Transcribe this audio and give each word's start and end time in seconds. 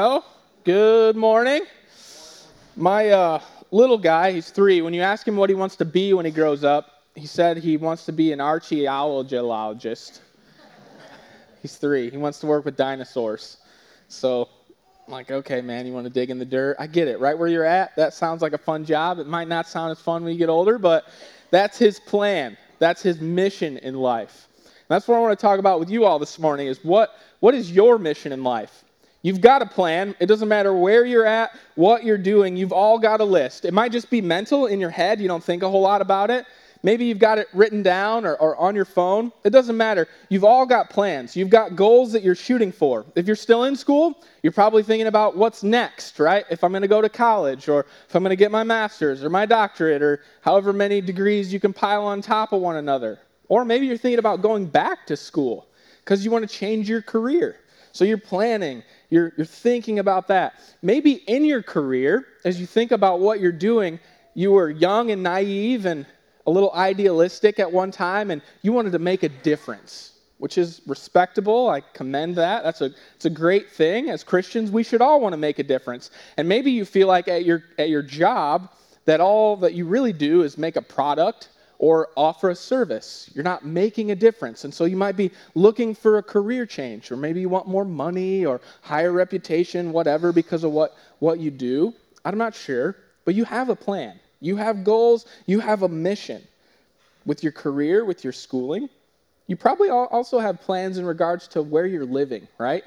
Oh, 0.00 0.24
good 0.62 1.16
morning. 1.16 1.62
My 2.76 3.08
uh, 3.08 3.40
little 3.72 3.98
guy, 3.98 4.30
he's 4.30 4.48
three. 4.50 4.80
When 4.80 4.94
you 4.94 5.02
ask 5.02 5.26
him 5.26 5.34
what 5.34 5.50
he 5.50 5.56
wants 5.56 5.74
to 5.74 5.84
be 5.84 6.12
when 6.12 6.24
he 6.24 6.30
grows 6.30 6.62
up, 6.62 7.02
he 7.16 7.26
said 7.26 7.56
he 7.56 7.76
wants 7.76 8.04
to 8.04 8.12
be 8.12 8.30
an 8.30 8.40
archaeologist. 8.40 10.22
he's 11.62 11.74
three. 11.78 12.10
He 12.10 12.16
wants 12.16 12.38
to 12.38 12.46
work 12.46 12.64
with 12.64 12.76
dinosaurs. 12.76 13.56
So 14.06 14.48
I'm 15.04 15.12
like, 15.12 15.32
okay, 15.32 15.60
man, 15.60 15.84
you 15.84 15.92
want 15.92 16.06
to 16.06 16.12
dig 16.12 16.30
in 16.30 16.38
the 16.38 16.44
dirt? 16.44 16.76
I 16.78 16.86
get 16.86 17.08
it. 17.08 17.18
Right 17.18 17.36
where 17.36 17.48
you're 17.48 17.64
at, 17.64 17.96
that 17.96 18.14
sounds 18.14 18.40
like 18.40 18.52
a 18.52 18.58
fun 18.58 18.84
job. 18.84 19.18
It 19.18 19.26
might 19.26 19.48
not 19.48 19.66
sound 19.66 19.90
as 19.90 19.98
fun 19.98 20.22
when 20.22 20.32
you 20.32 20.38
get 20.38 20.48
older, 20.48 20.78
but 20.78 21.06
that's 21.50 21.76
his 21.76 21.98
plan. 21.98 22.56
That's 22.78 23.02
his 23.02 23.20
mission 23.20 23.78
in 23.78 23.96
life. 23.96 24.46
And 24.64 24.74
that's 24.90 25.08
what 25.08 25.16
I 25.16 25.20
want 25.20 25.36
to 25.36 25.42
talk 25.42 25.58
about 25.58 25.80
with 25.80 25.90
you 25.90 26.04
all 26.04 26.20
this 26.20 26.38
morning 26.38 26.68
is 26.68 26.84
what, 26.84 27.16
what 27.40 27.52
is 27.52 27.72
your 27.72 27.98
mission 27.98 28.30
in 28.30 28.44
life? 28.44 28.84
You've 29.22 29.40
got 29.40 29.62
a 29.62 29.66
plan. 29.66 30.14
It 30.20 30.26
doesn't 30.26 30.48
matter 30.48 30.72
where 30.72 31.04
you're 31.04 31.26
at, 31.26 31.50
what 31.74 32.04
you're 32.04 32.18
doing, 32.18 32.56
you've 32.56 32.72
all 32.72 32.98
got 32.98 33.20
a 33.20 33.24
list. 33.24 33.64
It 33.64 33.74
might 33.74 33.90
just 33.90 34.10
be 34.10 34.20
mental 34.20 34.66
in 34.66 34.78
your 34.78 34.90
head, 34.90 35.20
you 35.20 35.28
don't 35.28 35.42
think 35.42 35.62
a 35.62 35.68
whole 35.68 35.80
lot 35.80 36.00
about 36.00 36.30
it. 36.30 36.46
Maybe 36.84 37.06
you've 37.06 37.18
got 37.18 37.38
it 37.38 37.48
written 37.52 37.82
down 37.82 38.24
or, 38.24 38.36
or, 38.36 38.56
on 38.56 38.76
your 38.76 38.84
phone. 38.84 39.32
It 39.42 39.50
doesn't 39.50 39.76
matter. 39.76 40.06
You've 40.28 40.44
all 40.44 40.64
got 40.64 40.90
plans. 40.90 41.34
You've 41.34 41.50
got 41.50 41.74
goals 41.74 42.12
that 42.12 42.22
you're 42.22 42.36
shooting 42.36 42.70
for. 42.70 43.04
If 43.16 43.26
you're 43.26 43.34
still 43.34 43.64
in 43.64 43.74
school, 43.74 44.22
you're 44.44 44.52
probably 44.52 44.84
thinking 44.84 45.08
about 45.08 45.36
what's 45.36 45.64
next, 45.64 46.20
right? 46.20 46.44
If 46.50 46.62
I'm 46.62 46.70
going 46.70 46.82
to 46.82 46.88
go 46.88 47.02
to 47.02 47.08
college 47.08 47.68
or 47.68 47.86
if 48.08 48.14
I'm 48.14 48.22
going 48.22 48.30
to 48.30 48.36
get 48.36 48.52
my 48.52 48.62
master's 48.62 49.24
or 49.24 49.30
my 49.30 49.44
doctorate 49.44 50.02
or 50.02 50.22
however 50.40 50.72
many 50.72 51.00
degrees 51.00 51.52
you 51.52 51.58
can 51.58 51.72
pile 51.72 52.04
on 52.04 52.22
top 52.22 52.52
of 52.52 52.60
one 52.60 52.76
another. 52.76 53.18
Or 53.48 53.64
maybe 53.64 53.86
you're 53.86 53.96
thinking 53.96 54.20
about 54.20 54.40
going 54.40 54.66
back 54.66 55.04
to 55.08 55.16
school 55.16 55.66
because 56.04 56.24
you 56.24 56.30
want 56.30 56.48
to 56.48 56.54
change 56.54 56.88
your 56.88 57.02
career. 57.02 57.56
So 57.92 58.04
you're 58.04 58.18
planning, 58.18 58.84
you're, 59.10 59.32
you're 59.36 59.46
thinking 59.46 59.98
about 59.98 60.28
that. 60.28 60.54
Maybe 60.82 61.12
in 61.12 61.44
your 61.44 61.62
career, 61.62 62.26
as 62.44 62.60
you 62.60 62.66
think 62.66 62.92
about 62.92 63.20
what 63.20 63.40
you're 63.40 63.52
doing, 63.52 64.00
you 64.34 64.52
were 64.52 64.70
young 64.70 65.10
and 65.10 65.22
naive 65.22 65.86
and 65.86 66.06
a 66.46 66.50
little 66.50 66.72
idealistic 66.72 67.58
at 67.58 67.70
one 67.70 67.90
time, 67.90 68.30
and 68.30 68.40
you 68.62 68.72
wanted 68.72 68.92
to 68.92 68.98
make 68.98 69.22
a 69.22 69.28
difference, 69.28 70.12
which 70.38 70.56
is 70.56 70.80
respectable. 70.86 71.68
I 71.68 71.80
commend 71.92 72.36
that. 72.36 72.64
That's 72.64 72.80
a, 72.80 72.90
it's 73.16 73.24
a 73.24 73.30
great 73.30 73.70
thing. 73.70 74.08
As 74.10 74.24
Christians, 74.24 74.70
we 74.70 74.82
should 74.82 75.02
all 75.02 75.20
want 75.20 75.32
to 75.32 75.38
make 75.38 75.58
a 75.58 75.62
difference. 75.62 76.10
And 76.36 76.48
maybe 76.48 76.70
you 76.70 76.84
feel 76.84 77.08
like 77.08 77.28
at 77.28 77.44
your, 77.44 77.64
at 77.78 77.88
your 77.88 78.02
job 78.02 78.70
that 79.04 79.20
all 79.20 79.56
that 79.56 79.74
you 79.74 79.86
really 79.86 80.12
do 80.12 80.42
is 80.42 80.56
make 80.56 80.76
a 80.76 80.82
product 80.82 81.48
or 81.78 82.08
offer 82.16 82.50
a 82.50 82.54
service. 82.54 83.30
You're 83.34 83.44
not 83.44 83.64
making 83.64 84.10
a 84.10 84.16
difference. 84.16 84.64
And 84.64 84.74
so 84.74 84.84
you 84.84 84.96
might 84.96 85.16
be 85.16 85.30
looking 85.54 85.94
for 85.94 86.18
a 86.18 86.22
career 86.22 86.66
change, 86.66 87.10
or 87.10 87.16
maybe 87.16 87.40
you 87.40 87.48
want 87.48 87.68
more 87.68 87.84
money 87.84 88.44
or 88.44 88.60
higher 88.82 89.12
reputation, 89.12 89.92
whatever, 89.92 90.32
because 90.32 90.64
of 90.64 90.72
what, 90.72 90.96
what 91.20 91.38
you 91.38 91.50
do. 91.50 91.94
I'm 92.24 92.36
not 92.36 92.54
sure, 92.54 92.96
but 93.24 93.34
you 93.34 93.44
have 93.44 93.68
a 93.68 93.76
plan. 93.76 94.18
You 94.40 94.56
have 94.56 94.84
goals, 94.84 95.26
you 95.46 95.60
have 95.60 95.82
a 95.82 95.88
mission 95.88 96.42
with 97.26 97.42
your 97.42 97.52
career, 97.52 98.04
with 98.04 98.24
your 98.24 98.32
schooling. 98.32 98.88
You 99.46 99.56
probably 99.56 99.88
also 99.90 100.38
have 100.38 100.60
plans 100.60 100.98
in 100.98 101.06
regards 101.06 101.48
to 101.48 101.62
where 101.62 101.86
you're 101.86 102.04
living, 102.04 102.48
right? 102.58 102.84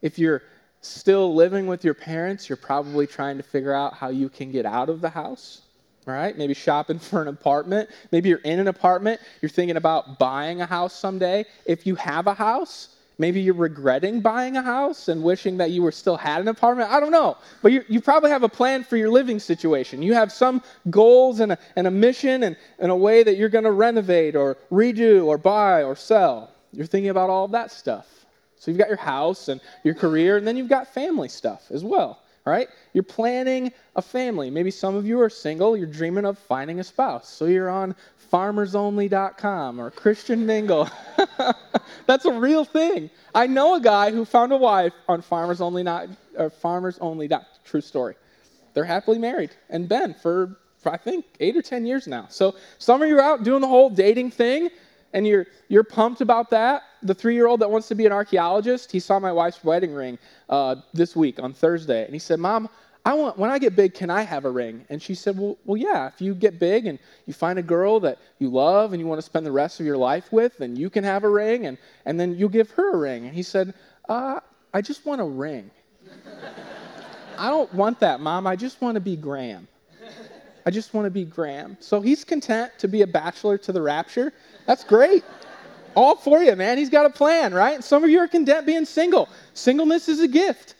If 0.00 0.18
you're 0.18 0.42
still 0.80 1.34
living 1.34 1.66
with 1.66 1.84
your 1.84 1.94
parents, 1.94 2.48
you're 2.48 2.56
probably 2.56 3.06
trying 3.06 3.36
to 3.36 3.42
figure 3.42 3.72
out 3.72 3.94
how 3.94 4.08
you 4.08 4.28
can 4.28 4.50
get 4.50 4.66
out 4.66 4.88
of 4.88 5.00
the 5.00 5.08
house, 5.08 5.61
right? 6.06 6.36
Maybe 6.36 6.54
shopping 6.54 6.98
for 7.10 7.22
an 7.22 7.28
apartment. 7.28 7.90
Maybe 8.10 8.28
you're 8.28 8.38
in 8.38 8.60
an 8.60 8.68
apartment, 8.68 9.20
you're 9.40 9.50
thinking 9.50 9.76
about 9.76 10.18
buying 10.18 10.60
a 10.60 10.66
house 10.66 10.94
someday. 10.94 11.44
If 11.66 11.86
you 11.86 11.94
have 11.96 12.26
a 12.26 12.34
house, 12.34 12.88
Maybe 13.18 13.40
you're 13.40 13.54
regretting 13.54 14.20
buying 14.20 14.56
a 14.56 14.62
house 14.62 15.08
and 15.08 15.22
wishing 15.22 15.58
that 15.58 15.70
you 15.70 15.82
were 15.82 15.92
still 15.92 16.16
had 16.16 16.40
an 16.40 16.48
apartment. 16.48 16.90
I 16.90 16.98
don't 16.98 17.12
know. 17.12 17.36
But 17.62 17.72
you, 17.72 17.84
you 17.88 18.00
probably 18.00 18.30
have 18.30 18.42
a 18.42 18.48
plan 18.48 18.84
for 18.84 18.96
your 18.96 19.10
living 19.10 19.38
situation. 19.38 20.02
You 20.02 20.14
have 20.14 20.32
some 20.32 20.62
goals 20.90 21.40
and 21.40 21.52
a, 21.52 21.58
and 21.76 21.86
a 21.86 21.90
mission 21.90 22.42
and, 22.42 22.56
and 22.78 22.90
a 22.90 22.96
way 22.96 23.22
that 23.22 23.36
you're 23.36 23.48
going 23.48 23.64
to 23.64 23.72
renovate 23.72 24.34
or 24.34 24.56
redo 24.70 25.26
or 25.26 25.38
buy 25.38 25.82
or 25.82 25.94
sell. 25.94 26.50
You're 26.72 26.86
thinking 26.86 27.10
about 27.10 27.28
all 27.30 27.44
of 27.44 27.52
that 27.52 27.70
stuff. 27.70 28.08
So 28.56 28.70
you've 28.70 28.78
got 28.78 28.88
your 28.88 28.96
house 28.96 29.48
and 29.48 29.60
your 29.84 29.94
career, 29.94 30.36
and 30.36 30.46
then 30.46 30.56
you've 30.56 30.68
got 30.68 30.92
family 30.94 31.28
stuff 31.28 31.70
as 31.70 31.84
well. 31.84 32.21
Right? 32.44 32.68
You're 32.92 33.04
planning 33.04 33.72
a 33.94 34.02
family. 34.02 34.50
Maybe 34.50 34.72
some 34.72 34.96
of 34.96 35.06
you 35.06 35.20
are 35.20 35.30
single, 35.30 35.76
you're 35.76 35.86
dreaming 35.86 36.24
of 36.24 36.38
finding 36.38 36.80
a 36.80 36.84
spouse. 36.84 37.28
So 37.28 37.44
you're 37.44 37.70
on 37.70 37.94
farmersonly.com 38.32 39.80
or 39.80 39.90
Christian 39.90 40.44
Mingle. 40.44 40.90
That's 42.06 42.24
a 42.24 42.32
real 42.32 42.64
thing. 42.64 43.10
I 43.34 43.46
know 43.46 43.76
a 43.76 43.80
guy 43.80 44.10
who 44.10 44.24
found 44.24 44.52
a 44.52 44.56
wife 44.56 44.92
on 45.08 45.22
Farmers 45.22 45.60
Only, 45.60 45.82
not, 45.82 46.08
or 46.36 46.50
Farmers 46.50 46.98
Only. 47.00 47.28
True 47.64 47.80
story. 47.80 48.16
They're 48.74 48.84
happily 48.84 49.18
married 49.18 49.50
and 49.68 49.88
been 49.88 50.14
for, 50.14 50.56
for 50.78 50.92
I 50.92 50.96
think 50.96 51.26
eight 51.40 51.56
or 51.56 51.62
ten 51.62 51.86
years 51.86 52.06
now. 52.06 52.26
So 52.28 52.56
some 52.78 53.02
of 53.02 53.08
you 53.08 53.18
are 53.18 53.22
out 53.22 53.44
doing 53.44 53.60
the 53.60 53.68
whole 53.68 53.90
dating 53.90 54.30
thing, 54.30 54.70
and 55.12 55.26
you're 55.26 55.46
you're 55.68 55.84
pumped 55.84 56.20
about 56.20 56.50
that. 56.50 56.82
The 57.02 57.14
three-year-old 57.14 57.60
that 57.60 57.70
wants 57.70 57.88
to 57.88 57.94
be 57.94 58.06
an 58.06 58.12
archaeologist, 58.12 58.92
he 58.92 59.00
saw 59.00 59.18
my 59.18 59.32
wife's 59.32 59.62
wedding 59.64 59.92
ring 59.92 60.18
uh, 60.48 60.76
this 60.92 61.16
week 61.16 61.40
on 61.42 61.52
Thursday, 61.52 62.04
and 62.04 62.12
he 62.12 62.18
said, 62.18 62.38
"Mom, 62.38 62.68
I 63.04 63.14
want, 63.14 63.36
when 63.36 63.50
I 63.50 63.58
get 63.58 63.74
big, 63.74 63.94
can 63.94 64.10
I 64.10 64.22
have 64.22 64.44
a 64.44 64.50
ring? 64.50 64.84
And 64.88 65.02
she 65.02 65.14
said, 65.14 65.36
well, 65.36 65.58
well, 65.64 65.76
yeah, 65.76 66.06
if 66.06 66.20
you 66.20 66.34
get 66.34 66.60
big 66.60 66.86
and 66.86 67.00
you 67.26 67.32
find 67.32 67.58
a 67.58 67.62
girl 67.62 67.98
that 68.00 68.18
you 68.38 68.48
love 68.48 68.92
and 68.92 69.00
you 69.00 69.08
want 69.08 69.18
to 69.18 69.26
spend 69.26 69.44
the 69.44 69.52
rest 69.52 69.80
of 69.80 69.86
your 69.86 69.96
life 69.96 70.32
with, 70.32 70.56
then 70.58 70.76
you 70.76 70.88
can 70.88 71.02
have 71.02 71.24
a 71.24 71.28
ring 71.28 71.66
and, 71.66 71.78
and 72.06 72.18
then 72.18 72.36
you'll 72.36 72.48
give 72.48 72.70
her 72.72 72.94
a 72.94 72.96
ring. 72.96 73.24
And 73.24 73.34
he 73.34 73.42
said, 73.42 73.74
uh, 74.08 74.38
I 74.72 74.80
just 74.82 75.04
want 75.04 75.20
a 75.20 75.24
ring. 75.24 75.70
I 77.38 77.48
don't 77.48 77.72
want 77.74 77.98
that, 78.00 78.20
Mom. 78.20 78.46
I 78.46 78.54
just 78.54 78.80
want 78.80 78.94
to 78.94 79.00
be 79.00 79.16
Graham. 79.16 79.66
I 80.64 80.70
just 80.70 80.94
want 80.94 81.06
to 81.06 81.10
be 81.10 81.24
Graham. 81.24 81.76
So 81.80 82.00
he's 82.00 82.24
content 82.24 82.72
to 82.78 82.88
be 82.88 83.02
a 83.02 83.06
bachelor 83.06 83.58
to 83.58 83.72
the 83.72 83.82
rapture. 83.82 84.32
That's 84.66 84.84
great. 84.84 85.24
All 85.94 86.16
for 86.16 86.42
you, 86.42 86.56
man. 86.56 86.78
He's 86.78 86.90
got 86.90 87.04
a 87.04 87.10
plan, 87.10 87.52
right? 87.52 87.82
Some 87.82 88.04
of 88.04 88.10
you 88.10 88.18
are 88.20 88.28
content 88.28 88.66
being 88.66 88.84
single. 88.84 89.28
Singleness 89.54 90.08
is 90.08 90.20
a 90.20 90.28
gift. 90.28 90.74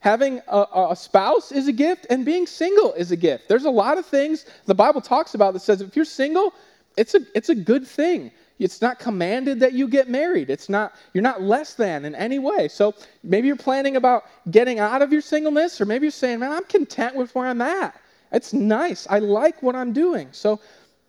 Having 0.00 0.40
a, 0.48 0.64
a, 0.90 0.96
spouse 0.96 1.52
is 1.52 1.68
a 1.68 1.72
gift, 1.72 2.06
and 2.08 2.24
being 2.24 2.46
single 2.46 2.94
is 2.94 3.12
a 3.12 3.16
gift. 3.16 3.48
There's 3.48 3.66
a 3.66 3.70
lot 3.70 3.98
of 3.98 4.06
things 4.06 4.46
the 4.64 4.74
Bible 4.74 5.02
talks 5.02 5.34
about 5.34 5.52
that 5.52 5.60
says 5.60 5.82
if 5.82 5.94
you're 5.94 6.06
single, 6.06 6.54
it's 6.96 7.14
a, 7.14 7.20
it's 7.34 7.50
a 7.50 7.54
good 7.54 7.86
thing. 7.86 8.30
It's 8.58 8.82
not 8.82 8.98
commanded 8.98 9.60
that 9.60 9.72
you 9.72 9.88
get 9.88 10.08
married. 10.08 10.50
It's 10.50 10.68
not, 10.68 10.94
you're 11.14 11.22
not 11.22 11.42
less 11.42 11.74
than 11.74 12.04
in 12.04 12.14
any 12.14 12.38
way. 12.38 12.68
So 12.68 12.94
maybe 13.22 13.46
you're 13.46 13.56
planning 13.56 13.96
about 13.96 14.24
getting 14.50 14.78
out 14.78 15.00
of 15.00 15.12
your 15.12 15.22
singleness, 15.22 15.80
or 15.80 15.86
maybe 15.86 16.04
you're 16.04 16.12
saying, 16.12 16.40
man, 16.40 16.52
I'm 16.52 16.64
content 16.64 17.14
with 17.14 17.34
where 17.34 17.46
I'm 17.46 17.62
at. 17.62 17.98
It's 18.32 18.52
nice. 18.52 19.06
I 19.10 19.18
like 19.18 19.62
what 19.62 19.74
I'm 19.74 19.92
doing. 19.92 20.28
So 20.32 20.60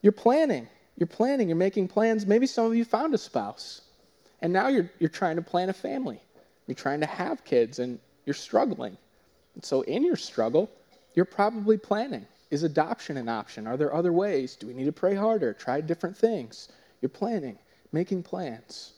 you're 0.01 0.11
planning. 0.11 0.67
You're 0.97 1.07
planning. 1.07 1.49
You're 1.49 1.57
making 1.57 1.87
plans. 1.87 2.25
Maybe 2.25 2.47
some 2.47 2.65
of 2.65 2.75
you 2.75 2.85
found 2.85 3.13
a 3.13 3.17
spouse, 3.17 3.81
and 4.41 4.51
now 4.51 4.67
you're, 4.67 4.89
you're 4.99 5.09
trying 5.09 5.35
to 5.35 5.41
plan 5.41 5.69
a 5.69 5.73
family. 5.73 6.19
You're 6.67 6.75
trying 6.75 6.99
to 7.01 7.05
have 7.05 7.43
kids, 7.43 7.79
and 7.79 7.99
you're 8.25 8.33
struggling. 8.33 8.97
And 9.55 9.63
so, 9.63 9.81
in 9.81 10.03
your 10.03 10.15
struggle, 10.15 10.69
you're 11.13 11.25
probably 11.25 11.77
planning. 11.77 12.25
Is 12.51 12.63
adoption 12.63 13.17
an 13.17 13.29
option? 13.29 13.65
Are 13.67 13.77
there 13.77 13.93
other 13.93 14.11
ways? 14.11 14.55
Do 14.55 14.67
we 14.67 14.73
need 14.73 14.85
to 14.85 14.91
pray 14.91 15.15
harder? 15.15 15.53
Try 15.53 15.81
different 15.81 16.17
things. 16.17 16.69
You're 17.01 17.09
planning, 17.09 17.57
making 17.91 18.23
plans. 18.23 18.93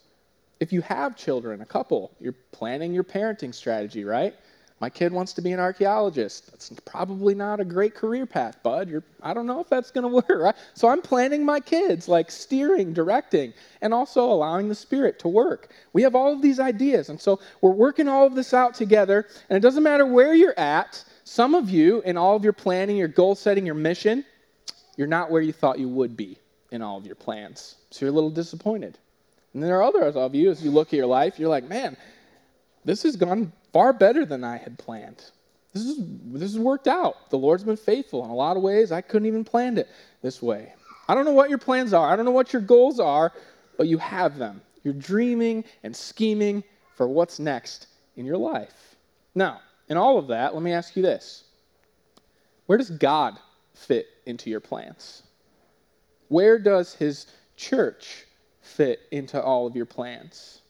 If 0.59 0.73
you 0.73 0.81
have 0.81 1.15
children, 1.15 1.61
a 1.61 1.65
couple, 1.65 2.11
you're 2.19 2.35
planning 2.51 2.93
your 2.93 3.03
parenting 3.03 3.53
strategy, 3.53 4.03
right? 4.03 4.33
My 4.79 4.89
kid 4.89 5.13
wants 5.13 5.33
to 5.33 5.41
be 5.41 5.51
an 5.51 5.59
archaeologist. 5.59 6.51
That's 6.51 6.69
probably 6.83 7.35
not 7.35 7.59
a 7.59 7.65
great 7.65 7.95
career 7.95 8.25
path, 8.25 8.61
bud. 8.63 8.89
You're, 8.89 9.03
I 9.21 9.33
don't 9.33 9.47
know 9.47 9.59
if 9.61 9.69
that's 9.69 9.91
going 9.91 10.03
to 10.09 10.13
work, 10.13 10.41
right? 10.41 10.55
So 10.73 10.87
I'm 10.89 11.01
planning 11.01 11.45
my 11.45 11.59
kids, 11.59 12.07
like 12.07 12.29
steering, 12.29 12.93
directing, 12.93 13.53
and 13.81 13.93
also 13.93 14.23
allowing 14.23 14.67
the 14.67 14.75
Spirit 14.75 15.19
to 15.19 15.27
work. 15.27 15.69
We 15.93 16.01
have 16.01 16.15
all 16.15 16.33
of 16.33 16.41
these 16.41 16.59
ideas, 16.59 17.09
and 17.09 17.19
so 17.19 17.39
we're 17.61 17.71
working 17.71 18.07
all 18.07 18.25
of 18.25 18.35
this 18.35 18.53
out 18.53 18.73
together, 18.73 19.27
and 19.49 19.57
it 19.57 19.61
doesn't 19.61 19.83
matter 19.83 20.05
where 20.05 20.33
you're 20.33 20.57
at. 20.59 21.03
Some 21.23 21.55
of 21.55 21.69
you, 21.69 22.01
in 22.01 22.17
all 22.17 22.35
of 22.35 22.43
your 22.43 22.53
planning, 22.53 22.97
your 22.97 23.07
goal 23.07 23.35
setting, 23.35 23.65
your 23.65 23.75
mission, 23.75 24.25
you're 24.97 25.07
not 25.07 25.31
where 25.31 25.41
you 25.41 25.53
thought 25.53 25.79
you 25.79 25.87
would 25.89 26.17
be 26.17 26.37
in 26.71 26.81
all 26.81 26.97
of 26.97 27.05
your 27.05 27.15
plans. 27.15 27.75
So 27.91 28.05
you're 28.05 28.11
a 28.11 28.15
little 28.15 28.29
disappointed. 28.29 28.97
And 29.53 29.63
there 29.63 29.77
are 29.77 29.83
others 29.83 30.15
of 30.15 30.35
you, 30.35 30.49
as 30.51 30.63
you 30.63 30.71
look 30.71 30.89
at 30.89 30.93
your 30.93 31.05
life, 31.05 31.39
you're 31.39 31.49
like, 31.49 31.67
man, 31.69 31.95
this 32.85 33.03
has 33.03 33.15
gone 33.15 33.51
far 33.71 33.93
better 33.93 34.25
than 34.25 34.43
I 34.43 34.57
had 34.57 34.77
planned. 34.77 35.23
This, 35.73 35.83
is, 35.83 35.97
this 36.25 36.53
has 36.53 36.59
worked 36.59 36.87
out. 36.87 37.29
The 37.29 37.37
Lord's 37.37 37.63
been 37.63 37.77
faithful 37.77 38.23
in 38.23 38.29
a 38.29 38.35
lot 38.35 38.57
of 38.57 38.63
ways. 38.63 38.91
I 38.91 39.01
couldn't 39.01 39.27
even 39.27 39.43
planned 39.43 39.79
it 39.79 39.89
this 40.21 40.41
way. 40.41 40.73
I 41.07 41.15
don't 41.15 41.25
know 41.25 41.31
what 41.31 41.49
your 41.49 41.57
plans 41.59 41.93
are. 41.93 42.09
I 42.09 42.15
don't 42.15 42.25
know 42.25 42.31
what 42.31 42.53
your 42.53 42.61
goals 42.61 42.99
are, 42.99 43.33
but 43.77 43.87
you 43.87 43.97
have 43.97 44.37
them. 44.37 44.61
You're 44.83 44.93
dreaming 44.93 45.63
and 45.83 45.95
scheming 45.95 46.63
for 46.95 47.07
what's 47.07 47.39
next 47.39 47.87
in 48.15 48.25
your 48.25 48.37
life. 48.37 48.95
Now, 49.33 49.61
in 49.89 49.97
all 49.97 50.17
of 50.17 50.27
that, 50.27 50.53
let 50.53 50.63
me 50.63 50.71
ask 50.71 50.95
you 50.95 51.01
this 51.01 51.45
Where 52.67 52.77
does 52.77 52.91
God 52.91 53.37
fit 53.73 54.07
into 54.25 54.49
your 54.49 54.59
plans? 54.59 55.23
Where 56.27 56.59
does 56.59 56.93
His 56.93 57.27
church 57.57 58.25
fit 58.61 59.01
into 59.11 59.41
all 59.41 59.67
of 59.67 59.75
your 59.75 59.85
plans? 59.85 60.62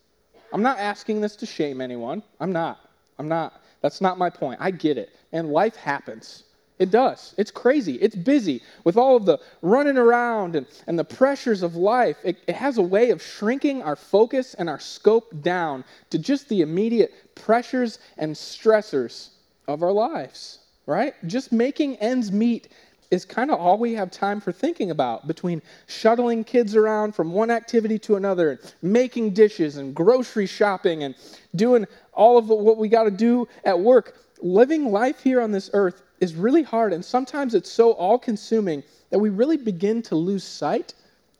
I'm 0.53 0.61
not 0.61 0.77
asking 0.77 1.19
this 1.19 1.35
to 1.37 1.45
shame 1.45 1.81
anyone. 1.81 2.23
I'm 2.39 2.53
not. 2.53 2.79
I'm 3.19 3.27
not. 3.27 3.61
That's 3.81 3.99
not 3.99 4.17
my 4.17 4.29
point. 4.29 4.59
I 4.61 4.71
get 4.71 4.97
it. 4.97 5.09
And 5.33 5.49
life 5.49 5.75
happens. 5.75 6.43
It 6.79 6.91
does. 6.91 7.33
It's 7.37 7.51
crazy. 7.51 7.95
It's 7.95 8.15
busy 8.15 8.61
with 8.83 8.95
all 8.95 9.15
of 9.15 9.25
the 9.25 9.39
running 9.61 9.97
around 9.97 10.55
and, 10.55 10.67
and 10.87 10.97
the 10.97 11.03
pressures 11.03 11.63
of 11.63 11.75
life. 11.75 12.17
It, 12.23 12.37
it 12.47 12.55
has 12.55 12.77
a 12.77 12.81
way 12.81 13.09
of 13.09 13.21
shrinking 13.21 13.81
our 13.81 13.95
focus 13.95 14.53
and 14.53 14.69
our 14.69 14.79
scope 14.79 15.41
down 15.41 15.83
to 16.11 16.19
just 16.19 16.49
the 16.49 16.61
immediate 16.61 17.35
pressures 17.35 17.99
and 18.17 18.35
stressors 18.35 19.29
of 19.67 19.81
our 19.81 19.91
lives, 19.91 20.59
right? 20.85 21.13
Just 21.27 21.51
making 21.51 21.97
ends 21.97 22.31
meet 22.31 22.69
is 23.13 23.25
kind 23.25 23.51
of 23.51 23.59
all 23.59 23.77
we 23.77 23.93
have 23.93 24.09
time 24.09 24.41
for 24.41 24.51
thinking 24.51 24.89
about 24.89 25.27
between 25.27 25.61
shuttling 25.85 26.43
kids 26.43 26.75
around 26.75 27.13
from 27.13 27.31
one 27.31 27.51
activity 27.51 27.99
to 27.99 28.15
another 28.15 28.49
and 28.49 28.73
making 28.81 29.31
dishes 29.35 29.77
and 29.77 29.93
grocery 29.93 30.47
shopping 30.47 31.03
and 31.03 31.13
doing 31.55 31.85
all 32.13 32.39
of 32.39 32.49
what 32.49 32.77
we 32.77 32.89
got 32.89 33.03
to 33.03 33.11
do 33.11 33.47
at 33.65 33.79
work. 33.79 34.17
Living 34.41 34.91
life 34.91 35.21
here 35.21 35.41
on 35.41 35.51
this 35.51 35.69
earth 35.73 36.01
is 36.21 36.33
really 36.33 36.63
hard, 36.63 36.91
and 36.91 37.05
sometimes 37.05 37.53
it's 37.53 37.71
so 37.71 37.91
all 37.91 38.17
consuming 38.17 38.83
that 39.11 39.19
we 39.19 39.29
really 39.29 39.57
begin 39.57 40.01
to 40.01 40.15
lose 40.15 40.43
sight 40.43 40.95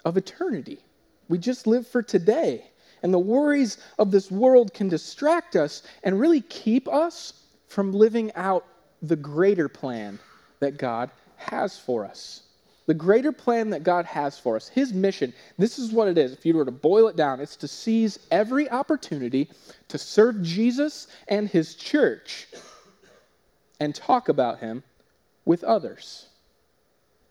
of 0.06 0.16
eternity. 0.16 0.78
We 1.28 1.40
just 1.40 1.66
live 1.66 1.88
for 1.88 2.04
today. 2.04 2.69
And 3.02 3.12
the 3.12 3.19
worries 3.19 3.80
of 3.98 4.12
this 4.12 4.30
world 4.30 4.76
can 4.76 4.90
distract 4.90 5.56
us 5.56 5.81
and 6.04 6.19
really 6.19 6.42
keep 6.42 6.88
us 6.88 7.34
from 7.68 7.92
living 7.92 8.31
out 8.36 8.64
the 9.02 9.16
greater 9.16 9.68
plan 9.68 10.19
that 10.60 10.78
God 10.78 11.10
has 11.38 11.77
for 11.77 12.06
us. 12.06 12.44
The 12.85 12.94
greater 12.94 13.31
plan 13.31 13.69
that 13.69 13.83
God 13.83 14.06
has 14.06 14.38
for 14.38 14.56
us, 14.57 14.68
His 14.68 14.94
mission, 14.94 15.33
this 15.57 15.80
is 15.80 15.91
what 15.91 16.09
it 16.09 16.18
is. 16.18 16.33
If 16.33 16.45
you 16.45 16.56
were 16.56 16.65
to 16.65 16.71
boil 16.71 17.07
it 17.07 17.15
down, 17.15 17.39
it's 17.39 17.56
to 17.57 17.68
seize 17.68 18.19
every 18.30 18.69
opportunity 18.69 19.50
to 19.88 19.97
serve 19.97 20.41
Jesus 20.41 21.07
and 21.30 21.47
His 21.47 21.75
church 21.75 22.47
and 23.80 23.95
talk 23.95 24.27
about 24.27 24.59
Him 24.59 24.83
with 25.45 25.63
others. 25.63 26.27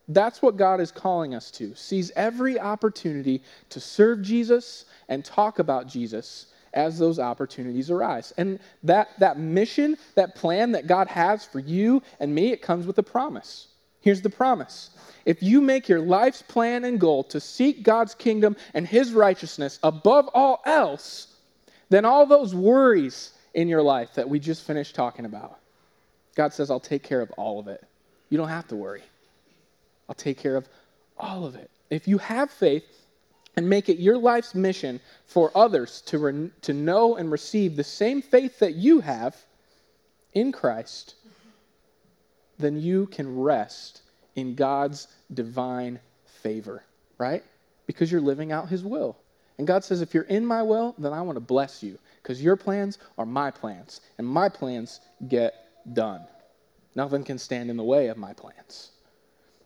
That's 0.08 0.43
what 0.43 0.56
God 0.56 0.81
is 0.81 0.90
calling 0.90 1.34
us 1.34 1.50
to. 1.52 1.75
Seize 1.75 2.10
every 2.16 2.58
opportunity 2.58 3.43
to 3.70 3.81
serve 3.81 4.22
Jesus 4.22 4.87
and 5.08 5.25
talk 5.25 5.58
about 5.58 5.87
Jesus 5.87 6.46
as 6.75 6.99
those 6.99 7.19
opportunities 7.19 7.90
arise. 7.90 8.32
And 8.38 8.58
that, 8.82 9.10
that 9.19 9.38
mission, 9.38 9.96
that 10.14 10.34
plan 10.34 10.72
that 10.72 10.87
God 10.87 11.08
has 11.08 11.44
for 11.44 11.60
you 11.60 12.02
and 12.19 12.34
me, 12.34 12.52
it 12.52 12.62
comes 12.62 12.87
with 12.87 12.99
a 12.99 13.02
promise. 13.02 13.69
Here's 14.02 14.20
the 14.20 14.31
promise 14.31 14.90
if 15.25 15.43
you 15.43 15.60
make 15.60 15.88
your 15.88 16.00
life's 16.00 16.43
plan 16.43 16.84
and 16.84 16.99
goal 16.99 17.25
to 17.25 17.40
seek 17.40 17.82
God's 17.82 18.14
kingdom 18.14 18.56
and 18.75 18.87
His 18.87 19.12
righteousness 19.12 19.78
above 19.82 20.28
all 20.34 20.60
else, 20.66 21.28
then 21.88 22.04
all 22.04 22.26
those 22.26 22.54
worries 22.54 23.32
in 23.54 23.69
your 23.69 23.82
life 23.82 24.14
that 24.14 24.28
we 24.28 24.38
just 24.38 24.66
finished 24.66 24.94
talking 24.94 25.25
about, 25.25 25.58
God 26.34 26.52
says, 26.52 26.70
I'll 26.70 26.81
take 26.81 27.02
care 27.02 27.20
of 27.20 27.31
all 27.32 27.60
of 27.60 27.69
it. 27.69 27.84
You 28.31 28.38
don't 28.38 28.49
have 28.49 28.66
to 28.69 28.76
worry. 28.76 29.02
I'll 30.08 30.14
take 30.14 30.38
care 30.38 30.56
of 30.56 30.69
all 31.16 31.44
of 31.44 31.54
it. 31.54 31.70
If 31.90 32.08
you 32.08 32.19
have 32.19 32.50
faith 32.50 32.84
and 33.56 33.69
make 33.69 33.88
it 33.88 33.99
your 33.99 34.16
life's 34.16 34.54
mission 34.54 35.00
for 35.26 35.52
others 35.54 36.00
to, 36.06 36.19
re- 36.19 36.50
to 36.62 36.72
know 36.72 37.16
and 37.16 37.31
receive 37.31 37.76
the 37.76 37.84
same 37.84 38.22
faith 38.22 38.58
that 38.60 38.75
you 38.75 39.00
have 39.00 39.37
in 40.32 40.50
Christ, 40.50 41.14
then 42.58 42.81
you 42.81 43.06
can 43.06 43.40
rest 43.40 44.02
in 44.34 44.54
God's 44.54 45.08
divine 45.32 46.00
favor, 46.43 46.82
right? 47.19 47.43
Because 47.87 48.10
you're 48.10 48.20
living 48.20 48.52
out 48.52 48.69
His 48.69 48.84
will. 48.84 49.16
And 49.58 49.66
God 49.66 49.84
says, 49.84 50.00
if 50.00 50.14
you're 50.14 50.22
in 50.25 50.46
my 50.46 50.62
will, 50.62 50.94
then 50.99 51.12
I 51.12 51.22
want 51.22 51.37
to 51.37 51.40
bless 51.40 51.82
you 51.82 51.99
because 52.22 52.43
your 52.43 52.56
plans 52.56 52.99
are 53.19 53.26
my 53.26 53.50
plans, 53.50 54.00
and 54.19 54.26
my 54.26 54.49
plans 54.49 55.00
get 55.28 55.54
done. 55.93 56.22
Nothing 56.94 57.25
can 57.25 57.38
stand 57.38 57.70
in 57.70 57.76
the 57.76 57.82
way 57.82 58.08
of 58.08 58.16
my 58.16 58.32
plans. 58.32 58.93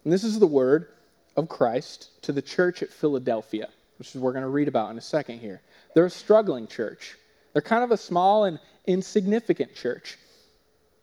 And 0.05 0.13
this 0.13 0.25
is 0.25 0.39
the 0.39 0.47
word 0.47 0.89
of 1.37 1.49
Christ 1.49 2.23
to 2.23 2.33
the 2.33 2.43
church 2.43 2.83
at 2.83 2.91
Philadelphia, 2.91 3.69
which 3.99 4.15
is 4.15 4.21
we're 4.21 4.33
going 4.33 4.43
to 4.43 4.49
read 4.49 4.69
about 4.69 4.91
in 4.91 4.99
a 4.99 5.03
second 5.03 5.41
here. 5.41 5.61
They're 5.95 6.07
a 6.07 6.11
struggling 6.11 6.67
church. 6.67 7.17
They're 7.53 7.63
kind 7.63 7.85
of 7.85 7.91
a 7.91 7.97
small 7.97 8.45
and 8.45 8.59
insignificant 8.87 9.75
church. 9.75 10.19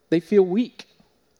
They 0.10 0.20
feel 0.20 0.44
weak. 0.44 0.86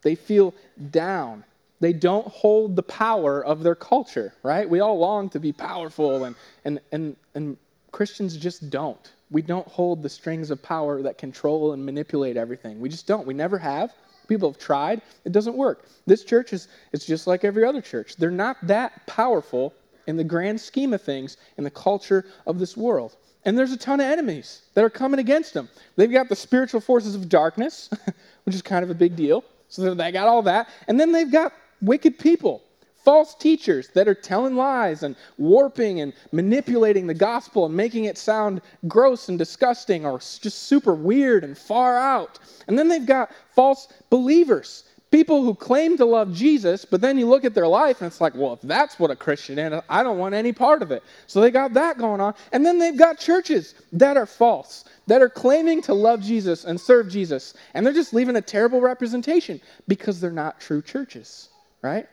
They 0.04 0.16
feel 0.16 0.54
down. 0.92 1.44
They 1.80 1.94
don't 1.94 2.28
hold 2.28 2.76
the 2.76 2.84
power 2.84 3.44
of 3.44 3.64
their 3.64 3.76
culture, 3.76 4.34
right? 4.44 4.70
We 4.70 4.80
all 4.80 4.98
long 4.98 5.30
to 5.32 5.40
be 5.40 5.52
powerful, 5.52 6.24
and, 6.24 6.36
and, 6.64 6.80
and, 6.92 7.16
and 7.36 7.58
Christians 7.92 8.38
just 8.38 8.70
don't. 8.70 9.12
We 9.32 9.42
don't 9.42 9.68
hold 9.68 10.02
the 10.02 10.10
strings 10.10 10.52
of 10.52 10.62
power 10.62 11.02
that 11.02 11.18
control 11.18 11.74
and 11.74 11.86
manipulate 11.86 12.38
everything. 12.38 12.80
We 12.80 12.90
just 12.90 13.08
don't. 13.08 13.26
We 13.26 13.34
never 13.34 13.58
have. 13.58 13.94
People 14.28 14.50
have 14.50 14.60
tried. 14.60 15.02
It 15.26 15.32
doesn't 15.32 15.56
work. 15.56 15.88
This 16.06 16.24
church 16.24 16.54
is 16.54 16.68
it's 16.92 17.06
just 17.06 17.28
like 17.28 17.44
every 17.44 17.66
other 17.66 17.82
church. 17.82 18.16
They're 18.16 18.32
not 18.32 18.58
that 18.64 19.06
powerful 19.08 19.74
in 20.08 20.18
the 20.18 20.24
grand 20.24 20.60
scheme 20.60 20.94
of 20.94 21.02
things 21.02 21.38
in 21.58 21.64
the 21.64 21.72
culture 21.72 22.26
of 22.46 22.60
this 22.60 22.78
world. 22.78 23.16
And 23.46 23.58
there's 23.58 23.72
a 23.72 23.78
ton 23.78 24.00
of 24.00 24.06
enemies 24.06 24.62
that 24.74 24.84
are 24.84 24.90
coming 24.90 25.20
against 25.20 25.54
them. 25.54 25.68
They've 25.96 26.12
got 26.12 26.30
the 26.30 26.36
spiritual 26.36 26.80
forces 26.80 27.16
of 27.16 27.28
darkness, 27.28 27.90
which 28.46 28.56
is 28.56 28.62
kind 28.62 28.84
of 28.84 28.90
a 28.90 28.96
big 28.96 29.16
deal. 29.16 29.44
So 29.74 29.96
they 29.96 30.12
got 30.12 30.28
all 30.28 30.44
that. 30.44 30.70
And 30.88 31.00
then 31.00 31.12
they've 31.12 31.32
got 31.32 31.52
wicked 31.82 32.20
people, 32.20 32.62
false 33.04 33.34
teachers 33.34 33.88
that 33.96 34.08
are 34.08 34.14
telling 34.14 34.56
lies 34.56 35.02
and 35.02 35.16
warping 35.40 36.02
and 36.02 36.14
manipulating 36.32 37.08
the 37.08 37.14
gospel 37.16 37.66
and 37.66 37.76
making 37.76 38.06
it 38.06 38.20
sound 38.20 38.62
gross 38.88 39.30
and 39.30 39.40
disgusting 39.40 40.06
or 40.06 40.20
just 40.20 40.64
super 40.64 40.94
weird 40.94 41.44
and 41.44 41.58
far 41.58 41.98
out. 41.98 42.38
And 42.68 42.78
then 42.78 42.88
they've 42.88 43.04
got 43.06 43.32
false 43.56 43.88
believers. 44.12 44.84
People 45.14 45.44
who 45.44 45.54
claim 45.54 45.96
to 45.98 46.06
love 46.06 46.34
Jesus, 46.34 46.86
but 46.86 47.00
then 47.00 47.20
you 47.20 47.28
look 47.28 47.46
at 47.46 47.54
their 47.54 47.68
life 47.68 48.02
and 48.02 48.08
it's 48.08 48.20
like, 48.20 48.34
well, 48.34 48.54
if 48.54 48.62
that's 48.62 48.98
what 48.98 49.12
a 49.12 49.16
Christian 49.16 49.60
is, 49.60 49.80
I 49.88 50.02
don't 50.02 50.18
want 50.18 50.34
any 50.34 50.52
part 50.52 50.82
of 50.82 50.92
it. 50.92 51.04
So 51.28 51.40
they 51.40 51.52
got 51.52 51.76
that 51.76 52.00
going 52.00 52.20
on. 52.20 52.34
And 52.52 52.66
then 52.66 52.80
they've 52.80 52.98
got 52.98 53.20
churches 53.20 53.76
that 53.92 54.18
are 54.18 54.26
false 54.26 54.86
that 55.06 55.22
are 55.22 55.30
claiming 55.30 55.84
to 55.84 55.94
love 55.94 56.20
Jesus 56.20 56.66
and 56.66 56.82
serve 56.82 57.10
Jesus, 57.10 57.54
and 57.76 57.86
they're 57.86 57.94
just 57.94 58.12
leaving 58.12 58.38
a 58.38 58.42
terrible 58.42 58.82
representation 58.82 59.62
because 59.88 60.20
they're 60.20 60.32
not 60.32 60.60
true 60.60 60.82
churches, 60.82 61.50
right? 61.84 62.08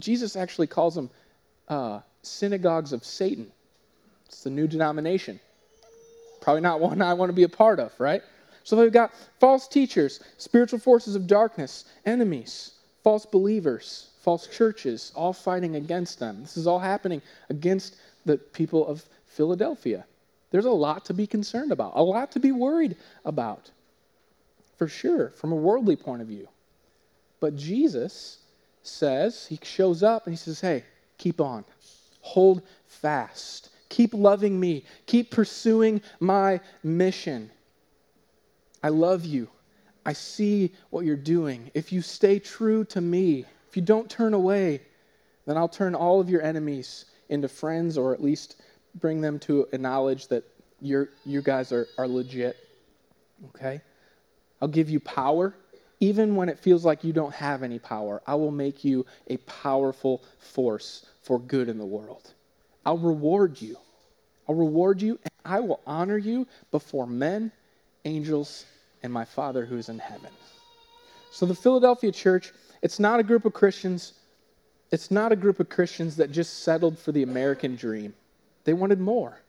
Jesus 0.00 0.34
actually 0.34 0.66
calls 0.66 0.96
them 0.96 1.08
uh, 1.68 2.00
synagogues 2.22 2.92
of 2.92 3.04
Satan. 3.04 3.52
It's 4.26 4.42
the 4.42 4.50
new 4.50 4.66
denomination. 4.66 5.38
Probably 6.40 6.62
not 6.62 6.80
one 6.90 7.00
I 7.00 7.14
want 7.14 7.28
to 7.28 7.34
be 7.34 7.44
a 7.44 7.48
part 7.48 7.78
of, 7.78 7.92
right? 8.00 8.22
So 8.64 8.76
they've 8.76 8.92
got 8.92 9.12
false 9.38 9.66
teachers, 9.66 10.20
spiritual 10.36 10.78
forces 10.78 11.14
of 11.14 11.26
darkness, 11.26 11.84
enemies, 12.04 12.72
false 13.02 13.26
believers, 13.26 14.10
false 14.20 14.46
churches, 14.46 15.12
all 15.14 15.32
fighting 15.32 15.76
against 15.76 16.18
them. 16.18 16.42
This 16.42 16.56
is 16.56 16.66
all 16.66 16.78
happening 16.78 17.22
against 17.48 17.96
the 18.24 18.36
people 18.36 18.86
of 18.86 19.04
Philadelphia. 19.26 20.04
There's 20.50 20.66
a 20.66 20.70
lot 20.70 21.04
to 21.06 21.14
be 21.14 21.26
concerned 21.26 21.72
about, 21.72 21.92
a 21.94 22.02
lot 22.02 22.32
to 22.32 22.40
be 22.40 22.52
worried 22.52 22.96
about, 23.24 23.70
for 24.76 24.88
sure, 24.88 25.30
from 25.30 25.52
a 25.52 25.56
worldly 25.56 25.96
point 25.96 26.22
of 26.22 26.28
view. 26.28 26.48
But 27.38 27.56
Jesus 27.56 28.38
says, 28.82 29.46
He 29.46 29.58
shows 29.62 30.02
up 30.02 30.26
and 30.26 30.34
He 30.34 30.38
says, 30.38 30.60
Hey, 30.60 30.84
keep 31.18 31.40
on, 31.40 31.64
hold 32.20 32.62
fast, 32.86 33.70
keep 33.88 34.12
loving 34.12 34.58
me, 34.58 34.84
keep 35.06 35.30
pursuing 35.30 36.02
my 36.18 36.60
mission. 36.82 37.50
I 38.82 38.88
love 38.88 39.24
you. 39.24 39.48
I 40.04 40.12
see 40.12 40.72
what 40.90 41.04
you're 41.04 41.16
doing. 41.16 41.70
If 41.74 41.92
you 41.92 42.02
stay 42.02 42.38
true 42.38 42.84
to 42.86 43.00
me, 43.00 43.44
if 43.68 43.76
you 43.76 43.82
don't 43.82 44.08
turn 44.08 44.34
away, 44.34 44.80
then 45.46 45.56
I'll 45.56 45.68
turn 45.68 45.94
all 45.94 46.20
of 46.20 46.30
your 46.30 46.42
enemies 46.42 47.06
into 47.28 47.48
friends 47.48 47.98
or 47.98 48.14
at 48.14 48.22
least 48.22 48.62
bring 48.96 49.20
them 49.20 49.38
to 49.40 49.68
a 49.72 49.78
knowledge 49.78 50.28
that 50.28 50.44
you're, 50.80 51.10
you 51.24 51.42
guys 51.42 51.72
are, 51.72 51.86
are 51.98 52.08
legit. 52.08 52.56
Okay? 53.48 53.80
I'll 54.60 54.68
give 54.68 54.90
you 54.90 55.00
power. 55.00 55.54
Even 56.00 56.34
when 56.34 56.48
it 56.48 56.58
feels 56.58 56.84
like 56.84 57.04
you 57.04 57.12
don't 57.12 57.34
have 57.34 57.62
any 57.62 57.78
power, 57.78 58.22
I 58.26 58.34
will 58.34 58.50
make 58.50 58.84
you 58.84 59.04
a 59.28 59.36
powerful 59.38 60.22
force 60.38 61.06
for 61.22 61.38
good 61.38 61.68
in 61.68 61.76
the 61.76 61.84
world. 61.84 62.32
I'll 62.86 62.98
reward 62.98 63.60
you. 63.60 63.76
I'll 64.48 64.54
reward 64.54 65.02
you, 65.02 65.18
and 65.22 65.32
I 65.44 65.60
will 65.60 65.80
honor 65.86 66.16
you 66.16 66.46
before 66.70 67.06
men, 67.06 67.52
angels, 68.04 68.66
and 69.02 69.12
my 69.12 69.24
Father 69.24 69.64
who 69.64 69.76
is 69.76 69.88
in 69.88 69.98
heaven. 69.98 70.30
So, 71.30 71.46
the 71.46 71.54
Philadelphia 71.54 72.12
church, 72.12 72.52
it's 72.82 72.98
not 72.98 73.20
a 73.20 73.22
group 73.22 73.44
of 73.44 73.52
Christians. 73.52 74.14
It's 74.90 75.10
not 75.10 75.30
a 75.32 75.36
group 75.36 75.60
of 75.60 75.68
Christians 75.68 76.16
that 76.16 76.32
just 76.32 76.64
settled 76.64 76.98
for 76.98 77.12
the 77.12 77.22
American 77.22 77.76
dream. 77.76 78.14
They 78.64 78.72
wanted 78.72 79.00
more. 79.00 79.40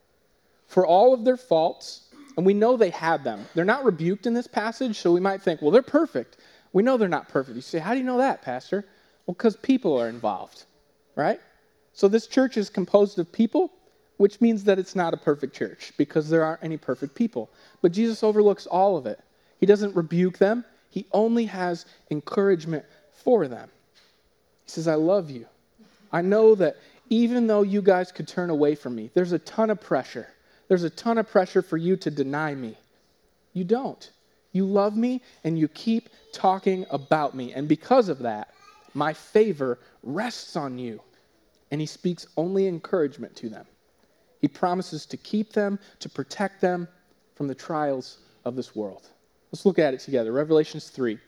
For 0.67 0.85
all 0.85 1.13
of 1.13 1.25
their 1.25 1.37
faults, 1.37 2.09
and 2.37 2.45
we 2.45 2.53
know 2.53 2.77
they 2.77 2.91
had 2.91 3.23
them, 3.23 3.45
they're 3.55 3.65
not 3.65 3.83
rebuked 3.83 4.27
in 4.27 4.33
this 4.33 4.47
passage, 4.47 4.97
so 4.97 5.11
we 5.11 5.19
might 5.19 5.41
think, 5.41 5.61
well, 5.61 5.71
they're 5.71 5.81
perfect. 5.81 6.37
We 6.73 6.83
know 6.83 6.97
they're 6.97 7.09
not 7.09 7.27
perfect. 7.27 7.55
You 7.55 7.61
say, 7.61 7.79
how 7.79 7.93
do 7.93 7.99
you 7.99 8.05
know 8.05 8.19
that, 8.19 8.41
Pastor? 8.41 8.85
Well, 9.25 9.33
because 9.33 9.57
people 9.57 9.99
are 9.99 10.07
involved, 10.07 10.65
right? 11.15 11.39
So 11.93 12.07
this 12.07 12.27
church 12.27 12.55
is 12.57 12.69
composed 12.69 13.19
of 13.19 13.31
people, 13.31 13.71
which 14.21 14.39
means 14.39 14.63
that 14.65 14.77
it's 14.77 14.95
not 14.95 15.15
a 15.15 15.17
perfect 15.17 15.55
church 15.55 15.93
because 15.97 16.29
there 16.29 16.43
aren't 16.43 16.63
any 16.63 16.77
perfect 16.77 17.15
people. 17.15 17.49
But 17.81 17.91
Jesus 17.91 18.21
overlooks 18.21 18.67
all 18.67 18.95
of 18.95 19.07
it. 19.07 19.19
He 19.59 19.65
doesn't 19.65 19.95
rebuke 19.95 20.37
them. 20.37 20.63
He 20.91 21.07
only 21.11 21.45
has 21.45 21.87
encouragement 22.11 22.85
for 23.23 23.47
them. 23.47 23.67
He 24.65 24.69
says, 24.69 24.87
I 24.87 24.93
love 24.93 25.31
you. 25.31 25.47
I 26.11 26.21
know 26.21 26.53
that 26.53 26.75
even 27.09 27.47
though 27.47 27.63
you 27.63 27.81
guys 27.81 28.11
could 28.11 28.27
turn 28.27 28.51
away 28.51 28.75
from 28.75 28.93
me, 28.93 29.09
there's 29.15 29.31
a 29.31 29.39
ton 29.39 29.71
of 29.71 29.81
pressure. 29.81 30.27
There's 30.67 30.83
a 30.83 30.89
ton 30.91 31.17
of 31.17 31.27
pressure 31.27 31.63
for 31.63 31.77
you 31.77 31.97
to 31.97 32.11
deny 32.11 32.53
me. 32.53 32.77
You 33.53 33.63
don't. 33.63 34.07
You 34.51 34.67
love 34.67 34.95
me 34.95 35.23
and 35.43 35.57
you 35.57 35.67
keep 35.67 36.09
talking 36.31 36.85
about 36.91 37.33
me. 37.33 37.53
And 37.53 37.67
because 37.67 38.07
of 38.07 38.19
that, 38.19 38.53
my 38.93 39.13
favor 39.13 39.79
rests 40.03 40.55
on 40.55 40.77
you. 40.77 41.01
And 41.71 41.81
he 41.81 41.87
speaks 41.87 42.27
only 42.37 42.67
encouragement 42.67 43.35
to 43.37 43.49
them. 43.49 43.65
He 44.41 44.47
promises 44.47 45.05
to 45.05 45.17
keep 45.17 45.53
them, 45.53 45.79
to 45.99 46.09
protect 46.09 46.61
them 46.61 46.87
from 47.35 47.47
the 47.47 47.55
trials 47.55 48.17
of 48.43 48.55
this 48.55 48.75
world. 48.75 49.07
Let's 49.51 49.65
look 49.65 49.79
at 49.79 49.93
it 49.93 49.99
together. 49.99 50.31
Revelations 50.31 50.89
3. 50.89 51.11
You 51.11 51.19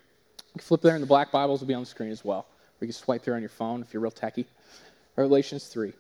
can 0.54 0.62
flip 0.62 0.82
there, 0.82 0.96
and 0.96 1.04
the 1.04 1.08
black 1.08 1.32
Bibles 1.32 1.60
will 1.60 1.68
be 1.68 1.74
on 1.74 1.84
the 1.84 1.88
screen 1.88 2.12
as 2.12 2.26
well. 2.26 2.40
Or 2.40 2.86
you 2.86 2.88
can 2.88 2.94
swipe 2.94 3.24
there 3.24 3.36
on 3.36 3.42
your 3.42 3.50
phone 3.50 3.82
if 3.82 3.94
you're 3.94 4.02
real 4.02 4.12
techie. 4.12 4.46
Revelations 5.16 5.68
3, 5.68 5.94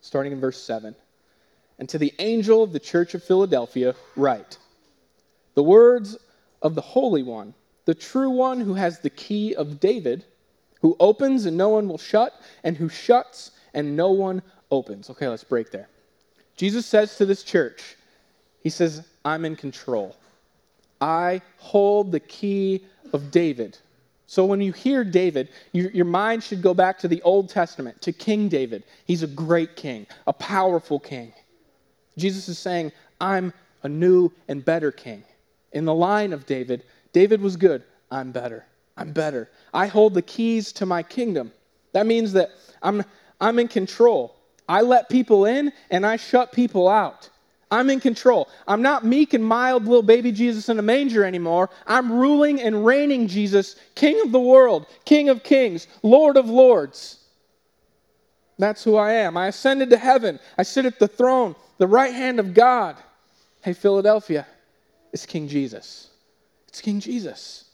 starting 0.00 0.32
in 0.32 0.40
verse 0.40 0.60
7. 0.62 0.94
And 1.80 1.88
to 1.88 1.98
the 1.98 2.14
angel 2.20 2.62
of 2.62 2.72
the 2.72 2.80
church 2.80 3.14
of 3.14 3.24
Philadelphia, 3.24 3.94
write 4.16 4.58
the 5.54 5.62
words 5.62 6.16
of 6.62 6.76
the 6.76 6.80
Holy 6.80 7.24
One, 7.24 7.54
the 7.86 7.94
true 7.94 8.30
one 8.30 8.60
who 8.60 8.74
has 8.74 9.00
the 9.00 9.10
key 9.10 9.54
of 9.54 9.80
David, 9.80 10.24
who 10.80 10.96
opens 11.00 11.46
and 11.46 11.56
no 11.56 11.70
one 11.70 11.88
will 11.88 11.98
shut, 11.98 12.40
and 12.62 12.76
who 12.76 12.88
shuts 12.88 13.50
and 13.74 13.96
no 13.96 14.12
one 14.12 14.42
opens. 14.70 15.10
Okay, 15.10 15.28
let's 15.28 15.44
break 15.44 15.70
there. 15.70 15.88
Jesus 16.56 16.86
says 16.86 17.16
to 17.16 17.26
this 17.26 17.42
church, 17.42 17.96
He 18.62 18.70
says, 18.70 19.06
I'm 19.24 19.44
in 19.44 19.56
control. 19.56 20.16
I 21.00 21.40
hold 21.58 22.10
the 22.12 22.20
key 22.20 22.84
of 23.12 23.30
David. 23.30 23.78
So 24.26 24.44
when 24.44 24.60
you 24.60 24.72
hear 24.72 25.04
David, 25.04 25.48
your, 25.72 25.90
your, 25.90 26.04
mind 26.04 26.44
should 26.44 26.60
go 26.60 26.74
back 26.74 26.98
to 26.98 27.08
the 27.08 27.22
Old 27.22 27.48
Testament, 27.48 28.02
to 28.02 28.12
King 28.12 28.48
David. 28.48 28.84
He's 29.06 29.22
a 29.22 29.26
great 29.26 29.74
king, 29.74 30.06
a 30.26 30.34
powerful 30.34 31.00
king. 31.00 31.32
Jesus 32.18 32.48
is 32.48 32.58
saying, 32.58 32.92
I'm 33.20 33.54
a 33.84 33.88
new 33.88 34.30
and 34.48 34.62
better 34.62 34.92
king. 34.92 35.24
In 35.72 35.84
the 35.84 35.94
line 35.94 36.32
of 36.32 36.44
David, 36.44 36.84
David 37.12 37.40
was 37.40 37.56
good. 37.56 37.84
I'm 38.10 38.32
better. 38.32 38.66
I'm 38.98 39.12
better. 39.12 39.48
I 39.72 39.86
hold 39.86 40.14
the 40.14 40.22
keys 40.22 40.72
to 40.72 40.86
my 40.86 41.02
kingdom. 41.02 41.52
That 41.92 42.06
means 42.06 42.32
that 42.34 42.50
I'm, 42.82 43.04
I'm 43.40 43.58
in 43.58 43.68
control. 43.68 44.37
I 44.68 44.82
let 44.82 45.08
people 45.08 45.46
in 45.46 45.72
and 45.90 46.04
I 46.04 46.16
shut 46.16 46.52
people 46.52 46.88
out. 46.88 47.30
I'm 47.70 47.90
in 47.90 48.00
control. 48.00 48.48
I'm 48.66 48.82
not 48.82 49.04
meek 49.04 49.34
and 49.34 49.44
mild 49.44 49.84
little 49.84 50.02
baby 50.02 50.32
Jesus 50.32 50.68
in 50.68 50.78
a 50.78 50.82
manger 50.82 51.24
anymore. 51.24 51.68
I'm 51.86 52.12
ruling 52.12 52.60
and 52.62 52.84
reigning 52.84 53.28
Jesus, 53.28 53.76
King 53.94 54.20
of 54.24 54.32
the 54.32 54.40
world, 54.40 54.86
King 55.04 55.28
of 55.28 55.42
kings, 55.42 55.86
Lord 56.02 56.36
of 56.36 56.48
lords. 56.48 57.18
That's 58.58 58.82
who 58.82 58.96
I 58.96 59.12
am. 59.12 59.36
I 59.36 59.48
ascended 59.48 59.90
to 59.90 59.98
heaven. 59.98 60.40
I 60.56 60.62
sit 60.62 60.86
at 60.86 60.98
the 60.98 61.08
throne, 61.08 61.54
the 61.76 61.86
right 61.86 62.12
hand 62.12 62.40
of 62.40 62.54
God. 62.54 62.96
Hey, 63.62 63.72
Philadelphia, 63.72 64.46
it's 65.12 65.26
King 65.26 65.46
Jesus. 65.46 66.08
It's 66.68 66.80
King 66.80 67.00
Jesus. 67.00 67.64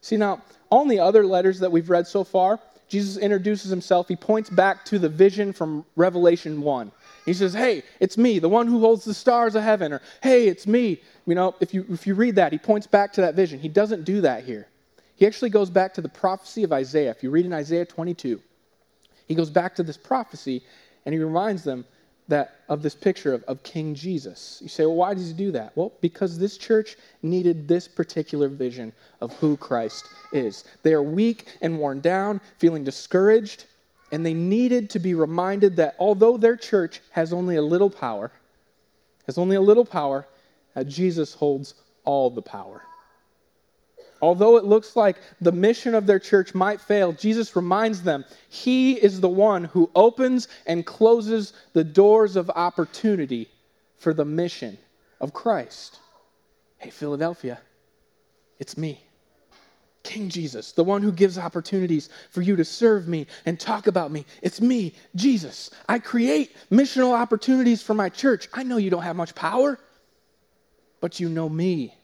See, 0.00 0.16
now, 0.16 0.42
all 0.70 0.86
the 0.86 1.00
other 1.00 1.24
letters 1.24 1.60
that 1.60 1.70
we've 1.70 1.90
read 1.90 2.06
so 2.06 2.24
far, 2.24 2.58
Jesus 2.88 3.16
introduces 3.16 3.70
himself. 3.70 4.08
He 4.08 4.16
points 4.16 4.50
back 4.50 4.84
to 4.86 4.98
the 4.98 5.08
vision 5.08 5.52
from 5.52 5.84
Revelation 5.96 6.60
1. 6.60 6.92
He 7.24 7.32
says, 7.32 7.54
Hey, 7.54 7.82
it's 8.00 8.18
me, 8.18 8.38
the 8.38 8.48
one 8.48 8.66
who 8.66 8.80
holds 8.80 9.04
the 9.04 9.14
stars 9.14 9.54
of 9.54 9.62
heaven. 9.62 9.92
Or, 9.92 10.02
Hey, 10.22 10.48
it's 10.48 10.66
me. 10.66 11.00
You 11.26 11.34
know, 11.34 11.54
if 11.60 11.72
you, 11.72 11.86
if 11.88 12.06
you 12.06 12.14
read 12.14 12.36
that, 12.36 12.52
he 12.52 12.58
points 12.58 12.86
back 12.86 13.12
to 13.14 13.22
that 13.22 13.34
vision. 13.34 13.58
He 13.58 13.68
doesn't 13.68 14.04
do 14.04 14.20
that 14.20 14.44
here. 14.44 14.68
He 15.16 15.26
actually 15.26 15.50
goes 15.50 15.70
back 15.70 15.94
to 15.94 16.00
the 16.00 16.08
prophecy 16.08 16.64
of 16.64 16.72
Isaiah. 16.72 17.10
If 17.10 17.22
you 17.22 17.30
read 17.30 17.46
in 17.46 17.52
Isaiah 17.52 17.86
22, 17.86 18.40
he 19.26 19.34
goes 19.34 19.50
back 19.50 19.74
to 19.76 19.82
this 19.82 19.96
prophecy 19.96 20.62
and 21.06 21.12
he 21.12 21.18
reminds 21.18 21.64
them 21.64 21.84
that 22.28 22.60
of 22.68 22.82
this 22.82 22.94
picture 22.94 23.34
of, 23.34 23.42
of 23.44 23.62
King 23.62 23.94
Jesus. 23.94 24.58
You 24.62 24.68
say, 24.68 24.86
well, 24.86 24.96
why 24.96 25.14
does 25.14 25.28
he 25.28 25.34
do 25.34 25.50
that? 25.52 25.76
Well, 25.76 25.92
because 26.00 26.38
this 26.38 26.56
church 26.56 26.96
needed 27.22 27.68
this 27.68 27.86
particular 27.86 28.48
vision 28.48 28.92
of 29.20 29.34
who 29.34 29.56
Christ 29.56 30.08
is. 30.32 30.64
They 30.82 30.94
are 30.94 31.02
weak 31.02 31.56
and 31.60 31.78
worn 31.78 32.00
down, 32.00 32.40
feeling 32.58 32.84
discouraged, 32.84 33.66
and 34.10 34.24
they 34.24 34.34
needed 34.34 34.90
to 34.90 34.98
be 34.98 35.14
reminded 35.14 35.76
that 35.76 35.96
although 35.98 36.36
their 36.36 36.56
church 36.56 37.00
has 37.10 37.32
only 37.32 37.56
a 37.56 37.62
little 37.62 37.90
power, 37.90 38.30
has 39.26 39.38
only 39.38 39.56
a 39.56 39.60
little 39.60 39.84
power, 39.84 40.26
that 40.74 40.88
Jesus 40.88 41.34
holds 41.34 41.74
all 42.04 42.30
the 42.30 42.42
power. 42.42 42.82
Although 44.24 44.56
it 44.56 44.64
looks 44.64 44.96
like 44.96 45.18
the 45.42 45.52
mission 45.52 45.94
of 45.94 46.06
their 46.06 46.18
church 46.18 46.54
might 46.54 46.80
fail, 46.80 47.12
Jesus 47.12 47.54
reminds 47.54 48.02
them 48.02 48.24
He 48.48 48.94
is 48.94 49.20
the 49.20 49.28
one 49.28 49.64
who 49.64 49.90
opens 49.94 50.48
and 50.66 50.86
closes 50.86 51.52
the 51.74 51.84
doors 51.84 52.34
of 52.34 52.48
opportunity 52.48 53.50
for 53.98 54.14
the 54.14 54.24
mission 54.24 54.78
of 55.20 55.34
Christ. 55.34 55.98
Hey, 56.78 56.88
Philadelphia, 56.88 57.60
it's 58.58 58.78
me. 58.78 58.98
King 60.04 60.30
Jesus, 60.30 60.72
the 60.72 60.84
one 60.84 61.02
who 61.02 61.12
gives 61.12 61.36
opportunities 61.36 62.08
for 62.30 62.40
you 62.40 62.56
to 62.56 62.64
serve 62.64 63.06
me 63.06 63.26
and 63.44 63.60
talk 63.60 63.88
about 63.88 64.10
me. 64.10 64.24
It's 64.40 64.58
me, 64.58 64.94
Jesus. 65.14 65.68
I 65.86 65.98
create 65.98 66.56
missional 66.70 67.12
opportunities 67.12 67.82
for 67.82 67.92
my 67.92 68.08
church. 68.08 68.48
I 68.54 68.62
know 68.62 68.78
you 68.78 68.88
don't 68.88 69.02
have 69.02 69.16
much 69.16 69.34
power, 69.34 69.78
but 71.02 71.20
you 71.20 71.28
know 71.28 71.50
me. 71.50 71.94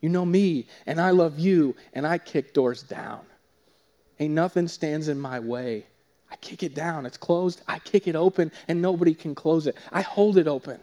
You 0.00 0.08
know 0.08 0.24
me, 0.24 0.66
and 0.86 1.00
I 1.00 1.10
love 1.10 1.38
you, 1.38 1.76
and 1.92 2.06
I 2.06 2.18
kick 2.18 2.54
doors 2.54 2.82
down. 2.82 3.20
Ain't 4.18 4.34
nothing 4.34 4.68
stands 4.68 5.08
in 5.08 5.20
my 5.20 5.40
way. 5.40 5.86
I 6.30 6.36
kick 6.36 6.62
it 6.62 6.74
down. 6.74 7.06
It's 7.06 7.16
closed. 7.16 7.62
I 7.66 7.78
kick 7.80 8.06
it 8.06 8.16
open, 8.16 8.52
and 8.68 8.80
nobody 8.80 9.14
can 9.14 9.34
close 9.34 9.66
it. 9.66 9.76
I 9.92 10.02
hold 10.02 10.38
it 10.38 10.46
open. 10.46 10.80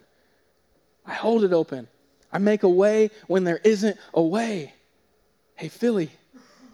I 1.06 1.14
hold 1.14 1.44
it 1.44 1.54
open. 1.54 1.88
I 2.32 2.40
make 2.40 2.64
a 2.64 2.70
way 2.70 3.10
when 3.28 3.44
there 3.44 3.62
isn't 3.64 3.98
a 4.14 4.22
way. 4.22 4.74
Hey, 5.56 5.70
Philly, 5.70 6.12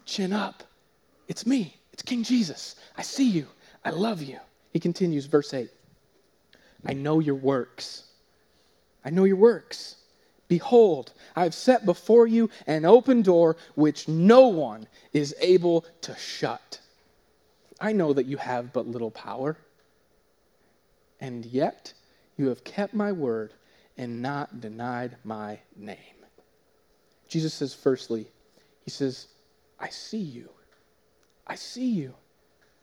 chin 0.04 0.32
up. 0.32 0.64
It's 1.28 1.46
me. 1.46 1.76
It's 1.92 2.02
King 2.02 2.24
Jesus. 2.24 2.76
I 2.96 3.02
see 3.02 3.28
you. 3.28 3.46
I 3.84 3.90
love 3.90 4.22
you. 4.22 4.38
He 4.72 4.80
continues, 4.80 5.26
verse 5.26 5.54
8. 5.54 5.70
I 6.84 6.92
know 6.92 7.20
your 7.20 7.36
works. 7.36 8.04
I 9.04 9.10
know 9.10 9.24
your 9.24 9.36
works. 9.36 9.96
Behold, 10.48 11.12
I 11.34 11.44
have 11.44 11.54
set 11.54 11.86
before 11.86 12.26
you 12.26 12.50
an 12.66 12.84
open 12.84 13.22
door 13.22 13.56
which 13.74 14.08
no 14.08 14.48
one 14.48 14.86
is 15.12 15.34
able 15.40 15.86
to 16.02 16.14
shut. 16.16 16.80
I 17.80 17.92
know 17.92 18.12
that 18.12 18.26
you 18.26 18.36
have 18.36 18.72
but 18.72 18.86
little 18.86 19.10
power, 19.10 19.56
and 21.20 21.44
yet 21.46 21.92
you 22.36 22.48
have 22.48 22.64
kept 22.64 22.94
my 22.94 23.12
word 23.12 23.52
and 23.96 24.20
not 24.20 24.60
denied 24.60 25.16
my 25.24 25.60
name. 25.76 25.98
Jesus 27.28 27.54
says, 27.54 27.74
firstly, 27.74 28.26
He 28.84 28.90
says, 28.90 29.28
I 29.80 29.88
see 29.88 30.18
you. 30.18 30.50
I 31.46 31.56
see 31.56 31.90
you. 31.90 32.14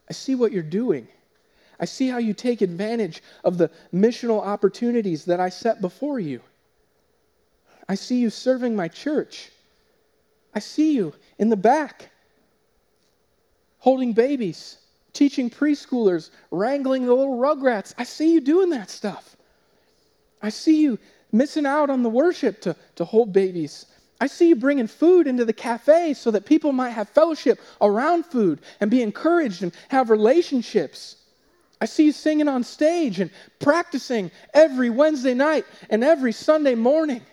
I 0.09 0.13
see 0.13 0.35
what 0.35 0.51
you're 0.51 0.63
doing. 0.63 1.07
I 1.79 1.85
see 1.85 2.09
how 2.09 2.17
you 2.17 2.33
take 2.33 2.61
advantage 2.61 3.23
of 3.43 3.57
the 3.57 3.71
missional 3.93 4.41
opportunities 4.41 5.25
that 5.25 5.39
I 5.39 5.49
set 5.49 5.81
before 5.81 6.19
you. 6.19 6.41
I 7.87 7.95
see 7.95 8.19
you 8.19 8.29
serving 8.29 8.75
my 8.75 8.87
church. 8.87 9.49
I 10.53 10.59
see 10.59 10.93
you 10.93 11.13
in 11.39 11.49
the 11.49 11.57
back, 11.57 12.09
holding 13.79 14.13
babies, 14.13 14.77
teaching 15.13 15.49
preschoolers, 15.49 16.29
wrangling 16.51 17.05
the 17.05 17.13
little 17.13 17.37
rugrats. 17.37 17.93
I 17.97 18.03
see 18.03 18.33
you 18.33 18.41
doing 18.41 18.69
that 18.71 18.89
stuff. 18.89 19.35
I 20.41 20.49
see 20.49 20.81
you 20.81 20.99
missing 21.31 21.65
out 21.65 21.89
on 21.89 22.03
the 22.03 22.09
worship 22.09 22.61
to, 22.61 22.75
to 22.95 23.05
hold 23.05 23.31
babies 23.31 23.85
I 24.21 24.27
see 24.27 24.49
you 24.49 24.55
bringing 24.55 24.85
food 24.85 25.25
into 25.25 25.45
the 25.45 25.51
cafe 25.51 26.13
so 26.13 26.29
that 26.29 26.45
people 26.45 26.71
might 26.71 26.91
have 26.91 27.09
fellowship 27.09 27.59
around 27.81 28.27
food 28.27 28.61
and 28.79 28.91
be 28.91 29.01
encouraged 29.01 29.63
and 29.63 29.73
have 29.87 30.11
relationships. 30.11 31.15
I 31.81 31.85
see 31.85 32.05
you 32.05 32.11
singing 32.11 32.47
on 32.47 32.63
stage 32.63 33.19
and 33.19 33.31
practicing 33.59 34.29
every 34.53 34.91
Wednesday 34.91 35.33
night 35.33 35.65
and 35.89 36.03
every 36.03 36.33
Sunday 36.33 36.75
morning. 36.75 37.23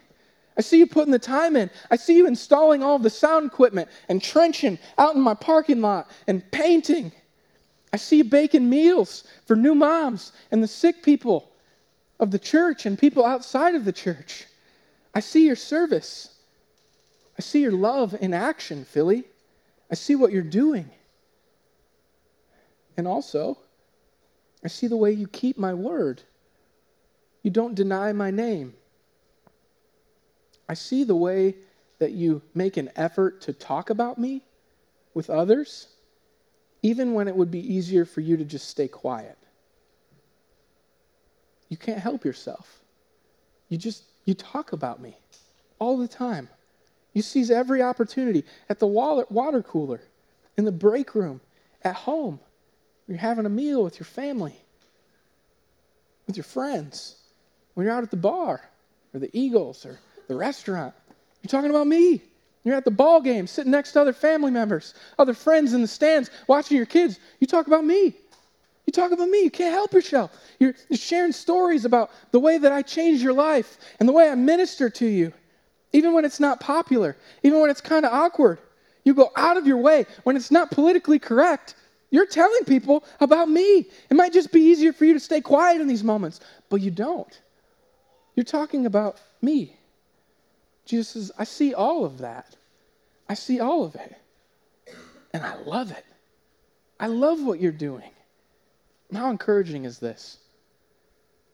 I 0.58 0.60
see 0.60 0.78
you 0.78 0.88
putting 0.88 1.12
the 1.12 1.20
time 1.20 1.54
in. 1.54 1.70
I 1.88 1.96
see 1.96 2.16
you 2.16 2.26
installing 2.26 2.82
all 2.82 2.98
the 2.98 3.08
sound 3.08 3.46
equipment 3.46 3.88
and 4.08 4.20
trenching 4.20 4.76
out 4.98 5.14
in 5.14 5.20
my 5.20 5.34
parking 5.34 5.80
lot 5.80 6.10
and 6.26 6.48
painting. 6.50 7.12
I 7.92 7.96
see 7.96 8.16
you 8.16 8.24
baking 8.24 8.68
meals 8.68 9.22
for 9.46 9.54
new 9.54 9.76
moms 9.76 10.32
and 10.50 10.62
the 10.62 10.68
sick 10.68 11.04
people 11.04 11.48
of 12.18 12.32
the 12.32 12.38
church 12.40 12.86
and 12.86 12.98
people 12.98 13.24
outside 13.24 13.76
of 13.76 13.84
the 13.84 13.92
church. 13.92 14.46
I 15.14 15.20
see 15.20 15.46
your 15.46 15.56
service. 15.56 16.34
I 17.38 17.42
see 17.42 17.62
your 17.62 17.72
love 17.72 18.16
in 18.20 18.34
action, 18.34 18.84
Philly. 18.84 19.24
I 19.92 19.94
see 19.94 20.16
what 20.16 20.32
you're 20.32 20.42
doing. 20.42 20.90
And 22.96 23.06
also, 23.06 23.58
I 24.64 24.68
see 24.68 24.88
the 24.88 24.96
way 24.96 25.12
you 25.12 25.28
keep 25.28 25.56
my 25.56 25.72
word. 25.72 26.20
You 27.44 27.52
don't 27.52 27.76
deny 27.76 28.12
my 28.12 28.32
name. 28.32 28.74
I 30.68 30.75
see 30.75 31.04
the 31.04 31.16
way 31.16 31.54
that 31.98 32.12
you 32.12 32.42
make 32.54 32.76
an 32.76 32.90
effort 32.96 33.40
to 33.42 33.52
talk 33.52 33.90
about 33.90 34.18
me 34.18 34.42
with 35.14 35.30
others, 35.30 35.88
even 36.82 37.14
when 37.14 37.26
it 37.26 37.34
would 37.34 37.50
be 37.50 37.75
easier 37.75 38.04
for 38.04 38.20
you 38.20 38.37
to 38.37 38.44
just 38.44 38.68
stay 38.68 38.87
quiet. 38.87 39.37
You 41.68 41.76
can't 41.76 41.98
help 41.98 42.25
yourself. 42.25 42.80
You 43.68 43.78
just 43.78 44.04
you 44.25 44.34
talk 44.34 44.72
about 44.72 45.00
me 45.00 45.16
all 45.78 45.98
the 45.98 46.08
time. 46.08 46.48
You 47.14 47.22
seize 47.22 47.50
every 47.50 47.82
opportunity 47.82 48.44
at 48.68 48.78
the 48.78 48.87
water 48.87 49.62
cooler, 49.62 50.00
in 50.56 50.64
the 50.64 50.72
break 50.72 51.14
room, 51.14 51.40
at 51.82 51.94
home. 51.94 52.38
You're 53.06 53.18
having 53.18 53.46
a 53.46 53.50
meal 53.50 53.82
with 53.82 53.98
your 53.98 54.06
family, 54.06 54.54
with 56.26 56.37
your 56.37 56.44
friends, 56.44 57.16
when 57.75 57.87
you're 57.87 57.94
out 57.94 58.02
at 58.02 58.10
the 58.10 58.16
bar, 58.16 58.68
or 59.14 59.20
the 59.20 59.30
Eagles, 59.32 59.87
or 59.87 59.98
the 60.28 60.37
restaurant. 60.37 60.94
You're 61.42 61.49
talking 61.49 61.70
about 61.70 61.87
me. 61.87 62.23
You're 62.64 62.76
at 62.76 62.85
the 62.85 62.90
ball 62.90 63.20
game, 63.20 63.47
sitting 63.47 63.73
next 63.73 63.92
to 63.92 64.00
other 64.00 64.12
family 64.12 64.50
members, 64.50 64.94
other 65.18 65.35
friends 65.35 65.73
in 65.73 65.80
the 65.80 65.88
stands, 65.88 66.30
watching 66.47 66.76
your 66.76 66.87
kids. 66.87 67.18
You 67.40 67.47
talk 67.47 67.66
about 67.66 67.85
me. 67.85 68.14
You 68.87 68.92
talk 68.92 69.12
about 69.12 69.28
me. 69.28 69.42
You 69.42 69.50
can't 69.50 69.73
help 69.73 69.92
yourself. 69.92 70.30
You're, 70.58 70.75
you're 70.88 70.99
sharing 70.99 71.32
stories 71.32 71.85
about 71.85 72.11
the 72.30 72.40
way 72.40 72.58
that 72.58 72.73
I 72.73 72.82
changed 72.82 73.23
your 73.23 73.32
life 73.32 73.78
and 73.99 74.08
the 74.08 74.12
way 74.12 74.28
I 74.28 74.35
minister 74.35 74.90
to 74.90 75.06
you, 75.06 75.32
even 75.92 76.12
when 76.12 76.25
it's 76.25 76.40
not 76.40 76.61
popular, 76.61 77.16
even 77.42 77.61
when 77.61 77.70
it's 77.70 77.80
kind 77.80 78.04
of 78.04 78.12
awkward. 78.12 78.58
You 79.04 79.14
go 79.14 79.30
out 79.37 79.56
of 79.56 79.66
your 79.66 79.78
way 79.78 80.04
when 80.25 80.37
it's 80.37 80.50
not 80.50 80.70
politically 80.70 81.18
correct. 81.18 81.75
You're 82.11 82.26
telling 82.26 82.64
people 82.64 83.04
about 83.20 83.49
me. 83.49 83.87
It 84.11 84.14
might 84.14 84.35
just 84.35 84.52
be 84.52 84.61
easier 84.61 84.92
for 84.92 85.06
you 85.06 85.14
to 85.14 85.20
stay 85.20 85.40
quiet 85.40 85.80
in 85.80 85.87
these 85.87 86.04
moments, 86.04 86.40
but 86.68 86.82
you 86.82 86.90
don't. 86.90 87.40
You're 88.35 88.44
talking 88.44 88.85
about 88.85 89.18
me. 89.40 89.77
Jesus 90.88 91.09
says, 91.09 91.33
I 91.38 91.45
see 91.45 91.75
all 91.75 92.04
of 92.07 92.18
that. 92.18 92.57
I 93.28 93.35
see 93.35 93.61
all 93.61 93.85
of 93.85 93.95
it. 93.95 94.16
And 95.35 95.45
I 95.45 95.57
love 95.57 95.90
it. 95.90 96.04
I 96.99 97.09
love 97.09 97.45
what 97.45 97.61
you're 97.61 97.71
doing. 97.71 98.11
How 99.12 99.30
encouraging 99.30 99.85
is 99.85 99.99
this? 99.99 100.38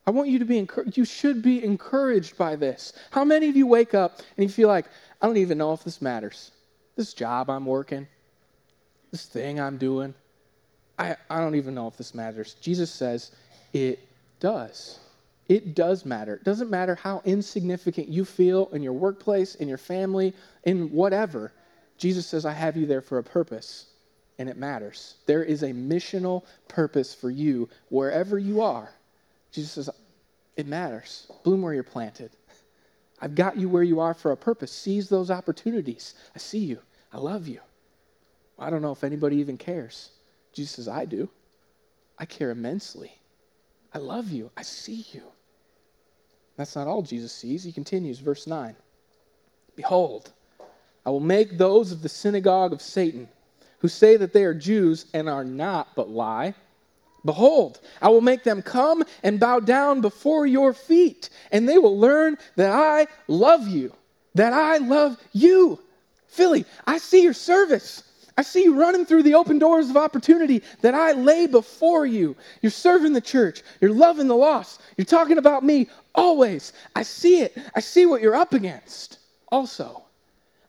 I 0.07 0.13
want 0.13 0.29
you 0.29 0.39
to 0.39 0.45
be 0.45 0.59
encouraged. 0.59 0.97
You 0.97 1.05
should 1.05 1.43
be 1.43 1.65
encouraged 1.65 2.39
by 2.39 2.55
this. 2.55 2.93
How 3.11 3.25
many 3.25 3.49
of 3.49 3.57
you 3.57 3.67
wake 3.67 3.93
up 3.93 4.21
and 4.37 4.45
you 4.45 4.49
feel 4.49 4.69
like, 4.69 4.87
I 5.21 5.27
don't 5.27 5.37
even 5.37 5.59
know 5.59 5.73
if 5.73 5.83
this 5.83 6.01
matters? 6.01 6.53
This 6.95 7.13
job 7.13 7.51
I'm 7.51 7.67
working, 7.67 8.07
this 9.11 9.27
thing 9.27 9.59
I'm 9.59 9.79
doing, 9.79 10.15
I, 10.97 11.17
I 11.29 11.41
don't 11.41 11.57
even 11.57 11.75
know 11.75 11.89
if 11.89 11.97
this 11.97 12.15
matters. 12.15 12.55
Jesus 12.61 12.93
says 12.93 13.33
it 13.73 13.99
does. 14.39 15.01
It 15.49 15.75
does 15.75 16.05
matter. 16.05 16.35
It 16.35 16.45
doesn't 16.45 16.71
matter 16.71 16.95
how 16.95 17.21
insignificant 17.25 18.09
you 18.09 18.25
feel 18.25 18.69
in 18.73 18.83
your 18.83 18.95
workplace, 18.95 19.57
in 19.57 19.69
your 19.69 19.79
family, 19.79 20.35
in 20.65 20.91
whatever. 20.91 21.53
Jesus 21.99 22.27
says, 22.27 22.47
I 22.47 22.53
have 22.53 22.77
you 22.77 22.87
there 22.87 23.03
for 23.03 23.19
a 23.19 23.23
purpose 23.23 23.87
and 24.39 24.49
it 24.49 24.57
matters. 24.57 25.17
There 25.27 25.45
is 25.45 25.63
a 25.63 25.69
missional 25.69 26.45
purpose 26.67 27.15
for 27.15 27.31
you 27.31 27.69
wherever 27.89 28.39
you 28.39 28.63
are. 28.63 28.93
Jesus 29.53 29.73
says, 29.73 29.91
it 30.57 30.67
matters. 30.67 31.31
Bloom 31.43 31.63
where 31.63 31.75
you're 31.75 31.83
planted. 31.83 32.31
I've 33.21 33.35
got 33.35 33.57
you 33.57 33.69
where 33.69 33.83
you 33.83 34.01
are 34.01 34.15
for 34.15 34.33
a 34.33 34.37
purpose. 34.37 34.73
Seize 34.73 35.09
those 35.09 35.31
opportunities. 35.31 36.15
I 36.35 36.39
see 36.39 36.59
you. 36.59 36.81
I 37.13 37.19
love 37.19 37.47
you. 37.47 37.61
I 38.59 38.71
don't 38.71 38.83
know 38.83 38.93
if 38.93 39.05
anybody 39.05 39.37
even 39.37 39.57
cares. 39.57 40.11
Jesus 40.53 40.73
says, 40.73 40.89
I 40.89 41.05
do. 41.05 41.29
I 42.19 42.25
care 42.25 42.51
immensely. 42.51 43.13
I 43.95 43.99
love 43.99 44.31
you. 44.31 44.51
I 44.57 44.63
see 44.63 45.07
you. 45.13 45.23
That's 46.57 46.77
not 46.77 46.89
all 46.89 47.03
Jesus 47.03 47.33
sees. 47.33 47.63
He 47.63 47.73
continues, 47.73 48.19
verse 48.19 48.47
9 48.47 48.75
Behold, 49.77 50.31
I 51.07 51.11
will 51.11 51.21
make 51.21 51.57
those 51.57 51.93
of 51.93 52.03
the 52.03 52.09
synagogue 52.09 52.73
of 52.73 52.83
Satan 52.83 53.29
who 53.79 53.89
say 53.89 54.17
that 54.17 54.33
they 54.33 54.45
are 54.45 54.55
Jews 54.55 55.07
and 55.15 55.29
are 55.29 55.45
not, 55.45 55.95
but 55.95 56.09
lie. 56.09 56.55
Behold, 57.25 57.81
I 58.03 58.09
will 58.09 58.21
make 58.21 58.45
them 58.45 58.63
come 58.63 59.03
and 59.23 59.41
bow 59.41 59.61
down 59.61 60.01
before 60.01 60.47
your 60.47 60.75
feet, 60.75 61.31
and 61.53 61.69
they 61.69 61.79
will 61.79 61.99
learn 61.99 62.37
that 62.57 62.71
I 62.71 63.07
love 63.29 63.67
you, 63.67 63.95
that 64.35 64.53
I 64.53 64.79
love 64.79 65.17
you. 65.33 65.81
Philly, 66.29 66.67
I 66.87 66.99
see 66.99 67.23
your 67.23 67.33
service. 67.33 68.03
I 68.37 68.43
see 68.43 68.65
you 68.65 68.75
running 68.81 69.07
through 69.07 69.23
the 69.23 69.35
open 69.35 69.59
doors 69.59 69.91
of 69.91 69.97
opportunity 69.97 70.63
that 70.81 70.95
I 70.95 71.13
lay 71.13 71.47
before 71.47 72.05
you. 72.05 72.35
You're 72.63 72.73
serving 72.73 73.13
the 73.13 73.21
church. 73.21 73.63
You're 73.81 73.93
loving 73.93 74.27
the 74.27 74.35
lost. 74.35 74.81
You're 74.97 75.05
talking 75.05 75.39
about 75.39 75.63
me 75.63 75.89
always. 76.15 76.73
I 76.97 77.05
see 77.05 77.41
it. 77.41 77.57
I 77.75 77.81
see 77.81 78.07
what 78.07 78.23
you're 78.23 78.35
up 78.35 78.53
against. 78.53 79.19
Also, 79.53 80.03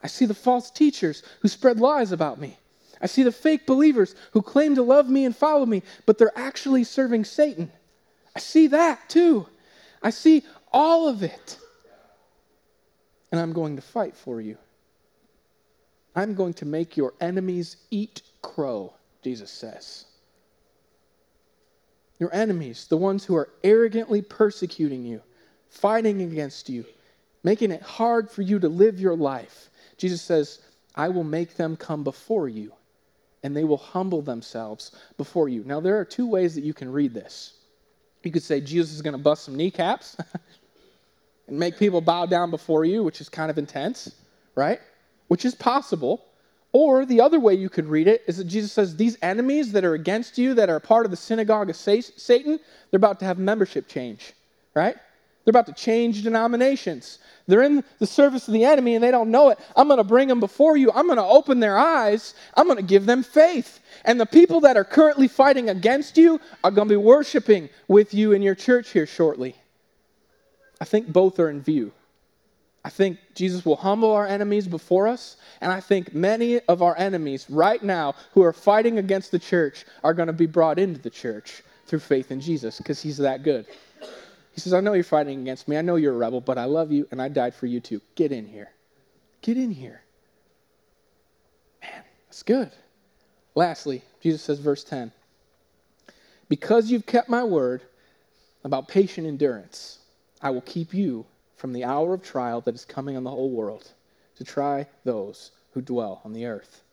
I 0.04 0.08
see 0.08 0.26
the 0.26 0.36
false 0.36 0.70
teachers 0.70 1.24
who 1.42 1.48
spread 1.48 1.80
lies 1.80 2.12
about 2.12 2.40
me. 2.40 2.60
I 3.02 3.08
see 3.08 3.24
the 3.24 3.32
fake 3.32 3.66
believers 3.66 4.16
who 4.32 4.42
claim 4.42 4.76
to 4.76 4.84
love 4.84 5.10
me 5.10 5.26
and 5.26 5.36
follow 5.36 5.66
me, 5.66 5.82
but 6.06 6.18
they're 6.18 6.38
actually 6.38 6.84
serving 6.84 7.26
Satan. 7.26 7.72
I 8.36 8.40
see 8.40 8.68
that 8.68 9.10
too. 9.10 9.48
I 10.04 10.12
see 10.12 10.44
all 10.72 11.08
of 11.08 11.24
it. 11.24 11.58
And 13.32 13.42
I'm 13.42 13.54
going 13.54 13.76
to 13.76 13.82
fight 13.82 14.16
for 14.16 14.40
you. 14.40 14.58
I'm 16.16 16.34
going 16.34 16.54
to 16.56 16.66
make 16.66 16.96
your 16.96 17.14
enemies 17.20 17.78
eat 17.92 18.22
crow, 18.42 18.94
Jesus 19.24 19.52
says. 19.52 20.06
Your 22.20 22.34
enemies, 22.34 22.88
the 22.88 22.98
ones 22.98 23.26
who 23.26 23.36
are 23.36 23.50
arrogantly 23.64 24.22
persecuting 24.22 25.04
you, 25.04 25.22
fighting 25.70 26.22
against 26.22 26.70
you, 26.70 26.86
making 27.44 27.72
it 27.72 27.82
hard 27.82 28.30
for 28.30 28.42
you 28.42 28.60
to 28.60 28.70
live 28.70 29.00
your 29.00 29.18
life. 29.18 29.70
Jesus 29.98 30.22
says, 30.22 30.62
I 30.96 31.10
will 31.10 31.26
make 31.26 31.56
them 31.56 31.76
come 31.76 32.04
before 32.04 32.48
you 32.48 32.72
and 33.44 33.56
they 33.56 33.64
will 33.64 33.78
humble 33.78 34.22
themselves 34.22 34.92
before 35.18 35.50
you. 35.50 35.64
Now, 35.66 35.80
there 35.80 36.00
are 36.00 36.06
two 36.06 36.28
ways 36.28 36.56
that 36.56 36.64
you 36.64 36.74
can 36.74 36.92
read 36.92 37.14
this. 37.14 37.54
You 38.24 38.32
could 38.32 38.42
say 38.42 38.60
Jesus 38.60 38.94
is 38.94 39.04
going 39.04 39.16
to 39.16 39.22
bust 39.22 39.44
some 39.44 39.56
kneecaps 39.56 40.18
and 41.48 41.60
make 41.60 41.78
people 41.78 42.02
bow 42.02 42.26
down 42.26 42.50
before 42.50 42.86
you, 42.86 43.04
which 43.04 43.22
is 43.22 43.30
kind 43.30 43.52
of 43.52 43.60
intense, 43.60 44.16
right? 44.56 44.80
Which 45.28 45.46
is 45.46 45.56
possible. 45.56 46.26
Or 46.72 47.06
the 47.06 47.22
other 47.22 47.40
way 47.40 47.54
you 47.54 47.70
could 47.70 47.88
read 47.88 48.08
it 48.08 48.24
is 48.28 48.38
that 48.38 48.46
Jesus 48.46 48.74
says, 48.74 48.96
These 48.96 49.18
enemies 49.22 49.72
that 49.72 49.86
are 49.86 49.94
against 49.94 50.38
you, 50.38 50.54
that 50.56 50.70
are 50.70 50.80
part 50.80 51.06
of 51.06 51.12
the 51.12 51.18
synagogue 51.18 51.70
of 51.70 51.76
Satan, 51.76 52.60
they're 52.92 52.98
about 52.98 53.20
to 53.20 53.26
have 53.26 53.40
membership 53.40 53.88
change, 53.88 54.34
right? 54.74 54.96
They're 55.46 55.52
about 55.52 55.68
to 55.68 55.74
change 55.74 56.24
denominations. 56.24 57.20
They're 57.48 57.62
in 57.62 57.84
the 58.00 58.08
service 58.08 58.48
of 58.48 58.54
the 58.54 58.66
enemy 58.66 58.96
and 58.96 59.04
they 59.04 59.12
don't 59.12 59.30
know 59.30 59.50
it. 59.50 59.60
I'm 59.76 59.88
going 59.88 60.00
to 60.00 60.04
bring 60.04 60.28
them 60.28 60.40
before 60.40 60.76
you. 60.76 60.92
I'm 60.92 61.06
going 61.06 61.18
to 61.18 61.24
open 61.24 61.60
their 61.60 61.78
eyes. 61.78 62.34
I'm 62.58 62.66
going 62.66 62.78
to 62.78 62.84
give 62.84 63.06
them 63.06 63.22
faith. 63.22 63.80
And 64.04 64.20
the 64.20 64.26
people 64.26 64.60
that 64.62 64.76
are 64.76 64.84
currently 64.84 65.28
fighting 65.28 65.70
against 65.70 66.18
you 66.18 66.42
are 66.64 66.72
going 66.72 66.88
to 66.88 66.94
be 66.94 66.98
worshiping 66.98 67.70
with 67.88 68.14
you 68.14 68.32
in 68.32 68.42
your 68.42 68.56
church 68.56 68.90
here 68.90 69.06
shortly. 69.06 69.56
I 70.82 70.86
think 70.86 71.08
both 71.08 71.40
are 71.40 71.50
in 71.50 71.62
view. 71.62 71.92
I 72.86 72.90
think 72.90 73.18
Jesus 73.34 73.66
will 73.66 73.78
humble 73.78 74.12
our 74.12 74.28
enemies 74.28 74.68
before 74.68 75.08
us, 75.08 75.38
and 75.60 75.72
I 75.72 75.80
think 75.80 76.14
many 76.14 76.60
of 76.68 76.84
our 76.84 76.96
enemies 77.00 77.48
right 77.50 77.82
now 77.82 78.14
who 78.34 78.44
are 78.44 78.54
fighting 78.54 79.00
against 79.00 79.32
the 79.32 79.40
church 79.40 79.86
are 80.04 80.14
going 80.14 80.28
to 80.28 80.34
be 80.34 80.46
brought 80.46 80.78
into 80.78 81.02
the 81.02 81.10
church 81.10 81.64
through 81.88 82.02
faith 82.02 82.30
in 82.30 82.40
Jesus 82.40 82.78
because 82.78 83.02
he's 83.02 83.18
that 83.18 83.42
good. 83.42 83.66
He 84.52 84.62
says, 84.62 84.72
I 84.72 84.82
know 84.82 84.94
you're 84.94 85.04
fighting 85.04 85.42
against 85.42 85.68
me. 85.68 85.78
I 85.78 85.82
know 85.82 85.96
you're 85.96 86.14
a 86.14 86.18
rebel, 86.18 86.42
but 86.42 86.60
I 86.60 86.66
love 86.66 86.92
you 86.92 87.08
and 87.10 87.20
I 87.20 87.28
died 87.28 87.56
for 87.56 87.66
you 87.66 87.80
too. 87.80 88.02
Get 88.14 88.32
in 88.32 88.46
here. 88.46 88.70
Get 89.42 89.58
in 89.58 89.72
here. 89.72 90.04
Man, 91.82 92.04
that's 92.28 92.44
good. 92.44 92.70
Lastly, 93.56 94.04
Jesus 94.22 94.44
says, 94.44 94.60
verse 94.60 94.84
10 94.84 95.12
Because 96.50 96.92
you've 96.92 97.08
kept 97.08 97.30
my 97.30 97.44
word 97.44 97.82
about 98.64 98.88
patient 98.88 99.26
endurance, 99.26 99.98
I 100.40 100.52
will 100.52 100.62
keep 100.62 100.94
you 100.94 101.26
from 101.56 101.74
the 101.74 101.84
hour 101.84 102.14
of 102.14 102.22
trial 102.22 102.62
that 102.62 102.76
is 102.76 102.86
coming 102.86 103.16
on 103.16 103.24
the 103.24 103.32
whole 103.32 103.52
world 103.52 103.92
to 104.36 104.44
try 104.44 104.88
those 105.04 105.52
who 105.72 105.82
dwell 105.82 106.22
on 106.24 106.34
the 106.34 106.46
earth. 106.46 106.84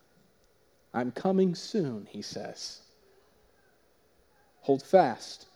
I'm 0.94 1.11
coming 1.12 1.55
soon, 1.55 2.07
he 2.11 2.22
says. 2.22 2.81
Hold 4.62 4.83
fast 4.83 5.46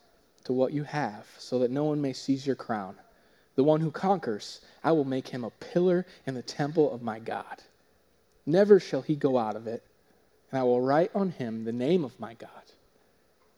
to 0.43 0.53
what 0.53 0.73
you 0.73 0.83
have, 0.83 1.27
so 1.37 1.59
that 1.59 1.71
no 1.71 1.85
one 1.85 2.01
may 2.01 2.13
seize 2.13 2.45
your 2.45 2.55
crown. 2.55 2.95
The 3.55 3.63
one 3.63 3.81
who 3.81 3.91
conquers, 3.91 4.61
I 4.83 4.91
will 4.91 5.05
make 5.05 5.27
him 5.27 5.43
a 5.43 5.49
pillar 5.49 6.05
in 6.25 6.35
the 6.35 6.41
temple 6.41 6.91
of 6.91 7.01
my 7.01 7.19
God. 7.19 7.63
Never 8.45 8.79
shall 8.79 9.01
he 9.01 9.15
go 9.15 9.37
out 9.37 9.55
of 9.55 9.67
it, 9.67 9.83
and 10.51 10.59
I 10.59 10.63
will 10.63 10.81
write 10.81 11.11
on 11.13 11.31
him 11.31 11.63
the 11.63 11.73
name 11.73 12.03
of 12.03 12.19
my 12.19 12.33
God, 12.33 12.49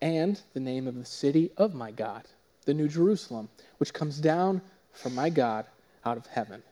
and 0.01 0.41
the 0.53 0.59
name 0.59 0.88
of 0.88 0.95
the 0.95 1.05
city 1.05 1.51
of 1.57 1.73
my 1.73 1.91
God, 1.91 2.23
the 2.65 2.73
New 2.73 2.88
Jerusalem, 2.88 3.49
which 3.77 3.93
comes 3.93 4.19
down 4.19 4.62
from 4.93 5.15
my 5.15 5.30
God 5.30 5.65
out 6.06 6.17
of 6.17 6.25
heaven. 6.28 6.63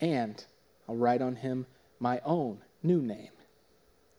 And 0.00 0.44
I'll 0.88 0.96
write 0.96 1.22
on 1.22 1.36
him 1.36 1.66
my 1.98 2.20
own 2.24 2.58
new 2.82 3.00
name. 3.00 3.30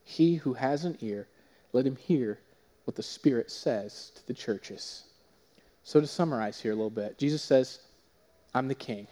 He 0.04 0.36
who 0.36 0.54
has 0.54 0.86
an 0.86 0.98
ear, 1.02 1.28
let 1.74 1.86
him 1.86 1.96
hear 1.96 2.40
what 2.86 2.96
the 2.96 3.04
Spirit 3.04 3.52
says 3.52 4.12
to 4.16 4.28
the 4.28 4.34
churches. 4.34 5.04
So, 5.84 6.00
to 6.00 6.08
summarize 6.08 6.60
here 6.60 6.72
a 6.72 6.76
little 6.76 6.90
bit, 6.90 7.18
Jesus 7.18 7.44
says, 7.44 7.80
I'm 8.54 8.68
the 8.68 8.76
king. 8.76 9.08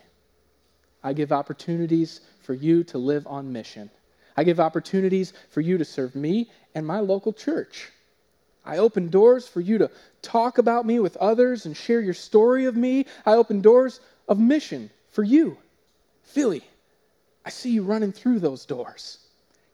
I 1.03 1.13
give 1.13 1.31
opportunities 1.31 2.21
for 2.41 2.53
you 2.53 2.83
to 2.86 2.97
live 2.97 3.27
on 3.27 3.51
mission. 3.51 3.89
I 4.38 4.43
give 4.43 4.59
opportunities 4.59 5.33
for 5.49 5.62
you 5.62 5.77
to 5.77 5.86
serve 5.86 6.15
me 6.15 6.49
and 6.73 6.88
my 6.88 6.99
local 6.99 7.33
church. 7.33 7.91
I 8.65 8.77
open 8.77 9.09
doors 9.09 9.47
for 9.47 9.59
you 9.59 9.77
to 9.79 9.91
talk 10.21 10.57
about 10.57 10.86
me 10.86 10.99
with 10.99 11.17
others 11.17 11.65
and 11.65 11.75
share 11.75 11.99
your 11.99 12.13
story 12.13 12.65
of 12.65 12.77
me. 12.77 13.05
I 13.25 13.33
open 13.33 13.62
doors 13.62 13.99
of 14.27 14.39
mission 14.39 14.89
for 15.12 15.23
you. 15.23 15.57
Philly, 16.23 16.63
I 17.45 17.49
see 17.49 17.71
you 17.71 17.83
running 17.83 18.12
through 18.12 18.39
those 18.39 18.65
doors. 18.65 19.19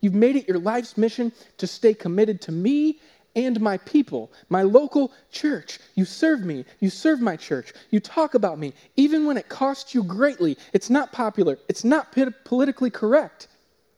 You've 0.02 0.16
made 0.16 0.36
it 0.36 0.48
your 0.48 0.60
life's 0.60 0.98
mission 0.98 1.32
to 1.58 1.68
stay 1.68 1.94
committed 1.94 2.42
to 2.42 2.52
me 2.52 3.00
and 3.36 3.60
my 3.62 3.78
people, 3.78 4.32
my 4.50 4.64
local 4.64 5.12
church. 5.32 5.80
You 5.96 6.06
serve 6.06 6.44
me. 6.44 6.66
You 6.80 6.90
serve 6.90 7.22
my 7.22 7.36
church. 7.36 7.74
You 7.92 8.00
talk 8.00 8.34
about 8.34 8.58
me, 8.58 8.74
even 8.96 9.26
when 9.26 9.38
it 9.38 9.50
costs 9.50 9.94
you 9.94 10.04
greatly. 10.04 10.58
It's 10.74 10.90
not 10.90 11.12
popular, 11.12 11.58
it's 11.68 11.84
not 11.84 12.16
politically 12.44 12.90
correct. 12.90 13.48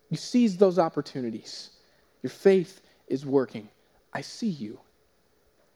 You 0.10 0.18
seize 0.18 0.58
those 0.58 0.78
opportunities. 0.78 1.70
Your 2.22 2.30
faith 2.30 2.82
is 3.08 3.26
working. 3.26 3.70
I 4.14 4.22
see 4.22 4.50
you. 4.50 4.80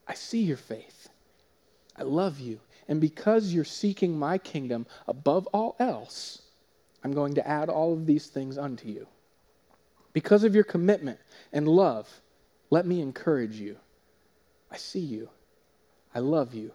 I 0.07 0.13
see 0.13 0.41
your 0.41 0.57
faith. 0.57 1.07
I 1.95 2.03
love 2.03 2.39
you. 2.39 2.59
And 2.87 3.01
because 3.01 3.53
you're 3.53 3.63
seeking 3.63 4.17
my 4.17 4.37
kingdom 4.37 4.85
above 5.07 5.47
all 5.47 5.75
else, 5.79 6.41
I'm 7.03 7.11
going 7.11 7.35
to 7.35 7.47
add 7.47 7.69
all 7.69 7.93
of 7.93 8.05
these 8.05 8.27
things 8.27 8.57
unto 8.57 8.87
you. 8.87 9.07
Because 10.13 10.43
of 10.43 10.55
your 10.55 10.63
commitment 10.63 11.19
and 11.51 11.67
love, 11.67 12.09
let 12.69 12.85
me 12.85 13.01
encourage 13.01 13.55
you. 13.55 13.77
I 14.71 14.77
see 14.77 14.99
you. 14.99 15.29
I 16.13 16.19
love 16.19 16.53
you. 16.53 16.71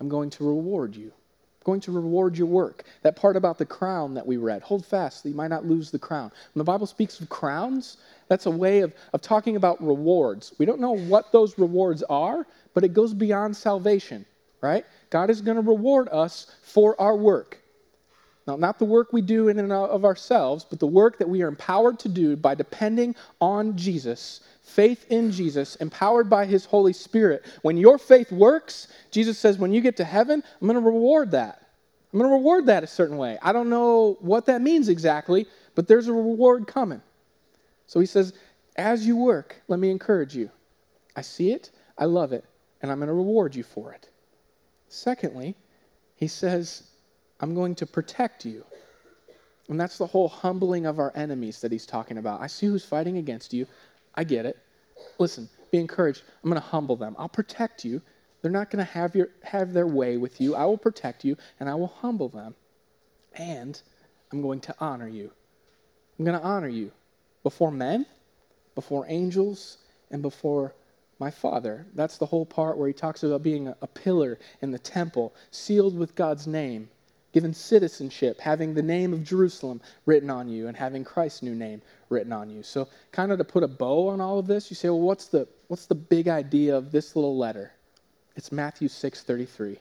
I'm 0.00 0.08
going 0.08 0.30
to 0.30 0.44
reward 0.44 0.96
you. 0.96 1.12
I'm 1.60 1.64
going 1.64 1.80
to 1.82 1.92
reward 1.92 2.38
your 2.38 2.46
work. 2.46 2.84
That 3.02 3.16
part 3.16 3.36
about 3.36 3.58
the 3.58 3.66
crown 3.66 4.14
that 4.14 4.26
we 4.26 4.38
read, 4.38 4.62
hold 4.62 4.84
fast 4.86 5.22
that 5.22 5.28
you 5.28 5.34
might 5.34 5.48
not 5.48 5.66
lose 5.66 5.90
the 5.90 5.98
crown. 5.98 6.32
When 6.54 6.60
the 6.60 6.64
Bible 6.64 6.86
speaks 6.86 7.20
of 7.20 7.28
crowns, 7.28 7.98
that's 8.28 8.46
a 8.46 8.50
way 8.50 8.80
of, 8.80 8.94
of 9.12 9.20
talking 9.20 9.56
about 9.56 9.82
rewards. 9.84 10.54
We 10.58 10.64
don't 10.64 10.80
know 10.80 10.96
what 10.96 11.32
those 11.32 11.58
rewards 11.58 12.02
are, 12.04 12.46
but 12.72 12.82
it 12.82 12.94
goes 12.94 13.12
beyond 13.12 13.56
salvation, 13.56 14.24
right? 14.60 14.84
God 15.10 15.30
is 15.30 15.40
going 15.40 15.56
to 15.56 15.62
reward 15.62 16.08
us 16.10 16.54
for 16.62 17.00
our 17.00 17.16
work. 17.16 17.58
Now, 18.46 18.56
not 18.56 18.78
the 18.78 18.84
work 18.84 19.12
we 19.12 19.20
do 19.22 19.48
in 19.48 19.58
and 19.58 19.72
of 19.72 20.04
ourselves, 20.04 20.64
but 20.68 20.80
the 20.80 20.86
work 20.86 21.18
that 21.18 21.28
we 21.28 21.42
are 21.42 21.48
empowered 21.48 21.98
to 22.00 22.08
do 22.08 22.36
by 22.36 22.54
depending 22.54 23.14
on 23.40 23.76
Jesus 23.76 24.40
faith 24.70 25.04
in 25.10 25.32
Jesus, 25.32 25.76
empowered 25.76 26.30
by 26.30 26.46
his 26.46 26.64
Holy 26.64 26.92
Spirit. 26.92 27.44
When 27.62 27.76
your 27.76 27.98
faith 27.98 28.30
works, 28.30 28.88
Jesus 29.10 29.38
says, 29.38 29.58
when 29.58 29.72
you 29.72 29.80
get 29.80 29.96
to 29.96 30.04
heaven, 30.04 30.42
I'm 30.60 30.68
going 30.68 30.80
to 30.80 30.86
reward 30.86 31.32
that. 31.32 31.66
I'm 32.12 32.18
going 32.18 32.30
to 32.30 32.36
reward 32.36 32.66
that 32.66 32.84
a 32.84 32.86
certain 32.86 33.16
way. 33.16 33.38
I 33.42 33.52
don't 33.52 33.68
know 33.68 34.16
what 34.20 34.46
that 34.46 34.62
means 34.62 34.88
exactly, 34.88 35.46
but 35.74 35.88
there's 35.88 36.08
a 36.08 36.12
reward 36.12 36.66
coming. 36.66 37.02
So 37.86 38.00
he 38.00 38.06
says, 38.06 38.32
as 38.76 39.06
you 39.06 39.16
work, 39.16 39.56
let 39.68 39.80
me 39.80 39.90
encourage 39.90 40.34
you. 40.34 40.50
I 41.16 41.22
see 41.22 41.52
it, 41.52 41.70
I 41.98 42.04
love 42.04 42.32
it, 42.32 42.44
and 42.80 42.90
I'm 42.90 42.98
going 42.98 43.08
to 43.08 43.14
reward 43.14 43.54
you 43.54 43.64
for 43.64 43.92
it. 43.92 44.08
Secondly, 44.90 45.54
he 46.16 46.26
says, 46.26 46.82
I'm 47.38 47.54
going 47.54 47.76
to 47.76 47.86
protect 47.86 48.44
you. 48.44 48.64
And 49.68 49.80
that's 49.80 49.96
the 49.96 50.06
whole 50.06 50.28
humbling 50.28 50.84
of 50.84 50.98
our 50.98 51.12
enemies 51.14 51.60
that 51.60 51.70
he's 51.70 51.86
talking 51.86 52.18
about. 52.18 52.40
I 52.40 52.48
see 52.48 52.66
who's 52.66 52.84
fighting 52.84 53.16
against 53.16 53.52
you. 53.52 53.66
I 54.16 54.24
get 54.24 54.44
it. 54.44 54.58
Listen, 55.18 55.48
be 55.70 55.78
encouraged. 55.78 56.22
I'm 56.42 56.50
going 56.50 56.60
to 56.60 56.68
humble 56.68 56.96
them. 56.96 57.14
I'll 57.18 57.28
protect 57.28 57.84
you. 57.84 58.02
They're 58.42 58.50
not 58.50 58.68
going 58.68 58.84
to 58.84 58.92
have, 58.92 59.14
your, 59.14 59.28
have 59.44 59.72
their 59.72 59.86
way 59.86 60.16
with 60.16 60.40
you. 60.40 60.56
I 60.56 60.64
will 60.64 60.76
protect 60.76 61.24
you 61.24 61.36
and 61.60 61.68
I 61.68 61.76
will 61.76 61.94
humble 62.02 62.28
them. 62.28 62.56
And 63.34 63.80
I'm 64.32 64.42
going 64.42 64.60
to 64.62 64.74
honor 64.80 65.08
you. 65.08 65.30
I'm 66.18 66.24
going 66.24 66.38
to 66.38 66.44
honor 66.44 66.68
you 66.68 66.90
before 67.44 67.70
men, 67.70 68.06
before 68.74 69.06
angels, 69.08 69.78
and 70.10 70.20
before 70.20 70.74
my 71.20 71.30
Father. 71.30 71.86
That's 71.94 72.18
the 72.18 72.26
whole 72.26 72.46
part 72.46 72.78
where 72.78 72.88
he 72.88 72.94
talks 72.94 73.22
about 73.22 73.42
being 73.42 73.68
a, 73.68 73.86
pillar 73.86 74.38
in 74.62 74.70
the 74.70 74.78
temple, 74.78 75.34
sealed 75.50 75.96
with 75.96 76.14
God's 76.14 76.46
name 76.46 76.88
given 77.32 77.54
citizenship, 77.54 78.40
having 78.40 78.74
the 78.74 78.82
name 78.82 79.12
of 79.12 79.22
Jerusalem 79.22 79.80
written 80.04 80.30
on 80.30 80.48
you, 80.48 80.66
and 80.66 80.76
having 80.76 81.04
Christ's 81.04 81.42
new 81.42 81.54
name 81.54 81.80
written 82.08 82.32
on 82.32 82.50
you. 82.50 82.64
So, 82.64 82.88
kind 83.12 83.30
of 83.30 83.38
to 83.38 83.44
put 83.44 83.62
a 83.62 83.68
bow 83.68 84.08
on 84.08 84.20
all 84.20 84.40
of 84.40 84.48
this, 84.48 84.68
you 84.68 84.74
say, 84.74 84.88
well, 84.88 85.00
what's 85.00 85.26
the, 85.26 85.46
what's 85.68 85.86
the 85.86 85.94
big 85.94 86.26
idea 86.26 86.76
of 86.76 86.90
this 86.90 87.14
little 87.14 87.38
letter? 87.38 87.70
It's 88.34 88.50
Matthew 88.50 88.88
6:33. 88.88 89.78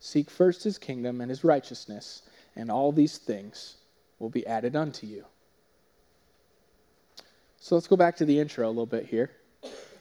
Seek 0.00 0.30
first 0.30 0.62
his 0.62 0.78
kingdom 0.78 1.20
and 1.20 1.28
his 1.28 1.44
righteousness, 1.44 2.22
and 2.56 2.70
all 2.70 2.92
these 2.92 3.18
things 3.18 3.76
will 4.18 4.30
be 4.30 4.46
added 4.46 4.76
unto 4.76 5.06
you. 5.06 5.24
So 7.60 7.74
let's 7.74 7.88
go 7.88 7.96
back 7.96 8.16
to 8.16 8.24
the 8.24 8.38
intro 8.38 8.66
a 8.66 8.70
little 8.70 8.86
bit 8.86 9.06
here. 9.06 9.32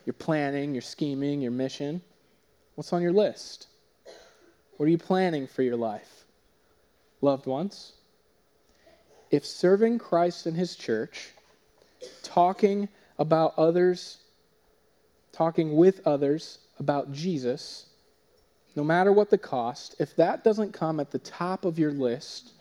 You're 0.08 0.14
planning, 0.14 0.74
you're 0.74 0.82
scheming, 0.82 1.42
your 1.42 1.52
mission. 1.52 2.02
What's 2.74 2.94
on 2.94 3.04
your 3.04 3.14
list? 3.14 3.68
What 4.78 4.88
are 4.88 4.90
you 4.90 4.98
planning 4.98 5.46
for 5.46 5.62
your 5.62 5.76
life? 5.76 6.18
loved 7.22 7.46
ones, 7.46 7.94
if 9.32 9.46
serving 9.46 10.00
Christ 10.00 10.46
and 10.46 10.56
his 10.56 10.76
church, 10.76 11.32
talking 12.24 12.88
about 13.18 13.54
others, 13.58 14.18
talking 15.32 15.76
with 15.76 16.06
others 16.06 16.60
about 16.80 17.12
Jesus, 17.12 17.88
no 18.76 18.84
matter 18.84 19.12
what 19.12 19.30
the 19.30 19.38
cost, 19.38 19.96
if 20.00 20.16
that 20.18 20.44
doesn't 20.44 20.74
come 20.74 21.00
at 21.00 21.12
the 21.12 21.20
top 21.20 21.66
of 21.66 21.80
your 21.80 21.92
list, 21.92 22.52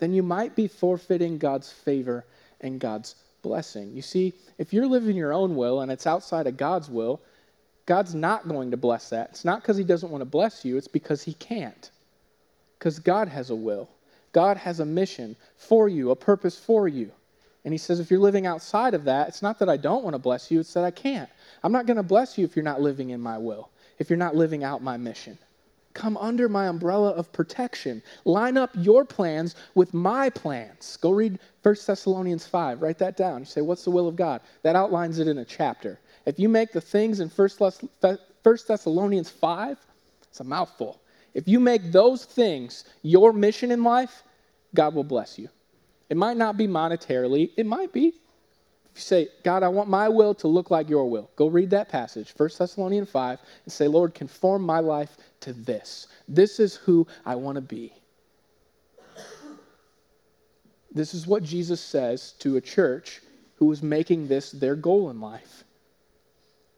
then 0.00 0.12
you 0.12 0.22
might 0.22 0.56
be 0.56 0.68
forfeiting 0.68 1.38
God's 1.38 1.70
favor 1.70 2.24
and 2.60 2.80
God's 2.80 3.14
blessing. 3.48 3.96
You 3.96 4.02
see, 4.02 4.34
if 4.58 4.72
you're 4.72 4.86
living 4.86 5.16
your 5.16 5.32
own 5.32 5.56
will 5.56 5.80
and 5.80 5.90
it's 5.90 6.06
outside 6.06 6.46
of 6.46 6.58
God's 6.58 6.90
will, 6.90 7.20
God's 7.86 8.14
not 8.14 8.46
going 8.46 8.70
to 8.72 8.76
bless 8.76 9.08
that. 9.08 9.30
It's 9.30 9.44
not 9.44 9.62
because 9.62 9.78
He 9.78 9.84
doesn't 9.84 10.10
want 10.10 10.20
to 10.20 10.26
bless 10.26 10.64
you, 10.64 10.76
it's 10.76 10.88
because 10.88 11.22
He 11.22 11.32
can't. 11.34 11.90
Because 12.78 12.98
God 12.98 13.28
has 13.28 13.48
a 13.48 13.56
will, 13.56 13.88
God 14.32 14.58
has 14.58 14.80
a 14.80 14.84
mission 14.84 15.34
for 15.56 15.88
you, 15.88 16.10
a 16.10 16.16
purpose 16.16 16.58
for 16.58 16.86
you. 16.86 17.10
And 17.64 17.72
He 17.72 17.78
says, 17.78 17.98
if 17.98 18.10
you're 18.10 18.20
living 18.20 18.46
outside 18.46 18.92
of 18.92 19.04
that, 19.04 19.28
it's 19.28 19.42
not 19.42 19.58
that 19.60 19.70
I 19.70 19.78
don't 19.78 20.04
want 20.04 20.14
to 20.14 20.18
bless 20.18 20.50
you, 20.50 20.60
it's 20.60 20.74
that 20.74 20.84
I 20.84 20.90
can't. 20.90 21.30
I'm 21.64 21.72
not 21.72 21.86
going 21.86 21.96
to 21.96 22.02
bless 22.02 22.36
you 22.36 22.44
if 22.44 22.54
you're 22.54 22.62
not 22.62 22.82
living 22.82 23.10
in 23.10 23.20
my 23.20 23.38
will, 23.38 23.70
if 23.98 24.10
you're 24.10 24.18
not 24.18 24.36
living 24.36 24.62
out 24.62 24.82
my 24.82 24.98
mission. 24.98 25.38
Come 25.98 26.16
under 26.18 26.48
my 26.48 26.68
umbrella 26.68 27.10
of 27.10 27.32
protection. 27.32 28.04
Line 28.24 28.56
up 28.56 28.70
your 28.74 29.04
plans 29.04 29.56
with 29.74 29.92
my 29.92 30.30
plans. 30.30 30.96
Go 30.98 31.10
read 31.10 31.40
1 31.64 31.74
Thessalonians 31.84 32.46
5. 32.46 32.80
Write 32.80 32.98
that 32.98 33.16
down. 33.16 33.40
You 33.40 33.44
say, 33.46 33.62
What's 33.62 33.82
the 33.82 33.90
will 33.90 34.06
of 34.06 34.14
God? 34.14 34.40
That 34.62 34.76
outlines 34.76 35.18
it 35.18 35.26
in 35.26 35.38
a 35.38 35.44
chapter. 35.44 35.98
If 36.24 36.38
you 36.38 36.48
make 36.48 36.70
the 36.70 36.80
things 36.80 37.18
in 37.18 37.28
1 37.28 37.48
Thessalonians 38.68 39.28
5, 39.28 39.86
it's 40.22 40.38
a 40.38 40.44
mouthful. 40.44 41.00
If 41.34 41.48
you 41.48 41.58
make 41.58 41.90
those 41.90 42.24
things 42.24 42.84
your 43.02 43.32
mission 43.32 43.72
in 43.72 43.82
life, 43.82 44.22
God 44.76 44.94
will 44.94 45.02
bless 45.02 45.36
you. 45.36 45.48
It 46.10 46.16
might 46.16 46.36
not 46.36 46.56
be 46.56 46.68
monetarily, 46.68 47.50
it 47.56 47.66
might 47.66 47.92
be. 47.92 48.14
You 48.98 49.02
say, 49.02 49.28
God, 49.44 49.62
I 49.62 49.68
want 49.68 49.88
my 49.88 50.08
will 50.08 50.34
to 50.34 50.48
look 50.48 50.72
like 50.72 50.88
your 50.88 51.08
will, 51.08 51.30
go 51.36 51.46
read 51.46 51.70
that 51.70 51.88
passage, 51.88 52.34
1 52.36 52.50
Thessalonians 52.58 53.08
5, 53.08 53.38
and 53.64 53.72
say, 53.72 53.86
Lord, 53.86 54.12
conform 54.12 54.62
my 54.62 54.80
life 54.80 55.16
to 55.42 55.52
this. 55.52 56.08
This 56.26 56.58
is 56.58 56.74
who 56.74 57.06
I 57.24 57.36
want 57.36 57.54
to 57.54 57.62
be. 57.62 57.92
This 60.90 61.14
is 61.14 61.28
what 61.28 61.44
Jesus 61.44 61.80
says 61.80 62.32
to 62.40 62.56
a 62.56 62.60
church 62.60 63.22
who 63.54 63.66
was 63.66 63.84
making 63.84 64.26
this 64.26 64.50
their 64.50 64.74
goal 64.74 65.10
in 65.10 65.20
life. 65.20 65.62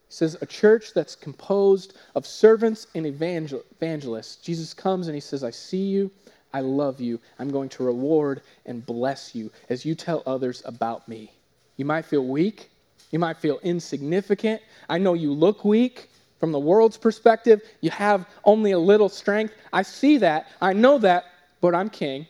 He 0.08 0.12
says, 0.12 0.36
a 0.42 0.46
church 0.46 0.92
that's 0.92 1.16
composed 1.16 1.96
of 2.14 2.26
servants 2.26 2.86
and 2.94 3.06
evangel- 3.06 3.64
evangelists. 3.76 4.36
Jesus 4.36 4.74
comes 4.74 5.08
and 5.08 5.14
he 5.14 5.22
says, 5.22 5.42
I 5.42 5.52
see 5.52 5.86
you. 5.86 6.10
I 6.52 6.60
love 6.60 7.00
you. 7.00 7.18
I'm 7.38 7.50
going 7.50 7.70
to 7.70 7.82
reward 7.82 8.42
and 8.66 8.84
bless 8.84 9.34
you 9.34 9.50
as 9.70 9.86
you 9.86 9.94
tell 9.94 10.22
others 10.26 10.62
about 10.66 11.08
me. 11.08 11.32
You 11.80 11.86
might 11.86 12.04
feel 12.04 12.26
weak. 12.26 12.70
You 13.10 13.18
might 13.18 13.38
feel 13.38 13.58
insignificant. 13.62 14.60
I 14.90 14.98
know 14.98 15.14
you 15.14 15.32
look 15.32 15.64
weak 15.64 16.10
from 16.38 16.52
the 16.52 16.58
world's 16.58 16.98
perspective. 16.98 17.62
You 17.80 17.88
have 17.88 18.28
only 18.44 18.72
a 18.72 18.78
little 18.78 19.08
strength. 19.08 19.54
I 19.72 19.80
see 19.80 20.18
that. 20.18 20.48
I 20.60 20.74
know 20.74 20.98
that, 20.98 21.24
but 21.62 21.74
I'm 21.74 21.88
king. 21.88 22.26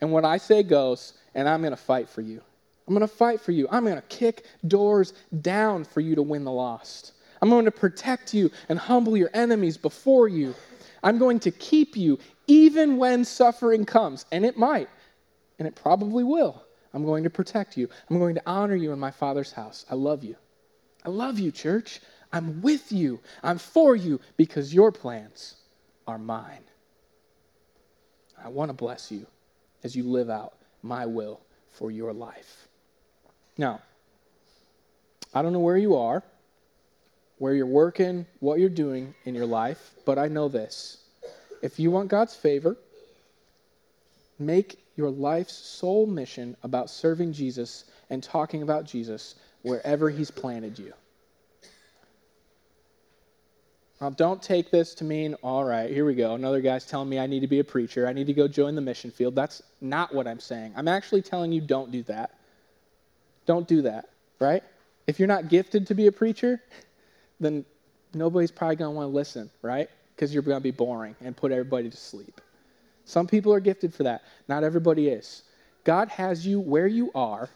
And 0.00 0.10
what 0.10 0.24
I 0.24 0.38
say 0.38 0.64
goes, 0.64 1.12
and 1.36 1.48
I'm 1.48 1.60
going 1.60 1.70
to 1.70 1.76
fight 1.76 2.08
for 2.08 2.22
you. 2.22 2.42
I'm 2.88 2.94
going 2.94 3.06
to 3.06 3.14
fight 3.14 3.40
for 3.40 3.52
you. 3.52 3.68
I'm 3.70 3.84
going 3.84 3.94
to 3.94 4.08
kick 4.08 4.46
doors 4.66 5.12
down 5.42 5.84
for 5.84 6.00
you 6.00 6.16
to 6.16 6.22
win 6.22 6.42
the 6.42 6.50
lost. 6.50 7.12
I'm 7.42 7.50
going 7.50 7.66
to 7.66 7.70
protect 7.70 8.34
you 8.34 8.50
and 8.68 8.80
humble 8.80 9.16
your 9.16 9.30
enemies 9.32 9.76
before 9.76 10.26
you. 10.26 10.56
I'm 11.04 11.18
going 11.18 11.38
to 11.38 11.52
keep 11.52 11.96
you 11.96 12.18
even 12.48 12.96
when 12.96 13.24
suffering 13.24 13.84
comes, 13.84 14.26
and 14.32 14.44
it 14.44 14.58
might, 14.58 14.88
and 15.60 15.68
it 15.68 15.76
probably 15.76 16.24
will. 16.24 16.65
I'm 16.96 17.04
going 17.04 17.24
to 17.24 17.30
protect 17.30 17.76
you. 17.76 17.90
I'm 18.08 18.18
going 18.18 18.36
to 18.36 18.42
honor 18.46 18.74
you 18.74 18.90
in 18.90 18.98
my 18.98 19.10
Father's 19.10 19.52
house. 19.52 19.84
I 19.90 19.94
love 19.94 20.24
you. 20.24 20.34
I 21.04 21.10
love 21.10 21.38
you, 21.38 21.52
church. 21.52 22.00
I'm 22.32 22.62
with 22.62 22.90
you. 22.90 23.20
I'm 23.42 23.58
for 23.58 23.94
you 23.94 24.18
because 24.38 24.72
your 24.72 24.90
plans 24.90 25.56
are 26.06 26.16
mine. 26.16 26.64
I 28.42 28.48
want 28.48 28.70
to 28.70 28.72
bless 28.72 29.12
you. 29.12 29.26
as 29.84 29.94
you 29.94 30.04
live 30.04 30.30
out 30.30 30.54
my 30.82 31.04
will 31.04 31.42
for 31.68 31.90
your 31.90 32.14
life. 32.14 32.66
Now, 33.58 33.82
I 35.34 35.42
don't 35.42 35.52
know 35.52 35.60
where 35.60 35.76
you 35.76 35.96
are, 35.96 36.22
where 37.36 37.52
you're 37.52 37.66
working, 37.66 38.24
what 38.40 38.58
you're 38.58 38.70
doing 38.70 39.14
in 39.26 39.34
your 39.34 39.44
life, 39.44 39.90
but 40.06 40.18
I 40.18 40.28
know 40.28 40.48
this. 40.48 40.96
If 41.60 41.78
you 41.78 41.90
want 41.90 42.08
God's 42.08 42.34
favor, 42.34 42.74
make 44.38 44.85
your 44.96 45.10
life's 45.10 45.54
sole 45.54 46.06
mission 46.06 46.56
about 46.62 46.90
serving 46.90 47.32
Jesus 47.32 47.84
and 48.10 48.22
talking 48.22 48.62
about 48.62 48.84
Jesus 48.84 49.36
wherever 49.62 50.10
He's 50.10 50.30
planted 50.30 50.78
you. 50.78 50.92
Now, 54.00 54.10
don't 54.10 54.42
take 54.42 54.70
this 54.70 54.94
to 54.96 55.04
mean, 55.04 55.34
all 55.42 55.64
right, 55.64 55.90
here 55.90 56.04
we 56.04 56.14
go. 56.14 56.34
Another 56.34 56.60
guy's 56.60 56.84
telling 56.84 57.08
me 57.08 57.18
I 57.18 57.26
need 57.26 57.40
to 57.40 57.46
be 57.46 57.60
a 57.60 57.64
preacher. 57.64 58.06
I 58.06 58.12
need 58.12 58.26
to 58.26 58.34
go 58.34 58.46
join 58.46 58.74
the 58.74 58.82
mission 58.82 59.10
field. 59.10 59.34
That's 59.34 59.62
not 59.80 60.14
what 60.14 60.26
I'm 60.26 60.40
saying. 60.40 60.74
I'm 60.76 60.88
actually 60.88 61.22
telling 61.22 61.50
you 61.50 61.62
don't 61.62 61.90
do 61.90 62.02
that. 62.04 62.32
Don't 63.46 63.66
do 63.66 63.82
that, 63.82 64.10
right? 64.38 64.62
If 65.06 65.18
you're 65.18 65.28
not 65.28 65.48
gifted 65.48 65.86
to 65.86 65.94
be 65.94 66.08
a 66.08 66.12
preacher, 66.12 66.60
then 67.40 67.64
nobody's 68.12 68.50
probably 68.50 68.76
going 68.76 68.92
to 68.92 68.96
want 68.96 69.10
to 69.10 69.14
listen, 69.14 69.50
right? 69.62 69.88
Because 70.14 70.34
you're 70.34 70.42
going 70.42 70.58
to 70.58 70.62
be 70.62 70.72
boring 70.72 71.16
and 71.22 71.34
put 71.34 71.50
everybody 71.52 71.88
to 71.88 71.96
sleep. 71.96 72.40
Some 73.06 73.26
people 73.26 73.54
are 73.54 73.60
gifted 73.60 73.94
for 73.94 74.02
that. 74.02 74.22
Not 74.48 74.64
everybody 74.64 75.08
is. 75.08 75.44
God 75.84 76.08
has 76.08 76.46
you 76.46 76.60
where 76.60 76.88
you 76.88 77.10
are 77.14 77.48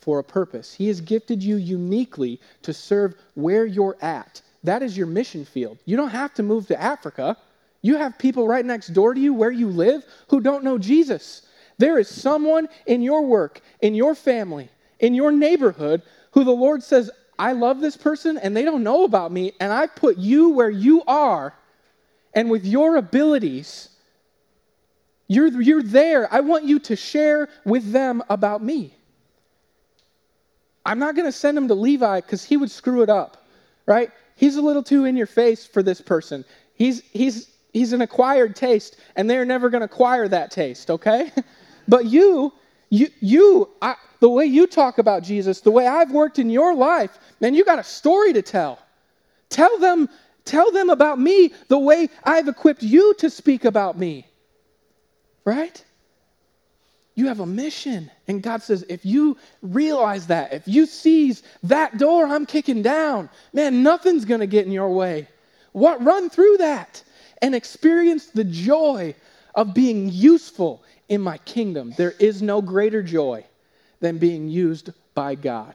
for 0.00 0.18
a 0.18 0.24
purpose. 0.24 0.74
He 0.74 0.88
has 0.88 1.00
gifted 1.00 1.42
you 1.42 1.56
uniquely 1.56 2.40
to 2.62 2.74
serve 2.74 3.14
where 3.34 3.64
you're 3.64 3.96
at. 4.02 4.42
That 4.64 4.82
is 4.82 4.96
your 4.98 5.06
mission 5.06 5.44
field. 5.44 5.78
You 5.84 5.96
don't 5.96 6.10
have 6.10 6.34
to 6.34 6.42
move 6.42 6.66
to 6.66 6.80
Africa. 6.80 7.36
You 7.82 7.96
have 7.96 8.18
people 8.18 8.48
right 8.48 8.64
next 8.64 8.88
door 8.88 9.14
to 9.14 9.20
you 9.20 9.32
where 9.32 9.52
you 9.52 9.68
live 9.68 10.04
who 10.28 10.40
don't 10.40 10.64
know 10.64 10.76
Jesus. 10.76 11.42
There 11.78 11.98
is 11.98 12.08
someone 12.08 12.68
in 12.86 13.00
your 13.00 13.22
work, 13.22 13.60
in 13.80 13.94
your 13.94 14.16
family, 14.16 14.68
in 14.98 15.14
your 15.14 15.30
neighborhood 15.30 16.02
who 16.32 16.42
the 16.42 16.50
Lord 16.50 16.82
says, 16.82 17.10
I 17.38 17.52
love 17.52 17.80
this 17.80 17.96
person 17.96 18.38
and 18.38 18.56
they 18.56 18.64
don't 18.64 18.82
know 18.82 19.04
about 19.04 19.30
me, 19.30 19.52
and 19.60 19.72
I 19.72 19.86
put 19.86 20.16
you 20.16 20.48
where 20.48 20.70
you 20.70 21.02
are, 21.06 21.54
and 22.34 22.50
with 22.50 22.64
your 22.64 22.96
abilities, 22.96 23.90
you're, 25.28 25.60
you're 25.60 25.82
there. 25.82 26.32
I 26.32 26.40
want 26.40 26.64
you 26.64 26.78
to 26.80 26.96
share 26.96 27.48
with 27.64 27.92
them 27.92 28.22
about 28.28 28.62
me. 28.62 28.94
I'm 30.84 31.00
not 31.00 31.16
going 31.16 31.26
to 31.26 31.32
send 31.32 31.58
him 31.58 31.66
to 31.68 31.74
Levi 31.74 32.20
because 32.20 32.44
he 32.44 32.56
would 32.56 32.70
screw 32.70 33.02
it 33.02 33.10
up, 33.10 33.46
right? 33.86 34.10
He's 34.36 34.56
a 34.56 34.62
little 34.62 34.84
too 34.84 35.04
in 35.04 35.16
your 35.16 35.26
face 35.26 35.66
for 35.66 35.82
this 35.82 36.00
person. 36.00 36.44
He's, 36.74 37.02
he's, 37.12 37.50
he's 37.72 37.92
an 37.92 38.02
acquired 38.02 38.54
taste, 38.54 38.96
and 39.16 39.28
they're 39.28 39.44
never 39.44 39.68
going 39.68 39.80
to 39.80 39.86
acquire 39.86 40.28
that 40.28 40.52
taste, 40.52 40.90
okay? 40.90 41.32
but 41.88 42.06
you, 42.06 42.52
you, 42.90 43.08
you 43.20 43.68
I, 43.82 43.96
the 44.20 44.28
way 44.28 44.46
you 44.46 44.68
talk 44.68 44.98
about 44.98 45.24
Jesus, 45.24 45.60
the 45.60 45.72
way 45.72 45.88
I've 45.88 46.12
worked 46.12 46.38
in 46.38 46.50
your 46.50 46.74
life, 46.74 47.18
man, 47.40 47.54
you 47.54 47.64
got 47.64 47.80
a 47.80 47.84
story 47.84 48.32
to 48.34 48.42
tell. 48.42 48.78
Tell 49.48 49.76
them, 49.78 50.08
tell 50.44 50.70
them 50.70 50.90
about 50.90 51.18
me 51.18 51.52
the 51.68 51.78
way 51.78 52.10
I've 52.22 52.46
equipped 52.46 52.82
you 52.82 53.14
to 53.14 53.28
speak 53.28 53.64
about 53.64 53.98
me. 53.98 54.26
Right? 55.46 55.82
You 57.14 57.28
have 57.28 57.40
a 57.40 57.46
mission. 57.46 58.10
And 58.28 58.42
God 58.42 58.62
says, 58.62 58.84
if 58.90 59.06
you 59.06 59.38
realize 59.62 60.26
that, 60.26 60.52
if 60.52 60.68
you 60.68 60.84
seize 60.84 61.42
that 61.62 61.96
door 61.96 62.26
I'm 62.26 62.44
kicking 62.44 62.82
down, 62.82 63.30
man, 63.54 63.82
nothing's 63.82 64.26
going 64.26 64.40
to 64.40 64.46
get 64.46 64.66
in 64.66 64.72
your 64.72 64.90
way. 64.90 65.28
What 65.72 66.04
run 66.04 66.28
through 66.28 66.58
that 66.58 67.02
and 67.40 67.54
experience 67.54 68.26
the 68.26 68.44
joy 68.44 69.14
of 69.54 69.72
being 69.72 70.10
useful 70.10 70.82
in 71.08 71.20
my 71.20 71.38
kingdom. 71.38 71.94
There 71.96 72.14
is 72.18 72.42
no 72.42 72.60
greater 72.60 73.02
joy 73.02 73.44
than 74.00 74.18
being 74.18 74.48
used 74.48 74.90
by 75.14 75.36
God. 75.36 75.74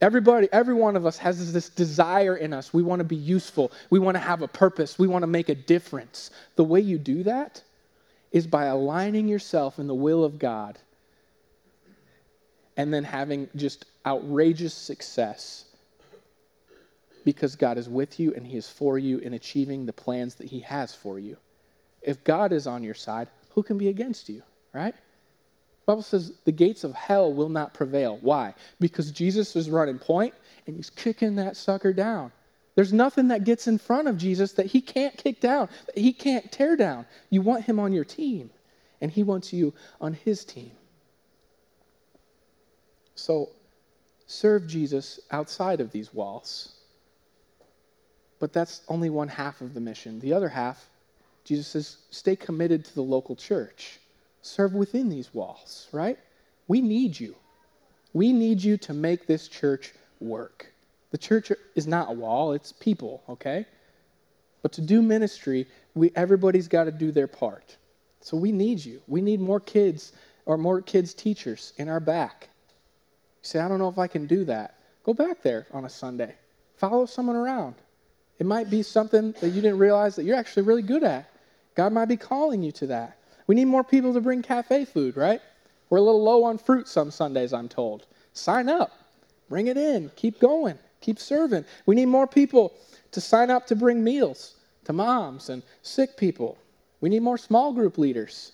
Everybody, 0.00 0.48
every 0.50 0.74
one 0.74 0.96
of 0.96 1.06
us 1.06 1.16
has 1.18 1.52
this 1.52 1.68
desire 1.68 2.36
in 2.36 2.52
us. 2.52 2.74
We 2.74 2.82
want 2.82 2.98
to 2.98 3.04
be 3.04 3.16
useful. 3.16 3.70
We 3.90 4.00
want 4.00 4.16
to 4.16 4.20
have 4.20 4.42
a 4.42 4.48
purpose. 4.48 4.98
We 4.98 5.06
want 5.06 5.22
to 5.22 5.28
make 5.28 5.48
a 5.48 5.54
difference. 5.54 6.30
The 6.56 6.64
way 6.64 6.80
you 6.80 6.98
do 6.98 7.22
that 7.22 7.62
is 8.32 8.46
by 8.46 8.64
aligning 8.64 9.28
yourself 9.28 9.78
in 9.78 9.86
the 9.86 9.94
will 9.94 10.24
of 10.24 10.38
God 10.38 10.78
and 12.76 12.92
then 12.92 13.04
having 13.04 13.48
just 13.54 13.84
outrageous 14.06 14.74
success 14.74 15.66
because 17.24 17.54
God 17.54 17.78
is 17.78 17.88
with 17.88 18.18
you 18.18 18.34
and 18.34 18.46
He 18.46 18.56
is 18.56 18.68
for 18.68 18.98
you 18.98 19.18
in 19.18 19.34
achieving 19.34 19.86
the 19.86 19.92
plans 19.92 20.34
that 20.36 20.48
He 20.48 20.60
has 20.60 20.94
for 20.94 21.18
you. 21.18 21.36
If 22.00 22.24
God 22.24 22.52
is 22.52 22.66
on 22.66 22.82
your 22.82 22.94
side, 22.94 23.28
who 23.50 23.62
can 23.62 23.78
be 23.78 23.88
against 23.88 24.28
you, 24.28 24.42
right? 24.72 24.94
The 24.94 25.86
Bible 25.86 26.02
says 26.02 26.32
the 26.44 26.52
gates 26.52 26.84
of 26.84 26.94
hell 26.94 27.32
will 27.32 27.48
not 27.48 27.74
prevail. 27.74 28.18
Why? 28.22 28.54
Because 28.80 29.10
Jesus 29.10 29.54
is 29.56 29.68
running 29.68 29.98
point 29.98 30.34
and 30.66 30.74
he's 30.74 30.90
kicking 30.90 31.36
that 31.36 31.56
sucker 31.56 31.92
down. 31.92 32.32
There's 32.74 32.92
nothing 32.92 33.28
that 33.28 33.44
gets 33.44 33.66
in 33.66 33.78
front 33.78 34.08
of 34.08 34.16
Jesus 34.16 34.52
that 34.52 34.66
he 34.66 34.80
can't 34.80 35.16
kick 35.16 35.40
down, 35.40 35.68
that 35.86 35.98
he 35.98 36.12
can't 36.12 36.50
tear 36.50 36.76
down. 36.76 37.06
You 37.28 37.42
want 37.42 37.64
him 37.64 37.78
on 37.78 37.92
your 37.92 38.04
team, 38.04 38.50
and 39.00 39.10
he 39.10 39.22
wants 39.22 39.52
you 39.52 39.74
on 40.00 40.14
his 40.14 40.44
team. 40.44 40.72
So, 43.14 43.50
serve 44.26 44.66
Jesus 44.66 45.20
outside 45.30 45.80
of 45.80 45.92
these 45.92 46.14
walls. 46.14 46.72
But 48.38 48.52
that's 48.52 48.80
only 48.88 49.10
one 49.10 49.28
half 49.28 49.60
of 49.60 49.74
the 49.74 49.80
mission. 49.80 50.18
The 50.18 50.32
other 50.32 50.48
half, 50.48 50.88
Jesus 51.44 51.66
says, 51.68 51.98
stay 52.10 52.34
committed 52.34 52.84
to 52.86 52.94
the 52.94 53.02
local 53.02 53.36
church. 53.36 54.00
Serve 54.40 54.72
within 54.74 55.08
these 55.08 55.32
walls, 55.34 55.88
right? 55.92 56.18
We 56.66 56.80
need 56.80 57.20
you. 57.20 57.36
We 58.14 58.32
need 58.32 58.62
you 58.62 58.76
to 58.78 58.94
make 58.94 59.26
this 59.26 59.46
church 59.46 59.94
work. 60.20 60.71
The 61.12 61.18
church 61.18 61.52
is 61.76 61.86
not 61.86 62.08
a 62.08 62.12
wall, 62.12 62.52
it's 62.52 62.72
people, 62.72 63.22
okay? 63.28 63.66
But 64.62 64.72
to 64.72 64.80
do 64.80 65.02
ministry, 65.02 65.66
we, 65.94 66.10
everybody's 66.16 66.68
got 66.68 66.84
to 66.84 66.90
do 66.90 67.12
their 67.12 67.26
part. 67.26 67.76
So 68.20 68.36
we 68.36 68.50
need 68.50 68.84
you. 68.84 69.02
We 69.06 69.20
need 69.20 69.40
more 69.40 69.60
kids 69.60 70.12
or 70.46 70.56
more 70.56 70.80
kids' 70.80 71.12
teachers 71.12 71.74
in 71.76 71.88
our 71.88 72.00
back. 72.00 72.48
You 73.42 73.46
say, 73.46 73.60
I 73.60 73.68
don't 73.68 73.78
know 73.78 73.88
if 73.88 73.98
I 73.98 74.06
can 74.06 74.26
do 74.26 74.44
that. 74.46 74.78
Go 75.04 75.12
back 75.12 75.42
there 75.42 75.66
on 75.72 75.84
a 75.84 75.88
Sunday. 75.90 76.34
Follow 76.76 77.06
someone 77.06 77.36
around. 77.36 77.74
It 78.38 78.46
might 78.46 78.70
be 78.70 78.82
something 78.82 79.32
that 79.40 79.50
you 79.50 79.60
didn't 79.60 79.78
realize 79.78 80.16
that 80.16 80.24
you're 80.24 80.36
actually 80.36 80.62
really 80.62 80.82
good 80.82 81.04
at. 81.04 81.28
God 81.74 81.92
might 81.92 82.06
be 82.06 82.16
calling 82.16 82.62
you 82.62 82.72
to 82.72 82.86
that. 82.88 83.18
We 83.46 83.54
need 83.54 83.66
more 83.66 83.84
people 83.84 84.14
to 84.14 84.20
bring 84.20 84.42
cafe 84.42 84.84
food, 84.84 85.16
right? 85.16 85.40
We're 85.90 85.98
a 85.98 86.02
little 86.02 86.22
low 86.22 86.44
on 86.44 86.58
fruit 86.58 86.88
some 86.88 87.10
Sundays, 87.10 87.52
I'm 87.52 87.68
told. 87.68 88.06
Sign 88.32 88.68
up, 88.68 88.92
bring 89.48 89.66
it 89.66 89.76
in, 89.76 90.10
keep 90.16 90.40
going. 90.40 90.78
Keep 91.02 91.18
serving. 91.18 91.64
We 91.86 91.94
need 91.94 92.06
more 92.06 92.26
people 92.26 92.72
to 93.10 93.20
sign 93.20 93.50
up 93.50 93.66
to 93.66 93.76
bring 93.76 94.02
meals 94.02 94.56
to 94.84 94.92
moms 94.92 95.48
and 95.48 95.62
sick 95.82 96.16
people. 96.16 96.58
We 97.00 97.08
need 97.08 97.22
more 97.22 97.38
small 97.38 97.72
group 97.72 97.98
leaders. 97.98 98.52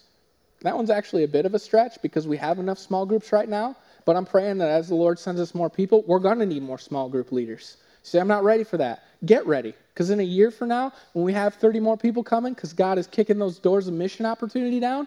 That 0.62 0.76
one's 0.76 0.90
actually 0.90 1.24
a 1.24 1.28
bit 1.28 1.46
of 1.46 1.54
a 1.54 1.58
stretch 1.58 2.02
because 2.02 2.26
we 2.26 2.36
have 2.38 2.58
enough 2.58 2.78
small 2.78 3.06
groups 3.06 3.32
right 3.32 3.48
now, 3.48 3.76
but 4.04 4.16
I'm 4.16 4.26
praying 4.26 4.58
that 4.58 4.70
as 4.70 4.88
the 4.88 4.94
Lord 4.94 5.18
sends 5.18 5.40
us 5.40 5.54
more 5.54 5.70
people, 5.70 6.02
we're 6.06 6.18
going 6.18 6.40
to 6.40 6.46
need 6.46 6.62
more 6.62 6.78
small 6.78 7.08
group 7.08 7.30
leaders. 7.30 7.76
See, 8.02 8.18
I'm 8.18 8.28
not 8.28 8.42
ready 8.42 8.64
for 8.64 8.76
that. 8.78 9.04
Get 9.24 9.46
ready 9.46 9.74
because 9.92 10.10
in 10.10 10.20
a 10.20 10.24
year 10.24 10.50
from 10.50 10.68
now, 10.68 10.92
when 11.12 11.24
we 11.24 11.32
have 11.32 11.54
30 11.54 11.80
more 11.80 11.96
people 11.96 12.24
coming, 12.24 12.54
because 12.54 12.72
God 12.72 12.98
is 12.98 13.06
kicking 13.06 13.38
those 13.38 13.58
doors 13.58 13.86
of 13.86 13.94
mission 13.94 14.26
opportunity 14.26 14.80
down, 14.80 15.06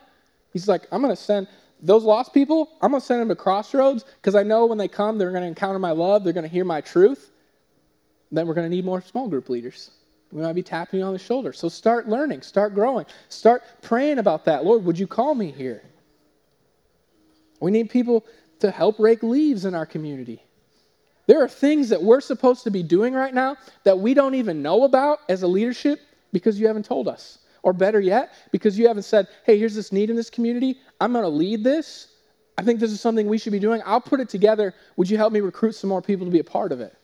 He's 0.53 0.67
like, 0.67 0.85
I'm 0.91 1.01
going 1.01 1.15
to 1.15 1.21
send 1.21 1.47
those 1.81 2.03
lost 2.03 2.33
people, 2.33 2.69
I'm 2.81 2.91
going 2.91 3.01
to 3.01 3.05
send 3.05 3.21
them 3.21 3.29
to 3.29 3.35
Crossroads 3.35 4.03
because 4.03 4.35
I 4.35 4.43
know 4.43 4.65
when 4.65 4.77
they 4.77 4.87
come, 4.87 5.17
they're 5.17 5.31
going 5.31 5.41
to 5.41 5.47
encounter 5.47 5.79
my 5.79 5.91
love, 5.91 6.23
they're 6.23 6.33
going 6.33 6.43
to 6.43 6.49
hear 6.49 6.65
my 6.65 6.81
truth. 6.81 7.30
Then 8.31 8.47
we're 8.47 8.53
going 8.53 8.69
to 8.69 8.75
need 8.75 8.85
more 8.85 9.01
small 9.01 9.27
group 9.27 9.49
leaders. 9.49 9.91
We 10.31 10.41
might 10.41 10.53
be 10.53 10.63
tapping 10.63 11.01
you 11.01 11.05
on 11.05 11.13
the 11.13 11.19
shoulder. 11.19 11.51
So 11.51 11.67
start 11.67 12.07
learning, 12.07 12.41
start 12.41 12.73
growing, 12.73 13.05
start 13.27 13.63
praying 13.81 14.19
about 14.19 14.45
that. 14.45 14.63
Lord, 14.63 14.85
would 14.85 14.97
you 14.97 15.07
call 15.07 15.35
me 15.35 15.51
here? 15.51 15.83
We 17.59 17.71
need 17.71 17.89
people 17.89 18.25
to 18.59 18.71
help 18.71 18.97
rake 18.99 19.23
leaves 19.23 19.65
in 19.65 19.75
our 19.75 19.85
community. 19.85 20.41
There 21.27 21.43
are 21.43 21.47
things 21.47 21.89
that 21.89 22.01
we're 22.01 22.21
supposed 22.21 22.63
to 22.63 22.71
be 22.71 22.83
doing 22.83 23.13
right 23.13 23.33
now 23.33 23.57
that 23.83 23.99
we 23.99 24.13
don't 24.13 24.35
even 24.35 24.61
know 24.61 24.83
about 24.83 25.19
as 25.29 25.43
a 25.43 25.47
leadership 25.47 25.99
because 26.31 26.59
you 26.59 26.67
haven't 26.67 26.85
told 26.85 27.07
us. 27.07 27.39
Or 27.63 27.73
better 27.73 27.99
yet, 27.99 28.33
because 28.51 28.79
you 28.79 28.87
haven't 28.87 29.03
said, 29.03 29.27
hey, 29.45 29.59
here's 29.59 29.75
this 29.75 29.91
need 29.91 30.09
in 30.09 30.15
this 30.15 30.31
community. 30.31 30.79
I'm 30.99 31.11
going 31.11 31.23
to 31.23 31.29
lead 31.29 31.63
this. 31.63 32.07
I 32.57 32.63
think 32.63 32.79
this 32.79 32.91
is 32.91 32.99
something 32.99 33.27
we 33.27 33.37
should 33.37 33.51
be 33.51 33.59
doing. 33.59 33.81
I'll 33.85 34.01
put 34.01 34.19
it 34.19 34.29
together. 34.29 34.73
Would 34.95 35.09
you 35.09 35.17
help 35.17 35.31
me 35.31 35.41
recruit 35.41 35.75
some 35.75 35.89
more 35.89 36.01
people 36.01 36.25
to 36.25 36.31
be 36.31 36.39
a 36.39 36.43
part 36.43 36.71
of 36.71 36.81
it? 36.81 36.95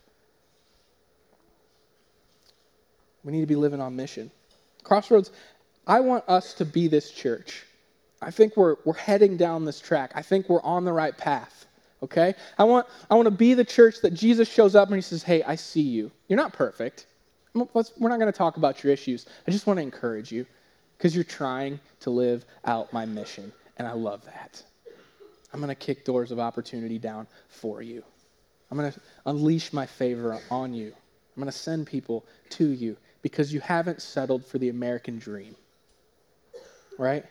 We 3.27 3.33
need 3.33 3.41
to 3.41 3.45
be 3.45 3.57
living 3.57 3.81
on 3.81 3.93
mission. 3.93 4.31
Crossroads, 4.85 5.31
I 5.85 5.99
want 5.99 6.23
us 6.29 6.53
to 6.53 6.65
be 6.65 6.87
this 6.87 7.11
church. 7.11 7.65
I 8.21 8.31
think 8.31 8.55
we're, 8.55 8.77
we're 8.85 8.93
heading 8.93 9.35
down 9.35 9.65
this 9.65 9.81
track. 9.81 10.13
I 10.15 10.21
think 10.21 10.47
we're 10.47 10.61
on 10.61 10.85
the 10.85 10.93
right 10.93 11.15
path. 11.15 11.65
Okay? 12.01 12.35
I 12.57 12.63
want, 12.63 12.87
I 13.09 13.15
want 13.15 13.25
to 13.25 13.31
be 13.31 13.53
the 13.53 13.65
church 13.65 13.99
that 14.01 14.13
Jesus 14.13 14.47
shows 14.47 14.75
up 14.75 14.87
and 14.87 14.95
he 14.95 15.01
says, 15.01 15.23
Hey, 15.23 15.43
I 15.43 15.55
see 15.55 15.81
you. 15.81 16.09
You're 16.29 16.37
not 16.37 16.53
perfect. 16.53 17.05
Let's, 17.73 17.91
we're 17.97 18.07
not 18.07 18.17
going 18.17 18.31
to 18.31 18.37
talk 18.37 18.55
about 18.55 18.81
your 18.81 18.93
issues. 18.93 19.25
I 19.45 19.51
just 19.51 19.67
want 19.67 19.75
to 19.75 19.83
encourage 19.83 20.31
you 20.31 20.45
because 20.97 21.13
you're 21.13 21.25
trying 21.25 21.81
to 21.99 22.09
live 22.09 22.45
out 22.63 22.93
my 22.93 23.05
mission. 23.05 23.51
and 23.75 23.85
I 23.85 23.91
love 23.91 24.23
that. 24.23 24.63
I'm 25.51 25.59
going 25.59 25.67
to 25.67 25.75
kick 25.75 26.05
doors 26.05 26.31
of 26.31 26.39
opportunity 26.39 26.97
down 26.97 27.27
for 27.49 27.81
you. 27.81 28.05
I'm 28.71 28.77
going 28.77 28.89
to 28.89 28.99
unleash 29.25 29.73
my 29.73 29.85
favor 29.85 30.39
on 30.49 30.73
you. 30.73 30.93
I'm 31.35 31.43
going 31.43 31.51
to 31.51 31.57
send 31.57 31.87
people 31.87 32.25
to 32.51 32.69
you 32.69 32.95
because 33.21 33.53
you 33.53 33.59
haven't 33.59 34.01
settled 34.01 34.45
for 34.45 34.57
the 34.57 34.69
American 34.69 35.19
dream. 35.19 35.55
Right? 36.97 37.25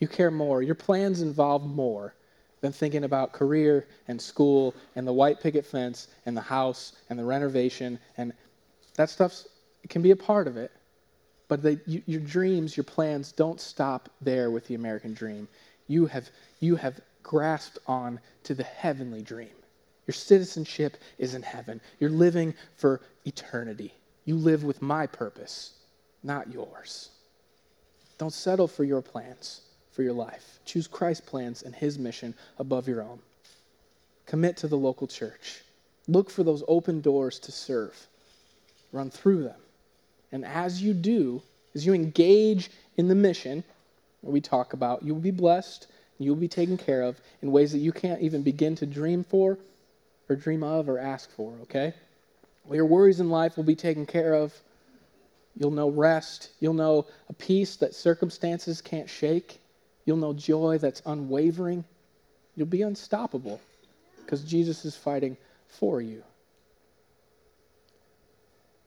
You 0.00 0.08
care 0.08 0.30
more. 0.30 0.62
Your 0.62 0.74
plans 0.74 1.22
involve 1.22 1.64
more 1.64 2.14
than 2.60 2.72
thinking 2.72 3.04
about 3.04 3.32
career 3.32 3.86
and 4.08 4.20
school 4.20 4.74
and 4.96 5.06
the 5.06 5.12
white 5.12 5.40
picket 5.40 5.64
fence 5.64 6.08
and 6.26 6.36
the 6.36 6.40
house 6.40 6.92
and 7.08 7.18
the 7.18 7.24
renovation. 7.24 7.98
And 8.16 8.32
that 8.96 9.10
stuff 9.10 9.44
can 9.88 10.02
be 10.02 10.10
a 10.10 10.16
part 10.16 10.48
of 10.48 10.56
it. 10.56 10.72
But 11.48 11.64
you, 11.88 12.02
your 12.06 12.20
dreams, 12.20 12.76
your 12.76 12.84
plans 12.84 13.32
don't 13.32 13.60
stop 13.60 14.10
there 14.20 14.50
with 14.50 14.66
the 14.66 14.74
American 14.74 15.14
dream. 15.14 15.48
You 15.86 16.06
have, 16.06 16.28
you 16.60 16.76
have 16.76 17.00
grasped 17.22 17.78
on 17.86 18.20
to 18.44 18.54
the 18.54 18.64
heavenly 18.64 19.22
dream. 19.22 19.54
Your 20.06 20.14
citizenship 20.14 20.96
is 21.18 21.34
in 21.34 21.42
heaven. 21.42 21.80
You're 22.00 22.10
living 22.10 22.54
for 22.76 23.00
eternity. 23.24 23.94
You 24.28 24.36
live 24.36 24.62
with 24.62 24.82
my 24.82 25.06
purpose, 25.06 25.72
not 26.22 26.52
yours. 26.52 27.08
Don't 28.18 28.30
settle 28.30 28.68
for 28.68 28.84
your 28.84 29.00
plans 29.00 29.62
for 29.92 30.02
your 30.02 30.12
life. 30.12 30.60
Choose 30.66 30.86
Christ's 30.86 31.26
plans 31.26 31.62
and 31.62 31.74
his 31.74 31.98
mission 31.98 32.34
above 32.58 32.88
your 32.88 33.00
own. 33.00 33.20
Commit 34.26 34.58
to 34.58 34.68
the 34.68 34.76
local 34.76 35.06
church. 35.06 35.62
Look 36.08 36.28
for 36.28 36.42
those 36.42 36.62
open 36.68 37.00
doors 37.00 37.38
to 37.38 37.52
serve. 37.52 37.96
Run 38.92 39.08
through 39.08 39.44
them. 39.44 39.60
And 40.30 40.44
as 40.44 40.82
you 40.82 40.92
do, 40.92 41.40
as 41.74 41.86
you 41.86 41.94
engage 41.94 42.70
in 42.98 43.08
the 43.08 43.14
mission 43.14 43.64
we 44.20 44.42
talk 44.42 44.74
about, 44.74 45.02
you 45.02 45.14
will 45.14 45.22
be 45.22 45.30
blessed, 45.30 45.86
you 46.18 46.32
will 46.32 46.40
be 46.40 46.48
taken 46.48 46.76
care 46.76 47.00
of 47.00 47.18
in 47.40 47.50
ways 47.50 47.72
that 47.72 47.78
you 47.78 47.92
can't 47.92 48.20
even 48.20 48.42
begin 48.42 48.74
to 48.74 48.84
dream 48.84 49.24
for 49.24 49.56
or 50.28 50.36
dream 50.36 50.62
of 50.62 50.90
or 50.90 50.98
ask 50.98 51.30
for, 51.30 51.54
okay? 51.62 51.94
Well, 52.68 52.76
your 52.76 52.84
worries 52.84 53.18
in 53.18 53.30
life 53.30 53.56
will 53.56 53.64
be 53.64 53.74
taken 53.74 54.04
care 54.04 54.34
of. 54.34 54.52
You'll 55.56 55.70
know 55.70 55.88
rest. 55.88 56.50
You'll 56.60 56.74
know 56.74 57.06
a 57.30 57.32
peace 57.32 57.76
that 57.76 57.94
circumstances 57.94 58.82
can't 58.82 59.08
shake. 59.08 59.58
You'll 60.04 60.18
know 60.18 60.34
joy 60.34 60.76
that's 60.76 61.00
unwavering. 61.06 61.82
You'll 62.56 62.66
be 62.66 62.82
unstoppable 62.82 63.58
because 64.22 64.44
Jesus 64.44 64.84
is 64.84 64.94
fighting 64.94 65.38
for 65.66 66.02
you. 66.02 66.16
You 66.16 66.24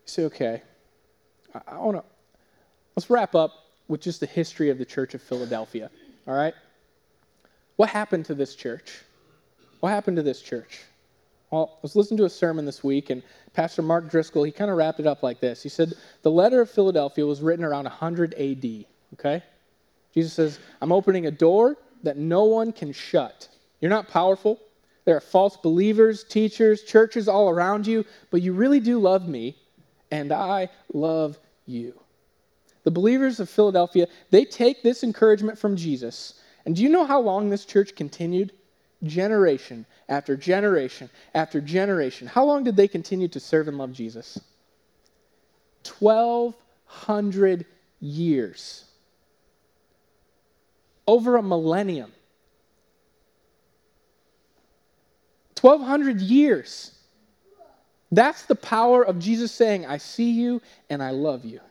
say, 0.05 0.23
okay, 0.25 0.61
I, 1.55 1.61
I 1.67 1.77
want 1.79 1.97
to, 1.97 2.03
let's 2.95 3.09
wrap 3.09 3.33
up 3.33 3.51
with 3.87 3.99
just 3.99 4.19
the 4.19 4.27
history 4.27 4.69
of 4.69 4.77
the 4.77 4.85
Church 4.85 5.15
of 5.15 5.23
Philadelphia, 5.23 5.89
all 6.27 6.35
right? 6.35 6.53
What 7.77 7.89
happened 7.89 8.25
to 8.25 8.35
this 8.35 8.53
church? 8.53 9.01
What 9.79 9.89
happened 9.89 10.17
to 10.17 10.23
this 10.23 10.39
church? 10.39 10.81
Well, 11.51 11.73
I 11.73 11.79
was 11.81 11.97
listening 11.97 12.17
to 12.19 12.25
a 12.25 12.29
sermon 12.29 12.63
this 12.63 12.81
week, 12.81 13.09
and 13.09 13.21
Pastor 13.53 13.81
Mark 13.81 14.09
Driscoll, 14.09 14.43
he 14.43 14.53
kind 14.53 14.71
of 14.71 14.77
wrapped 14.77 15.01
it 15.01 15.05
up 15.05 15.21
like 15.21 15.41
this. 15.41 15.61
He 15.61 15.67
said, 15.67 15.93
The 16.21 16.31
letter 16.31 16.61
of 16.61 16.69
Philadelphia 16.69 17.25
was 17.25 17.41
written 17.41 17.65
around 17.65 17.83
100 17.83 18.33
AD, 18.35 18.85
okay? 19.13 19.43
Jesus 20.13 20.31
says, 20.31 20.59
I'm 20.81 20.93
opening 20.93 21.25
a 21.25 21.31
door 21.31 21.75
that 22.03 22.15
no 22.15 22.45
one 22.45 22.71
can 22.71 22.93
shut. 22.93 23.49
You're 23.81 23.89
not 23.89 24.07
powerful. 24.07 24.59
There 25.03 25.17
are 25.17 25.21
false 25.21 25.57
believers, 25.57 26.23
teachers, 26.23 26.83
churches 26.83 27.27
all 27.27 27.49
around 27.49 27.85
you, 27.85 28.05
but 28.29 28.41
you 28.41 28.53
really 28.53 28.79
do 28.79 28.97
love 28.97 29.27
me, 29.27 29.57
and 30.09 30.31
I 30.31 30.69
love 30.93 31.37
you. 31.65 31.99
The 32.83 32.91
believers 32.91 33.41
of 33.41 33.49
Philadelphia, 33.49 34.07
they 34.29 34.45
take 34.45 34.83
this 34.83 35.03
encouragement 35.03 35.57
from 35.57 35.75
Jesus. 35.75 36.35
And 36.65 36.77
do 36.77 36.81
you 36.81 36.89
know 36.89 37.05
how 37.05 37.19
long 37.19 37.49
this 37.49 37.65
church 37.65 37.95
continued? 37.95 38.53
Generation 39.03 39.85
after 40.09 40.35
generation 40.35 41.09
after 41.33 41.61
generation. 41.61 42.27
How 42.27 42.45
long 42.45 42.63
did 42.63 42.75
they 42.75 42.87
continue 42.87 43.27
to 43.29 43.39
serve 43.39 43.67
and 43.67 43.77
love 43.77 43.93
Jesus? 43.93 44.39
1,200 45.99 47.65
years. 47.99 48.85
Over 51.07 51.37
a 51.37 51.43
millennium. 51.43 52.11
1,200 55.59 56.21
years. 56.21 56.91
That's 58.11 58.43
the 58.43 58.55
power 58.55 59.03
of 59.03 59.19
Jesus 59.19 59.51
saying, 59.51 59.85
I 59.85 59.97
see 59.97 60.31
you 60.31 60.61
and 60.89 61.01
I 61.01 61.11
love 61.11 61.45
you. 61.45 61.61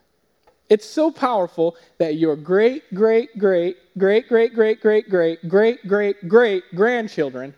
It's 0.71 0.87
so 0.87 1.11
powerful 1.11 1.77
that 1.99 2.15
your 2.15 2.37
great, 2.37 2.95
great, 2.95 3.37
great, 3.37 3.77
great, 3.99 4.29
great, 4.29 4.55
great, 4.55 4.81
great, 4.81 5.11
great, 5.11 5.49
great, 5.49 5.89
great, 5.89 6.29
great 6.29 6.65
grandchildren 6.77 7.55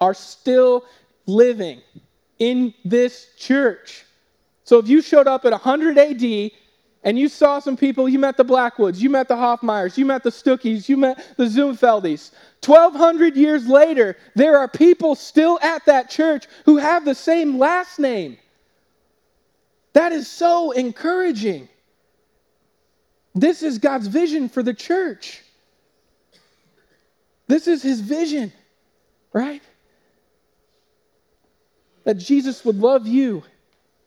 are 0.00 0.14
still 0.14 0.84
living 1.26 1.80
in 2.40 2.74
this 2.84 3.28
church. 3.38 4.04
So 4.64 4.78
if 4.78 4.88
you 4.88 5.00
showed 5.00 5.28
up 5.28 5.44
at 5.44 5.52
100 5.52 5.96
AD 5.96 6.50
and 7.04 7.16
you 7.16 7.28
saw 7.28 7.60
some 7.60 7.76
people, 7.76 8.08
you 8.08 8.18
met 8.18 8.36
the 8.36 8.42
Blackwoods, 8.42 9.00
you 9.00 9.10
met 9.10 9.28
the 9.28 9.36
Hoffmeyers, 9.36 9.96
you 9.96 10.04
met 10.04 10.24
the 10.24 10.30
Stookies, 10.30 10.88
you 10.88 10.96
met 10.96 11.24
the 11.36 11.44
Zoomfeldies. 11.44 12.32
1,200 12.64 13.36
years 13.36 13.68
later, 13.68 14.16
there 14.34 14.58
are 14.58 14.66
people 14.66 15.14
still 15.14 15.60
at 15.62 15.86
that 15.86 16.10
church 16.10 16.48
who 16.64 16.78
have 16.78 17.04
the 17.04 17.14
same 17.14 17.60
last 17.60 18.00
name. 18.00 18.36
That 19.92 20.10
is 20.10 20.26
so 20.26 20.72
encouraging. 20.72 21.68
This 23.36 23.62
is 23.62 23.76
God's 23.76 24.06
vision 24.06 24.48
for 24.48 24.62
the 24.62 24.72
church. 24.72 25.42
This 27.48 27.68
is 27.68 27.82
his 27.82 28.00
vision, 28.00 28.50
right? 29.34 29.62
That 32.04 32.14
Jesus 32.14 32.64
would 32.64 32.78
love 32.78 33.06
you, 33.06 33.42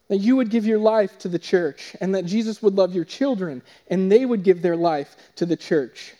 that 0.07 0.17
you 0.17 0.35
would 0.35 0.49
give 0.49 0.65
your 0.65 0.79
life 0.79 1.19
to 1.19 1.29
the 1.29 1.37
church, 1.37 1.95
and 2.01 2.15
that 2.15 2.25
Jesus 2.25 2.63
would 2.63 2.73
love 2.73 2.95
your 2.95 3.05
children, 3.05 3.61
and 3.87 4.11
they 4.11 4.25
would 4.25 4.43
give 4.43 4.63
their 4.63 4.75
life 4.75 5.15
to 5.35 5.45
the 5.45 5.55
church. 5.55 6.15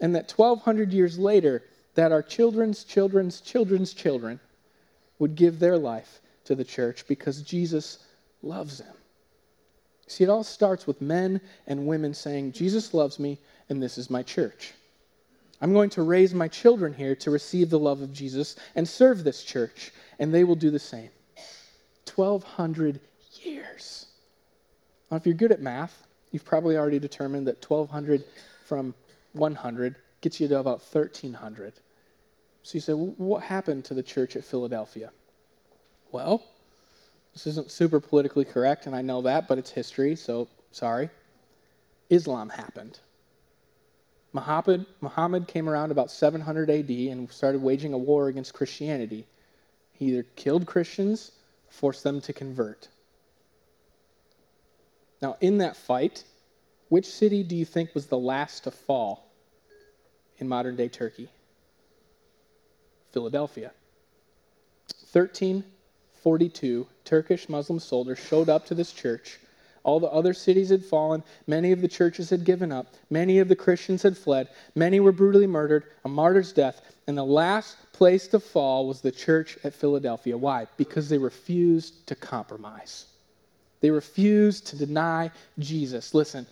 And 0.00 0.16
that 0.16 0.32
1,200 0.32 0.92
years 0.92 1.16
later, 1.16 1.62
that 1.94 2.10
our 2.10 2.22
children's 2.22 2.82
children's 2.82 3.40
children's 3.40 3.94
children 3.94 4.40
would 5.20 5.36
give 5.36 5.60
their 5.60 5.78
life 5.78 6.20
to 6.46 6.56
the 6.56 6.64
church 6.64 7.06
because 7.06 7.42
Jesus 7.42 7.98
loves 8.42 8.78
them. 8.78 8.94
See, 10.06 10.24
it 10.24 10.30
all 10.30 10.44
starts 10.44 10.86
with 10.86 11.00
men 11.00 11.40
and 11.66 11.86
women 11.86 12.12
saying, 12.14 12.52
Jesus 12.52 12.92
loves 12.92 13.18
me, 13.18 13.38
and 13.68 13.82
this 13.82 13.96
is 13.96 14.10
my 14.10 14.22
church. 14.22 14.74
I'm 15.60 15.72
going 15.72 15.90
to 15.90 16.02
raise 16.02 16.34
my 16.34 16.48
children 16.48 16.92
here 16.92 17.14
to 17.16 17.30
receive 17.30 17.70
the 17.70 17.78
love 17.78 18.02
of 18.02 18.12
Jesus 18.12 18.56
and 18.74 18.86
serve 18.86 19.24
this 19.24 19.42
church, 19.42 19.92
and 20.18 20.32
they 20.32 20.44
will 20.44 20.56
do 20.56 20.70
the 20.70 20.78
same. 20.78 21.10
1,200 22.14 23.00
years. 23.42 24.06
Now, 25.10 25.16
if 25.16 25.26
you're 25.26 25.34
good 25.34 25.52
at 25.52 25.62
math, 25.62 26.06
you've 26.32 26.44
probably 26.44 26.76
already 26.76 26.98
determined 26.98 27.46
that 27.46 27.64
1,200 27.68 28.24
from 28.66 28.94
100 29.32 29.96
gets 30.20 30.40
you 30.40 30.48
to 30.48 30.58
about 30.58 30.80
1,300. 30.80 31.72
So 32.62 32.74
you 32.74 32.80
say, 32.80 32.92
well, 32.92 33.14
what 33.16 33.42
happened 33.42 33.84
to 33.86 33.94
the 33.94 34.02
church 34.02 34.36
at 34.36 34.44
Philadelphia? 34.44 35.10
Well, 36.12 36.42
this 37.34 37.48
isn't 37.48 37.70
super 37.70 38.00
politically 38.00 38.44
correct, 38.44 38.86
and 38.86 38.94
I 38.94 39.02
know 39.02 39.20
that, 39.22 39.48
but 39.48 39.58
it's 39.58 39.70
history, 39.70 40.14
so 40.14 40.48
sorry. 40.70 41.10
Islam 42.08 42.48
happened. 42.48 43.00
Muhammad, 44.32 44.86
Muhammad 45.00 45.48
came 45.48 45.68
around 45.68 45.90
about 45.90 46.10
700 46.10 46.70
AD 46.70 46.90
and 46.90 47.30
started 47.30 47.60
waging 47.60 47.92
a 47.92 47.98
war 47.98 48.28
against 48.28 48.54
Christianity. 48.54 49.26
He 49.92 50.06
either 50.06 50.24
killed 50.36 50.66
Christians, 50.66 51.32
forced 51.70 52.04
them 52.04 52.20
to 52.22 52.32
convert. 52.32 52.88
Now, 55.20 55.36
in 55.40 55.58
that 55.58 55.76
fight, 55.76 56.24
which 56.88 57.06
city 57.06 57.42
do 57.42 57.56
you 57.56 57.64
think 57.64 57.94
was 57.94 58.06
the 58.06 58.18
last 58.18 58.64
to 58.64 58.70
fall 58.70 59.26
in 60.38 60.48
modern 60.48 60.76
day 60.76 60.88
Turkey? 60.88 61.28
Philadelphia. 63.12 63.72
13 65.06 65.64
42 66.24 66.86
Turkish 67.04 67.50
Muslim 67.50 67.78
soldiers 67.78 68.18
showed 68.18 68.48
up 68.48 68.64
to 68.66 68.74
this 68.74 68.92
church. 68.92 69.38
All 69.82 70.00
the 70.00 70.08
other 70.08 70.32
cities 70.32 70.70
had 70.70 70.82
fallen. 70.82 71.22
Many 71.46 71.70
of 71.70 71.82
the 71.82 71.88
churches 71.88 72.30
had 72.30 72.46
given 72.46 72.72
up. 72.72 72.86
Many 73.10 73.40
of 73.40 73.48
the 73.48 73.54
Christians 73.54 74.02
had 74.02 74.16
fled. 74.16 74.48
Many 74.74 75.00
were 75.00 75.12
brutally 75.12 75.46
murdered, 75.46 75.84
a 76.02 76.08
martyr's 76.08 76.54
death. 76.54 76.80
And 77.06 77.18
the 77.18 77.24
last 77.24 77.76
place 77.92 78.26
to 78.28 78.40
fall 78.40 78.88
was 78.88 79.02
the 79.02 79.12
church 79.12 79.58
at 79.64 79.74
Philadelphia. 79.74 80.38
Why? 80.38 80.66
Because 80.78 81.10
they 81.10 81.18
refused 81.18 82.06
to 82.06 82.14
compromise. 82.14 83.04
They 83.82 83.90
refused 83.90 84.68
to 84.68 84.78
deny 84.78 85.30
Jesus. 85.58 86.14
Listen, 86.14 86.46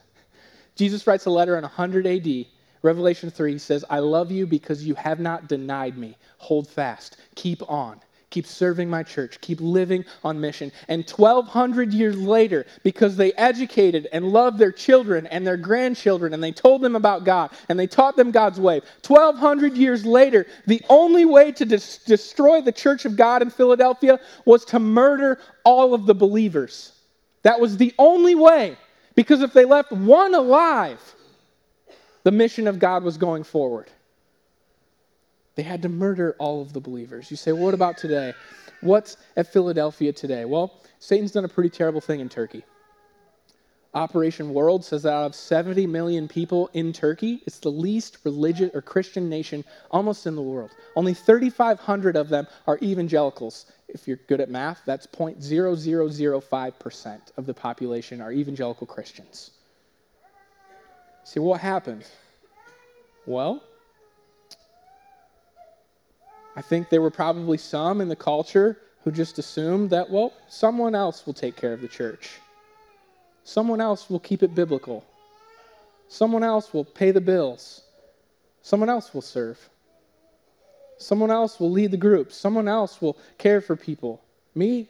Jesus 0.77 1.07
writes 1.07 1.25
a 1.25 1.31
letter 1.31 1.57
in 1.57 1.63
100 1.63 2.07
AD. 2.07 2.47
Revelation 2.83 3.31
3 3.31 3.57
says, 3.57 3.87
I 3.89 4.01
love 4.01 4.31
you 4.31 4.47
because 4.47 4.85
you 4.85 4.95
have 4.97 5.19
not 5.19 5.49
denied 5.49 5.97
me. 5.97 6.19
Hold 6.37 6.69
fast. 6.69 7.17
Keep 7.37 7.71
on. 7.71 8.03
Keep 8.33 8.47
serving 8.47 8.91
my 8.91 9.05
church, 9.05 9.41
keep 9.41 9.61
living 9.61 10.05
on 10.25 10.41
mission. 10.41 10.73
And 10.89 11.09
1,200 11.09 11.93
years 11.93 12.17
later, 12.17 12.67
because 12.83 13.17
they 13.17 13.33
educated 13.35 14.09
and 14.13 14.33
loved 14.33 14.59
their 14.59 14.73
children 14.73 15.29
and 15.29 15.47
their 15.47 15.57
grandchildren, 15.57 16.35
and 16.35 16.43
they 16.43 16.51
told 16.51 16.83
them 16.83 16.97
about 16.97 17.25
God, 17.25 17.51
and 17.69 17.79
they 17.79 17.87
taught 17.87 18.17
them 18.17 18.33
God's 18.33 18.59
way, 18.59 18.81
1,200 19.07 19.77
years 19.77 20.05
later, 20.05 20.47
the 20.67 20.83
only 20.89 21.25
way 21.25 21.53
to 21.53 21.65
destroy 21.65 22.61
the 22.61 22.73
church 22.73 23.05
of 23.05 23.17
God 23.17 23.43
in 23.43 23.51
Philadelphia 23.51 24.19
was 24.45 24.65
to 24.65 24.81
murder 24.81 25.39
all 25.65 25.95
of 25.95 26.07
the 26.07 26.15
believers. 26.15 26.93
That 27.43 27.61
was 27.61 27.77
the 27.77 27.95
only 27.99 28.35
way. 28.35 28.77
Because 29.15 29.43
if 29.43 29.53
they 29.53 29.67
left 29.67 29.93
one 29.93 30.35
alive, 30.35 31.01
the 32.23 32.31
mission 32.31 32.67
of 32.67 32.79
God 32.79 33.05
was 33.05 33.19
going 33.19 33.45
forward. 33.45 33.91
They 35.55 35.63
had 35.63 35.83
to 35.83 35.89
murder 35.89 36.35
all 36.39 36.63
of 36.63 36.73
the 36.73 36.81
believers. 36.81 37.31
You 37.31 37.37
say, 37.37 37.53
well, 37.53 37.65
what 37.65 37.75
about 37.75 37.99
today? 37.99 38.33
What's 38.81 39.17
at 39.37 39.53
Philadelphia 39.53 40.13
today? 40.13 40.45
Well, 40.45 40.81
Satan's 40.99 41.33
done 41.33 41.45
a 41.45 41.49
pretty 41.49 41.71
terrible 41.71 42.01
thing 42.01 42.21
in 42.21 42.29
Turkey. 42.29 42.65
Operation 43.95 44.55
World 44.55 44.83
says 44.85 45.03
that 45.03 45.13
out 45.13 45.27
of 45.27 45.35
70 45.35 45.87
million 45.87 46.27
people 46.27 46.71
in 46.73 46.95
Turkey, 46.95 47.43
it's 47.47 47.59
the 47.59 47.69
least 47.69 48.17
religious 48.25 48.71
or 48.75 48.81
Christian 48.81 49.29
nation 49.29 49.63
almost 49.91 50.27
in 50.27 50.35
the 50.35 50.41
world. 50.41 50.71
Only 50.97 51.13
3,500 51.13 52.17
of 52.17 52.31
them 52.31 52.47
are 52.67 52.79
evangelicals. 52.81 53.67
If 53.89 54.09
you're 54.09 54.21
good 54.29 54.41
at 54.41 54.49
math, 54.49 54.81
that's 54.87 55.07
0.0005% 55.07 57.21
of 57.37 57.45
the 57.45 57.53
population 57.53 58.23
are 58.23 58.33
evangelical 58.33 58.87
Christians. 58.87 59.51
See, 61.25 61.41
what 61.41 61.61
happened? 61.61 62.07
Well, 63.27 63.63
I 66.55 66.63
think 66.63 66.89
there 66.89 67.01
were 67.01 67.11
probably 67.11 67.59
some 67.59 68.01
in 68.01 68.09
the 68.09 68.17
culture 68.17 68.79
who 69.05 69.11
just 69.11 69.39
assumed 69.39 69.91
that, 69.91 70.11
well, 70.11 70.33
someone 70.49 70.95
else 70.95 71.27
will 71.27 71.33
take 71.33 71.57
care 71.57 71.73
of 71.73 71.81
the 71.81 71.89
church. 71.89 72.39
Someone 73.45 73.81
else 73.81 74.09
will 74.09 74.21
keep 74.21 74.43
it 74.43 74.55
biblical. 74.55 75.05
Someone 76.09 76.45
else 76.45 76.73
will 76.73 76.85
pay 76.85 77.11
the 77.11 77.21
bills. 77.21 77.83
Someone 78.63 78.91
else 78.91 79.13
will 79.15 79.23
serve. 79.23 79.59
Someone 80.99 81.31
else 81.31 81.59
will 81.59 81.71
lead 81.71 81.91
the 81.91 81.97
group. 81.97 82.31
Someone 82.33 82.69
else 82.69 83.01
will 83.01 83.17
care 83.39 83.61
for 83.61 83.75
people. 83.75 84.21
Me, 84.55 84.89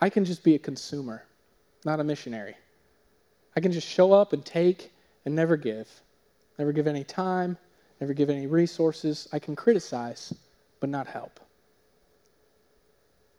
I 0.00 0.08
can 0.08 0.24
just 0.24 0.42
be 0.42 0.54
a 0.54 0.58
consumer, 0.58 1.24
not 1.84 2.00
a 2.00 2.04
missionary. 2.04 2.56
I 3.54 3.60
can 3.60 3.72
just 3.72 3.86
show 3.86 4.12
up 4.12 4.32
and 4.32 4.44
take 4.44 4.92
and 5.26 5.34
never 5.34 5.56
give. 5.56 5.88
Never 6.58 6.72
give 6.72 6.86
any 6.86 7.04
time, 7.04 7.58
never 8.00 8.14
give 8.14 8.30
any 8.30 8.46
resources. 8.46 9.28
I 9.32 9.38
can 9.38 9.54
criticize, 9.56 10.32
but 10.82 10.90
not 10.90 11.06
help. 11.06 11.38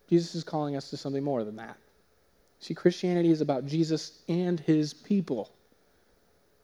Jesus 0.08 0.34
is 0.34 0.44
calling 0.44 0.76
us 0.76 0.88
to 0.88 0.96
something 0.96 1.22
more 1.22 1.44
than 1.44 1.56
that. 1.56 1.76
See, 2.58 2.72
Christianity 2.72 3.30
is 3.30 3.42
about 3.42 3.66
Jesus 3.66 4.18
and 4.30 4.58
his 4.58 4.94
people. 4.94 5.50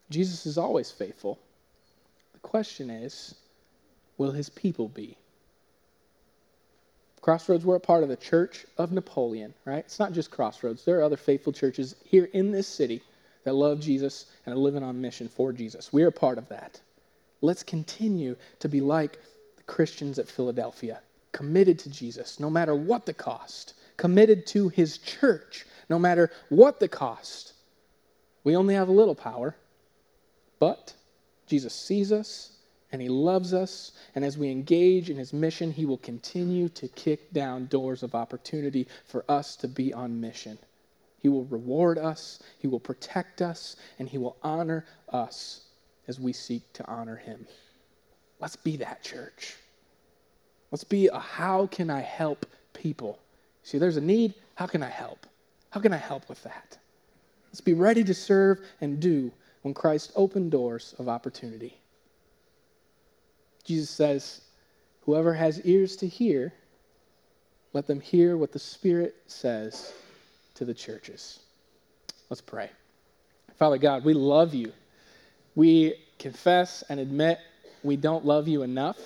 Jesus 0.08 0.46
is 0.46 0.56
always 0.56 0.90
faithful. 0.90 1.38
The 2.32 2.38
question 2.38 2.88
is 2.88 3.34
will 4.16 4.30
his 4.30 4.48
people 4.48 4.88
be? 4.88 5.18
Crossroads, 7.20 7.66
we're 7.66 7.76
a 7.76 7.80
part 7.80 8.02
of 8.02 8.08
the 8.08 8.16
Church 8.16 8.64
of 8.78 8.90
Napoleon, 8.90 9.52
right? 9.66 9.84
It's 9.84 9.98
not 9.98 10.14
just 10.14 10.30
Crossroads. 10.30 10.86
There 10.86 10.98
are 10.98 11.02
other 11.02 11.18
faithful 11.18 11.52
churches 11.52 11.94
here 12.06 12.30
in 12.32 12.52
this 12.52 12.66
city 12.66 13.02
that 13.44 13.54
love 13.54 13.80
Jesus 13.80 14.24
and 14.46 14.54
are 14.54 14.58
living 14.58 14.82
on 14.82 14.98
mission 14.98 15.28
for 15.28 15.52
Jesus. 15.52 15.92
We 15.92 16.04
are 16.04 16.08
a 16.08 16.12
part 16.12 16.38
of 16.38 16.48
that. 16.48 16.80
Let's 17.42 17.62
continue 17.62 18.36
to 18.60 18.68
be 18.70 18.80
like 18.80 19.18
Christians 19.70 20.18
at 20.18 20.28
Philadelphia, 20.28 21.00
committed 21.30 21.78
to 21.78 21.90
Jesus, 21.90 22.40
no 22.40 22.50
matter 22.50 22.74
what 22.74 23.06
the 23.06 23.14
cost, 23.14 23.74
committed 23.96 24.44
to 24.48 24.68
his 24.68 24.98
church, 24.98 25.64
no 25.88 25.96
matter 25.96 26.32
what 26.48 26.80
the 26.80 26.88
cost. 26.88 27.52
We 28.42 28.56
only 28.56 28.74
have 28.74 28.88
a 28.88 28.92
little 29.00 29.14
power, 29.14 29.54
but 30.58 30.92
Jesus 31.46 31.72
sees 31.72 32.10
us 32.10 32.56
and 32.90 33.00
he 33.00 33.08
loves 33.08 33.54
us. 33.54 33.92
And 34.16 34.24
as 34.24 34.36
we 34.36 34.50
engage 34.50 35.08
in 35.08 35.16
his 35.16 35.32
mission, 35.32 35.70
he 35.70 35.86
will 35.86 35.98
continue 35.98 36.68
to 36.70 36.88
kick 36.88 37.32
down 37.32 37.66
doors 37.66 38.02
of 38.02 38.16
opportunity 38.16 38.88
for 39.04 39.24
us 39.28 39.54
to 39.56 39.68
be 39.68 39.94
on 39.94 40.20
mission. 40.20 40.58
He 41.20 41.28
will 41.28 41.44
reward 41.44 41.96
us, 41.96 42.40
He 42.58 42.66
will 42.66 42.80
protect 42.80 43.40
us, 43.40 43.76
and 43.98 44.08
He 44.08 44.18
will 44.18 44.36
honor 44.42 44.84
us 45.10 45.60
as 46.08 46.18
we 46.18 46.32
seek 46.32 46.72
to 46.72 46.86
honor 46.88 47.16
Him. 47.16 47.46
Let's 48.40 48.56
be 48.56 48.76
that 48.78 49.02
church. 49.02 49.56
Let's 50.70 50.84
be 50.84 51.08
a 51.08 51.18
how 51.18 51.66
can 51.66 51.90
I 51.90 52.00
help 52.00 52.46
people? 52.72 53.18
See, 53.62 53.78
there's 53.78 53.96
a 53.96 54.00
need. 54.00 54.34
How 54.54 54.66
can 54.66 54.82
I 54.82 54.88
help? 54.88 55.26
How 55.70 55.80
can 55.80 55.92
I 55.92 55.98
help 55.98 56.28
with 56.28 56.42
that? 56.44 56.78
Let's 57.48 57.60
be 57.60 57.74
ready 57.74 58.04
to 58.04 58.14
serve 58.14 58.60
and 58.80 59.00
do 59.00 59.30
when 59.62 59.74
Christ 59.74 60.12
opened 60.16 60.50
doors 60.50 60.94
of 60.98 61.08
opportunity. 61.08 61.76
Jesus 63.64 63.90
says, 63.90 64.40
Whoever 65.02 65.34
has 65.34 65.60
ears 65.62 65.96
to 65.96 66.06
hear, 66.06 66.52
let 67.72 67.86
them 67.86 68.00
hear 68.00 68.36
what 68.36 68.52
the 68.52 68.58
Spirit 68.58 69.16
says 69.26 69.92
to 70.54 70.64
the 70.64 70.74
churches. 70.74 71.40
Let's 72.28 72.40
pray. 72.40 72.70
Father 73.58 73.78
God, 73.78 74.04
we 74.04 74.14
love 74.14 74.54
you. 74.54 74.72
We 75.54 75.94
confess 76.18 76.84
and 76.88 77.00
admit 77.00 77.38
we 77.82 77.96
don't 77.96 78.24
love 78.24 78.48
you 78.48 78.62
enough. 78.62 78.98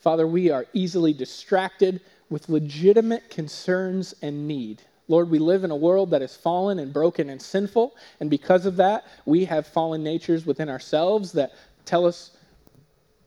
Father, 0.00 0.26
we 0.26 0.50
are 0.50 0.66
easily 0.72 1.12
distracted 1.12 2.00
with 2.30 2.48
legitimate 2.48 3.30
concerns 3.30 4.14
and 4.22 4.46
need. 4.46 4.82
Lord, 5.08 5.30
we 5.30 5.38
live 5.38 5.64
in 5.64 5.70
a 5.70 5.76
world 5.76 6.10
that 6.10 6.22
is 6.22 6.34
fallen 6.34 6.78
and 6.78 6.92
broken 6.92 7.28
and 7.30 7.40
sinful, 7.40 7.94
and 8.20 8.30
because 8.30 8.64
of 8.66 8.76
that, 8.76 9.04
we 9.26 9.44
have 9.44 9.66
fallen 9.66 10.02
natures 10.02 10.46
within 10.46 10.68
ourselves 10.68 11.32
that 11.32 11.52
tell 11.84 12.06
us 12.06 12.36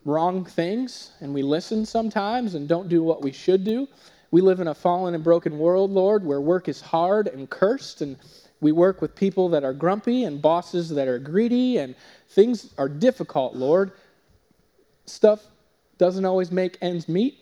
wrong 0.05 0.45
things, 0.45 1.11
and 1.19 1.33
we 1.33 1.43
listen 1.43 1.85
sometimes 1.85 2.55
and 2.55 2.67
don't 2.67 2.89
do 2.89 3.03
what 3.03 3.21
we 3.21 3.31
should 3.31 3.63
do. 3.63 3.87
We 4.31 4.41
live 4.41 4.59
in 4.59 4.67
a 4.67 4.73
fallen 4.73 5.13
and 5.13 5.23
broken 5.23 5.59
world, 5.59 5.91
Lord, 5.91 6.25
where 6.25 6.41
work 6.41 6.67
is 6.67 6.81
hard 6.81 7.27
and 7.27 7.49
cursed, 7.49 8.01
and 8.01 8.17
we 8.59 8.71
work 8.71 9.01
with 9.01 9.15
people 9.15 9.49
that 9.49 9.63
are 9.63 9.73
grumpy 9.73 10.23
and 10.23 10.41
bosses 10.41 10.89
that 10.89 11.07
are 11.07 11.19
greedy, 11.19 11.77
and 11.77 11.95
things 12.29 12.73
are 12.77 12.89
difficult, 12.89 13.55
Lord. 13.55 13.91
Stuff 15.07 15.43
doesn't 15.97 16.25
always 16.25 16.51
make 16.51 16.77
ends 16.81 17.09
meet. 17.09 17.39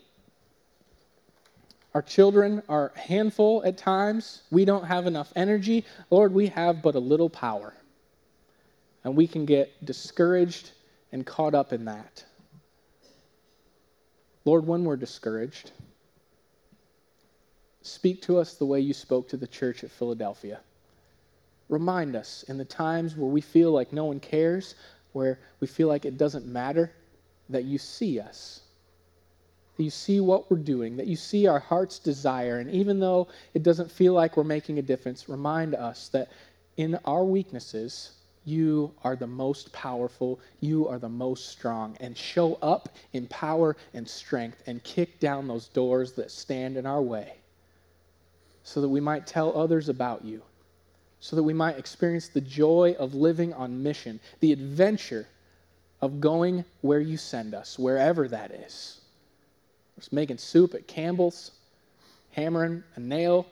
Our 1.94 2.02
children 2.02 2.62
are 2.70 2.92
a 2.96 3.00
handful 3.00 3.64
at 3.66 3.78
times. 3.78 4.44
We 4.52 4.66
don't 4.66 4.86
have 4.86 5.08
enough 5.08 5.32
energy. 5.36 5.86
Lord, 6.10 6.34
we 6.34 6.48
have 6.48 6.82
but 6.82 6.96
a 6.96 7.00
little 7.00 7.30
power. 7.30 7.74
And 9.04 9.16
we 9.16 9.28
can 9.28 9.46
get 9.46 9.86
discouraged 9.86 10.72
and 11.12 11.26
caught 11.26 11.54
up 11.54 11.74
in 11.74 11.86
that. 11.86 12.24
Lord, 14.46 14.68
when 14.68 14.84
we're 14.84 14.98
discouraged, 14.98 15.72
Speak 17.86 18.24
to 18.24 18.40
us 18.40 18.56
the 18.56 18.66
way 18.66 18.80
you 18.80 18.96
spoke 18.96 19.30
to 19.30 19.38
the 19.38 19.46
church 19.46 19.84
at 19.84 19.92
Philadelphia. 19.92 20.60
Remind 21.70 22.16
us 22.16 22.44
in 22.48 22.58
the 22.58 22.66
times 22.66 23.16
where 23.16 23.30
we 23.30 23.42
feel 23.42 23.72
like 23.72 23.94
no 23.94 24.06
one 24.06 24.20
cares, 24.20 24.74
where 25.14 25.38
we 25.60 25.68
feel 25.68 25.88
like 25.88 26.04
it 26.04 26.18
doesn't 26.18 26.48
matter, 26.48 26.92
that 27.50 27.64
you 27.64 27.78
see 27.78 28.20
us. 28.20 28.62
That 29.78 29.84
you 29.84 29.90
see 29.90 30.20
what 30.20 30.50
we're 30.50 30.58
doing, 30.58 30.96
that 30.98 31.08
you 31.08 31.16
see 31.16 31.48
our 31.48 31.60
heart's 31.60 32.00
desire. 32.00 32.60
And 32.60 32.72
even 32.72 33.00
though 33.00 33.28
it 33.54 33.64
doesn't 33.64 33.92
feel 33.92 34.14
like 34.14 34.38
we're 34.38 34.44
making 34.44 34.80
a 34.80 34.82
difference, 34.82 35.28
remind 35.28 35.76
us 35.76 36.10
that 36.10 36.30
in 36.78 36.98
our 37.06 37.24
weaknesses, 37.24 38.12
you 38.46 38.94
are 39.04 39.16
the 39.16 39.28
most 39.28 39.74
powerful, 39.74 40.40
you 40.62 40.88
are 40.88 41.00
the 41.00 41.10
most 41.10 41.50
strong, 41.50 41.98
and 42.00 42.16
show 42.18 42.56
up 42.62 42.90
in 43.14 43.28
power 43.28 43.76
and 43.94 44.08
strength 44.08 44.62
and 44.68 44.84
kick 44.84 45.20
down 45.20 45.48
those 45.48 45.68
doors 45.68 46.14
that 46.14 46.32
stand 46.32 46.78
in 46.78 46.86
our 46.86 47.02
way 47.02 47.34
so 48.64 48.82
that 48.82 48.90
we 48.90 49.00
might 49.00 49.28
tell 49.28 49.58
others 49.58 49.90
about 49.90 50.24
you, 50.24 50.42
so 51.20 51.36
that 51.36 51.44
we 51.44 51.54
might 51.54 51.78
experience 51.78 52.30
the 52.30 52.42
joy 52.42 52.96
of 53.00 53.14
living 53.14 53.54
on 53.54 53.82
mission, 53.82 54.20
the 54.40 54.52
adventure 54.52 55.28
of 56.02 56.20
going 56.20 56.66
where 56.82 57.00
you 57.00 57.18
send 57.18 57.54
us, 57.54 57.80
wherever 57.80 58.28
that 58.28 58.52
is. 58.52 59.02
Just 59.98 60.12
making 60.12 60.38
soup 60.38 60.74
at 60.74 60.88
Campbell's, 60.88 61.52
hammering 62.32 62.84
a 62.96 63.00
nail. 63.00 63.48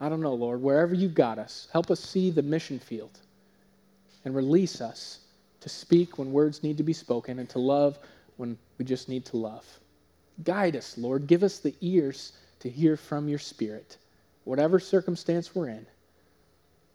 I 0.00 0.08
don't 0.08 0.20
know, 0.20 0.34
Lord, 0.34 0.62
wherever 0.62 0.94
you've 0.94 1.14
got 1.14 1.38
us, 1.38 1.68
help 1.72 1.90
us 1.90 2.00
see 2.00 2.30
the 2.30 2.42
mission 2.42 2.78
field 2.78 3.18
and 4.24 4.34
release 4.34 4.80
us 4.80 5.20
to 5.60 5.68
speak 5.68 6.18
when 6.18 6.32
words 6.32 6.62
need 6.62 6.76
to 6.76 6.82
be 6.82 6.92
spoken 6.92 7.38
and 7.38 7.48
to 7.50 7.58
love 7.58 7.98
when 8.36 8.56
we 8.78 8.84
just 8.84 9.08
need 9.08 9.24
to 9.26 9.36
love. 9.36 9.64
Guide 10.44 10.76
us, 10.76 10.96
Lord. 10.96 11.26
Give 11.26 11.42
us 11.42 11.58
the 11.58 11.74
ears 11.80 12.32
to 12.60 12.70
hear 12.70 12.96
from 12.96 13.28
your 13.28 13.38
Spirit, 13.38 13.98
whatever 14.44 14.80
circumstance 14.80 15.54
we're 15.54 15.68
in, 15.68 15.86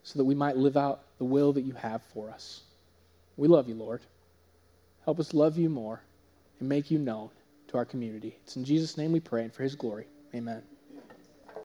so 0.02 0.18
that 0.18 0.24
we 0.24 0.34
might 0.34 0.56
live 0.56 0.76
out 0.76 1.02
the 1.18 1.24
will 1.24 1.52
that 1.52 1.62
you 1.62 1.72
have 1.74 2.02
for 2.14 2.30
us. 2.30 2.62
We 3.38 3.48
love 3.48 3.68
you, 3.70 3.76
Lord. 3.76 4.02
Help 5.06 5.20
us 5.20 5.34
love 5.34 5.58
you 5.58 5.70
more 5.70 6.02
and 6.60 6.68
make 6.68 6.90
you 6.90 6.98
known. 6.98 7.30
to 7.68 7.78
our 7.78 7.86
community. 7.86 8.38
It's 8.44 8.56
in 8.56 8.64
Jesus' 8.64 8.98
name 8.98 9.12
we 9.12 9.20
pray 9.20 9.44
and 9.44 9.52
for 9.54 9.64
his 9.64 9.76
glory. 9.76 10.06
Amen. 10.34 10.62